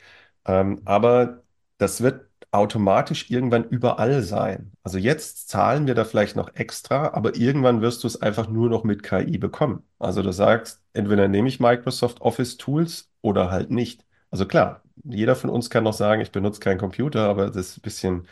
Ähm, 0.47 0.83
aber 0.87 1.45
das 1.79 2.03
wird 2.03 2.28
automatisch 2.51 3.31
irgendwann 3.31 3.65
überall 3.65 4.23
sein. 4.23 4.73
Also 4.83 4.99
jetzt 4.99 5.49
zahlen 5.49 5.87
wir 5.87 5.95
da 5.95 6.05
vielleicht 6.05 6.37
noch 6.37 6.55
extra, 6.55 7.11
aber 7.13 7.37
irgendwann 7.37 7.83
wirst 7.83 8.03
du 8.05 8.07
es 8.09 8.21
einfach 8.23 8.49
nur 8.49 8.71
noch 8.71 8.85
mit 8.85 9.03
KI 9.03 9.39
bekommen. 9.39 9.83
Also 9.99 10.23
du 10.23 10.33
sagst, 10.33 10.83
entweder 10.95 11.29
nehme 11.29 11.49
ich 11.49 11.61
Microsoft 11.61 12.21
Office 12.23 12.57
Tools 12.57 13.11
oder 13.21 13.51
halt 13.51 13.71
nicht. 13.71 14.05
Also 14.31 14.47
klar, 14.47 14.83
jeder 15.05 15.37
von 15.37 15.51
uns 15.51 15.71
kann 15.71 15.85
noch 15.85 15.93
sagen, 15.93 16.23
ich 16.23 16.33
benutze 16.33 16.61
keinen 16.61 16.79
Computer, 16.79 17.29
aber 17.29 17.47
das 17.51 17.57
ist 17.71 17.79
ein 17.79 17.83
bisschen 17.83 18.27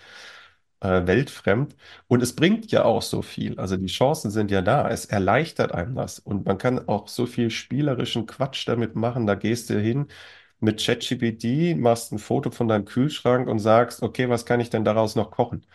äh, 0.80 1.06
weltfremd. 1.06 1.76
Und 2.08 2.22
es 2.22 2.34
bringt 2.36 2.70
ja 2.72 2.84
auch 2.84 3.02
so 3.02 3.22
viel. 3.22 3.58
Also 3.58 3.76
die 3.76 3.86
Chancen 3.86 4.30
sind 4.30 4.50
ja 4.50 4.62
da. 4.62 4.88
Es 4.90 5.06
erleichtert 5.06 5.72
einem 5.72 5.94
das. 5.94 6.18
Und 6.18 6.46
man 6.46 6.58
kann 6.58 6.88
auch 6.88 7.08
so 7.08 7.26
viel 7.26 7.50
spielerischen 7.50 8.26
Quatsch 8.26 8.66
damit 8.68 8.94
machen. 8.96 9.26
Da 9.26 9.34
gehst 9.34 9.70
du 9.70 9.80
hin 9.80 10.06
mit 10.61 10.80
ChatGPT, 10.84 11.76
machst 11.76 12.12
ein 12.12 12.18
Foto 12.18 12.50
von 12.50 12.68
deinem 12.68 12.84
Kühlschrank 12.84 13.48
und 13.48 13.59
sagst, 13.59 14.02
okay, 14.02 14.28
was 14.28 14.46
kann 14.46 14.61
ich 14.61 14.70
denn 14.70 14.84
daraus 14.84 15.14
noch 15.16 15.30
kochen? 15.30 15.66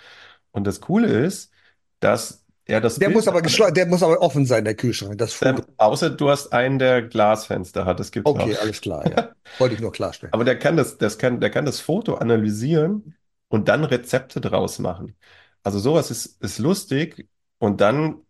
Und 0.51 0.65
das 0.67 0.81
Coole 0.81 1.07
ist, 1.07 1.51
dass 1.99 2.45
er 2.65 2.81
das 2.81 2.99
Der 2.99 3.09
muss 3.09 3.25
Bild, 3.25 3.27
aber 3.27 3.41
geschlossen, 3.41 3.73
der 3.73 3.85
muss 3.87 4.03
aber 4.03 4.21
offen 4.21 4.45
sein, 4.45 4.63
der 4.65 4.75
Kühlschrank, 4.75 5.17
das 5.17 5.33
ähm, 5.41 5.57
Foto. 5.57 5.73
außer 5.77 6.09
du 6.09 6.29
hast 6.29 6.53
einen, 6.53 6.79
der 6.79 7.01
Glasfenster 7.01 7.85
hat, 7.85 7.99
das 7.99 8.11
gibt's 8.11 8.35
auch. 8.35 8.39
Okay, 8.39 8.55
alles 8.57 8.81
klar, 8.81 9.09
ja. 9.09 9.29
Wollte 9.57 9.75
ich 9.75 9.81
nur 9.81 9.91
klarstellen. 9.91 10.33
Aber 10.33 10.43
der 10.45 10.57
kann 10.59 10.77
das, 10.77 10.97
das 10.97 11.17
kann, 11.17 11.39
der 11.41 11.49
kann 11.49 11.65
das 11.65 11.79
Foto 11.79 12.15
analysieren 12.15 13.15
und 13.49 13.67
dann 13.67 13.83
Rezepte 13.83 14.39
draus 14.41 14.79
machen. 14.79 15.17
Also 15.63 15.79
sowas 15.79 16.09
ist, 16.11 16.41
ist 16.41 16.59
lustig 16.59 17.27
und 17.59 17.81
dann, 17.81 18.21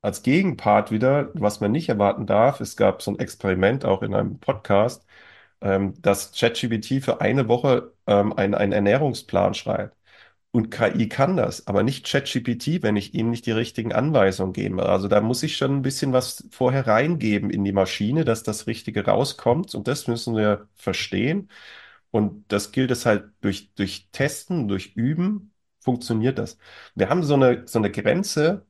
als 0.00 0.22
Gegenpart 0.22 0.90
wieder, 0.92 1.30
was 1.34 1.60
man 1.60 1.72
nicht 1.72 1.88
erwarten 1.88 2.26
darf, 2.26 2.60
es 2.60 2.76
gab 2.76 3.02
so 3.02 3.10
ein 3.10 3.18
Experiment 3.18 3.84
auch 3.84 4.02
in 4.02 4.14
einem 4.14 4.38
Podcast, 4.38 5.04
ähm, 5.60 5.94
dass 6.02 6.32
ChatGPT 6.32 7.02
für 7.04 7.20
eine 7.20 7.48
Woche 7.48 7.92
ähm, 8.06 8.32
einen, 8.34 8.54
einen 8.54 8.72
Ernährungsplan 8.72 9.54
schreibt. 9.54 9.96
Und 10.50 10.70
KI 10.70 11.08
kann 11.08 11.36
das, 11.36 11.66
aber 11.66 11.82
nicht 11.82 12.06
ChatGPT, 12.06 12.82
wenn 12.82 12.96
ich 12.96 13.14
ihnen 13.14 13.30
nicht 13.30 13.46
die 13.46 13.52
richtigen 13.52 13.92
Anweisungen 13.92 14.52
gebe. 14.54 14.88
Also 14.88 15.06
da 15.08 15.20
muss 15.20 15.42
ich 15.42 15.56
schon 15.58 15.76
ein 15.76 15.82
bisschen 15.82 16.12
was 16.12 16.48
vorher 16.50 16.86
reingeben 16.86 17.50
in 17.50 17.64
die 17.64 17.72
Maschine, 17.72 18.24
dass 18.24 18.42
das 18.44 18.66
Richtige 18.66 19.04
rauskommt. 19.04 19.74
Und 19.74 19.88
das 19.88 20.08
müssen 20.08 20.36
wir 20.36 20.68
verstehen. 20.74 21.50
Und 22.10 22.50
das 22.52 22.72
gilt 22.72 22.90
es 22.90 23.06
halt 23.06 23.30
durch, 23.42 23.72
durch 23.74 24.08
Testen, 24.12 24.68
durch 24.68 24.94
Üben, 24.96 25.52
funktioniert 25.80 26.38
das. 26.38 26.58
Wir 26.94 27.08
haben 27.10 27.22
so 27.22 27.34
eine, 27.34 27.66
so 27.68 27.78
eine 27.78 27.90
Grenze, 27.90 28.66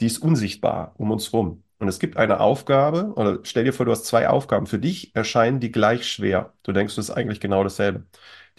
die 0.00 0.06
ist 0.06 0.18
unsichtbar 0.20 0.94
um 0.98 1.10
uns 1.12 1.32
rum. 1.34 1.64
Und 1.78 1.88
es 1.88 1.98
gibt 1.98 2.16
eine 2.16 2.40
Aufgabe, 2.40 3.12
oder 3.16 3.40
stell 3.44 3.64
dir 3.64 3.72
vor, 3.72 3.84
du 3.86 3.92
hast 3.92 4.06
zwei 4.06 4.28
Aufgaben. 4.28 4.66
Für 4.66 4.78
dich 4.78 5.14
erscheinen 5.14 5.60
die 5.60 5.70
gleich 5.70 6.08
schwer. 6.08 6.54
Du 6.62 6.72
denkst, 6.72 6.96
das 6.96 7.10
ist 7.10 7.14
eigentlich 7.16 7.40
genau 7.40 7.62
dasselbe. 7.62 8.06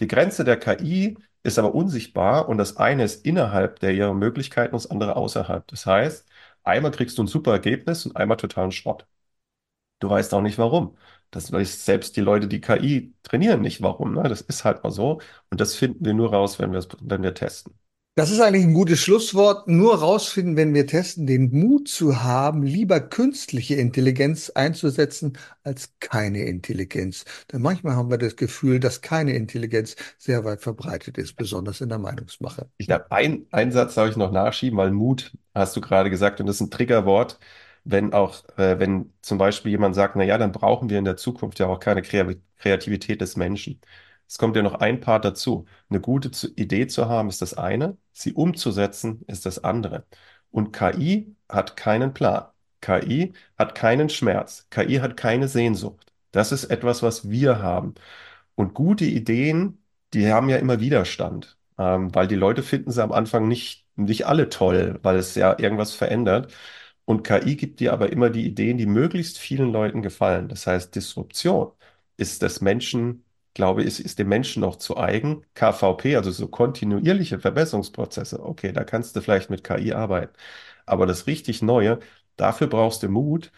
Die 0.00 0.06
Grenze 0.08 0.44
der 0.44 0.56
KI 0.58 1.18
ist 1.42 1.58
aber 1.58 1.74
unsichtbar 1.74 2.48
und 2.48 2.58
das 2.58 2.76
eine 2.76 3.04
ist 3.04 3.24
innerhalb 3.26 3.80
der 3.80 3.92
ihrer 3.92 4.14
Möglichkeiten 4.14 4.74
und 4.74 4.82
das 4.84 4.90
andere 4.90 5.16
außerhalb. 5.16 5.66
Das 5.68 5.86
heißt, 5.86 6.28
einmal 6.62 6.92
kriegst 6.92 7.18
du 7.18 7.22
ein 7.24 7.26
super 7.26 7.52
Ergebnis 7.52 8.06
und 8.06 8.16
einmal 8.16 8.36
totalen 8.36 8.70
Schrott. 8.72 9.06
Du 10.00 10.10
weißt 10.10 10.32
auch 10.34 10.42
nicht 10.42 10.58
warum. 10.58 10.96
Das 11.30 11.52
weiß 11.52 11.84
selbst 11.84 12.16
die 12.16 12.20
Leute, 12.20 12.48
die 12.48 12.60
KI 12.60 13.14
trainieren, 13.22 13.60
nicht 13.62 13.82
warum. 13.82 14.14
Ne? 14.14 14.22
Das 14.24 14.40
ist 14.42 14.64
halt 14.64 14.82
mal 14.84 14.90
so. 14.90 15.20
Und 15.50 15.60
das 15.60 15.74
finden 15.76 16.04
wir 16.04 16.14
nur 16.14 16.30
raus, 16.32 16.58
wenn 16.58 16.72
wenn 16.74 17.22
wir 17.22 17.34
testen. 17.34 17.74
Das 18.18 18.32
ist 18.32 18.40
eigentlich 18.40 18.64
ein 18.64 18.74
gutes 18.74 18.98
Schlusswort. 19.00 19.68
Nur 19.68 20.00
rausfinden, 20.00 20.56
wenn 20.56 20.74
wir 20.74 20.88
testen, 20.88 21.24
den 21.24 21.52
Mut 21.52 21.86
zu 21.86 22.20
haben, 22.20 22.64
lieber 22.64 22.98
künstliche 22.98 23.76
Intelligenz 23.76 24.50
einzusetzen 24.50 25.38
als 25.62 25.94
keine 26.00 26.42
Intelligenz. 26.42 27.24
Denn 27.52 27.62
manchmal 27.62 27.94
haben 27.94 28.10
wir 28.10 28.18
das 28.18 28.34
Gefühl, 28.34 28.80
dass 28.80 29.02
keine 29.02 29.36
Intelligenz 29.36 29.94
sehr 30.18 30.44
weit 30.44 30.62
verbreitet 30.62 31.16
ist, 31.16 31.36
besonders 31.36 31.80
in 31.80 31.90
der 31.90 31.98
Meinungsmache. 31.98 32.68
Ich 32.78 32.88
glaube, 32.88 33.06
ein, 33.12 33.46
einen 33.52 33.70
Satz 33.70 33.94
darf 33.94 34.10
ich 34.10 34.16
noch 34.16 34.32
nachschieben, 34.32 34.76
weil 34.76 34.90
Mut, 34.90 35.36
hast 35.54 35.76
du 35.76 35.80
gerade 35.80 36.10
gesagt, 36.10 36.40
und 36.40 36.48
das 36.48 36.56
ist 36.56 36.62
ein 36.62 36.70
Triggerwort, 36.72 37.38
wenn 37.84 38.14
auch, 38.14 38.42
äh, 38.56 38.80
wenn 38.80 39.12
zum 39.22 39.38
Beispiel 39.38 39.70
jemand 39.70 39.94
sagt, 39.94 40.16
na 40.16 40.24
ja, 40.24 40.38
dann 40.38 40.50
brauchen 40.50 40.90
wir 40.90 40.98
in 40.98 41.04
der 41.04 41.18
Zukunft 41.18 41.60
ja 41.60 41.68
auch 41.68 41.78
keine 41.78 42.02
Kreativität 42.02 43.20
des 43.20 43.36
Menschen. 43.36 43.80
Es 44.28 44.38
kommt 44.38 44.56
ja 44.56 44.62
noch 44.62 44.74
ein 44.74 45.00
Part 45.00 45.24
dazu. 45.24 45.66
Eine 45.88 46.00
gute 46.00 46.30
Idee 46.56 46.86
zu 46.86 47.08
haben, 47.08 47.28
ist 47.28 47.42
das 47.42 47.54
eine. 47.54 47.96
Sie 48.12 48.32
umzusetzen, 48.34 49.22
ist 49.26 49.46
das 49.46 49.64
andere. 49.64 50.06
Und 50.50 50.72
KI 50.72 51.34
hat 51.48 51.76
keinen 51.76 52.14
Plan. 52.14 52.46
KI 52.80 53.32
hat 53.58 53.74
keinen 53.74 54.08
Schmerz. 54.08 54.66
KI 54.70 54.96
hat 54.96 55.16
keine 55.16 55.48
Sehnsucht. 55.48 56.12
Das 56.30 56.52
ist 56.52 56.64
etwas, 56.64 57.02
was 57.02 57.30
wir 57.30 57.60
haben. 57.62 57.94
Und 58.54 58.74
gute 58.74 59.04
Ideen, 59.04 59.82
die 60.14 60.30
haben 60.32 60.48
ja 60.48 60.56
immer 60.56 60.80
Widerstand, 60.80 61.58
ähm, 61.78 62.14
weil 62.14 62.26
die 62.28 62.34
Leute 62.34 62.62
finden 62.62 62.90
sie 62.90 63.02
am 63.02 63.12
Anfang 63.12 63.48
nicht, 63.48 63.86
nicht 63.96 64.26
alle 64.26 64.48
toll, 64.48 64.98
weil 65.02 65.16
es 65.16 65.34
ja 65.34 65.58
irgendwas 65.58 65.94
verändert. 65.94 66.52
Und 67.04 67.22
KI 67.24 67.56
gibt 67.56 67.80
dir 67.80 67.92
aber 67.92 68.12
immer 68.12 68.30
die 68.30 68.46
Ideen, 68.46 68.78
die 68.78 68.86
möglichst 68.86 69.38
vielen 69.38 69.72
Leuten 69.72 70.02
gefallen. 70.02 70.48
Das 70.48 70.66
heißt, 70.66 70.94
Disruption 70.94 71.72
ist 72.16 72.42
des 72.42 72.60
Menschen 72.60 73.24
glaube 73.58 73.82
ich, 73.84 74.00
ist 74.04 74.18
dem 74.20 74.28
Menschen 74.28 74.62
noch 74.62 74.76
zu 74.76 74.96
eigen. 74.96 75.44
KVP, 75.54 76.16
also 76.16 76.30
so 76.30 76.48
kontinuierliche 76.48 77.40
Verbesserungsprozesse, 77.40 78.40
okay, 78.44 78.72
da 78.72 78.84
kannst 78.84 79.16
du 79.16 79.20
vielleicht 79.20 79.50
mit 79.50 79.64
KI 79.64 79.92
arbeiten. 79.94 80.32
Aber 80.86 81.06
das 81.06 81.26
richtig 81.26 81.60
Neue, 81.62 81.98
dafür 82.36 82.68
brauchst 82.68 83.02
du 83.02 83.08
Mut. 83.08 83.52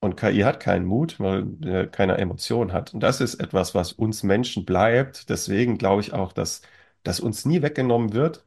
Und 0.00 0.16
KI 0.16 0.40
hat 0.42 0.60
keinen 0.60 0.86
Mut, 0.86 1.20
weil 1.20 1.46
er 1.64 1.86
keine 1.88 2.18
Emotion 2.18 2.72
hat. 2.72 2.94
Und 2.94 3.00
das 3.02 3.20
ist 3.20 3.36
etwas, 3.36 3.74
was 3.74 3.92
uns 3.92 4.22
Menschen 4.22 4.64
bleibt. 4.64 5.28
Deswegen 5.30 5.78
glaube 5.78 6.02
ich 6.02 6.12
auch, 6.14 6.32
dass 6.32 6.62
das 7.02 7.20
uns 7.20 7.44
nie 7.44 7.62
weggenommen 7.62 8.12
wird, 8.14 8.46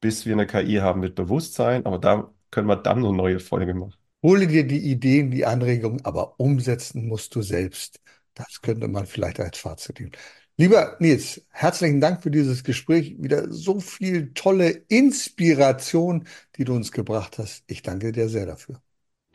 bis 0.00 0.26
wir 0.26 0.34
eine 0.34 0.46
KI 0.46 0.76
haben 0.76 1.00
mit 1.00 1.14
Bewusstsein. 1.14 1.86
Aber 1.86 1.98
da 1.98 2.32
können 2.50 2.68
wir 2.68 2.76
dann 2.76 2.98
eine 2.98 3.12
neue 3.12 3.40
Folge 3.40 3.74
machen. 3.74 3.94
Hole 4.22 4.46
dir 4.46 4.66
die 4.66 4.78
Ideen, 4.90 5.30
die 5.30 5.46
Anregungen, 5.46 6.04
aber 6.04 6.38
umsetzen 6.38 7.08
musst 7.08 7.34
du 7.34 7.42
selbst. 7.42 8.00
Das 8.40 8.62
könnte 8.62 8.88
man 8.88 9.06
vielleicht 9.06 9.38
als 9.40 9.58
Fazit 9.58 10.00
nehmen. 10.00 10.12
Lieber 10.56 10.96
Nils, 10.98 11.42
herzlichen 11.50 12.00
Dank 12.00 12.22
für 12.22 12.30
dieses 12.30 12.64
Gespräch. 12.64 13.16
Wieder 13.18 13.50
so 13.50 13.80
viel 13.80 14.32
tolle 14.34 14.70
Inspiration, 14.88 16.26
die 16.56 16.64
du 16.64 16.74
uns 16.74 16.92
gebracht 16.92 17.38
hast. 17.38 17.64
Ich 17.66 17.82
danke 17.82 18.12
dir 18.12 18.28
sehr 18.28 18.46
dafür. 18.46 18.80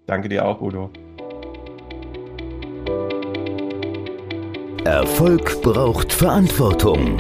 Danke 0.06 0.30
dir 0.30 0.46
auch, 0.46 0.62
Udo. 0.62 0.92
Erfolg 4.86 5.62
braucht 5.64 6.14
Verantwortung. 6.14 7.18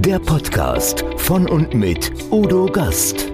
Der 0.00 0.18
Podcast 0.18 1.04
von 1.18 1.48
und 1.48 1.72
mit 1.72 2.12
Udo 2.32 2.66
Gast. 2.66 3.33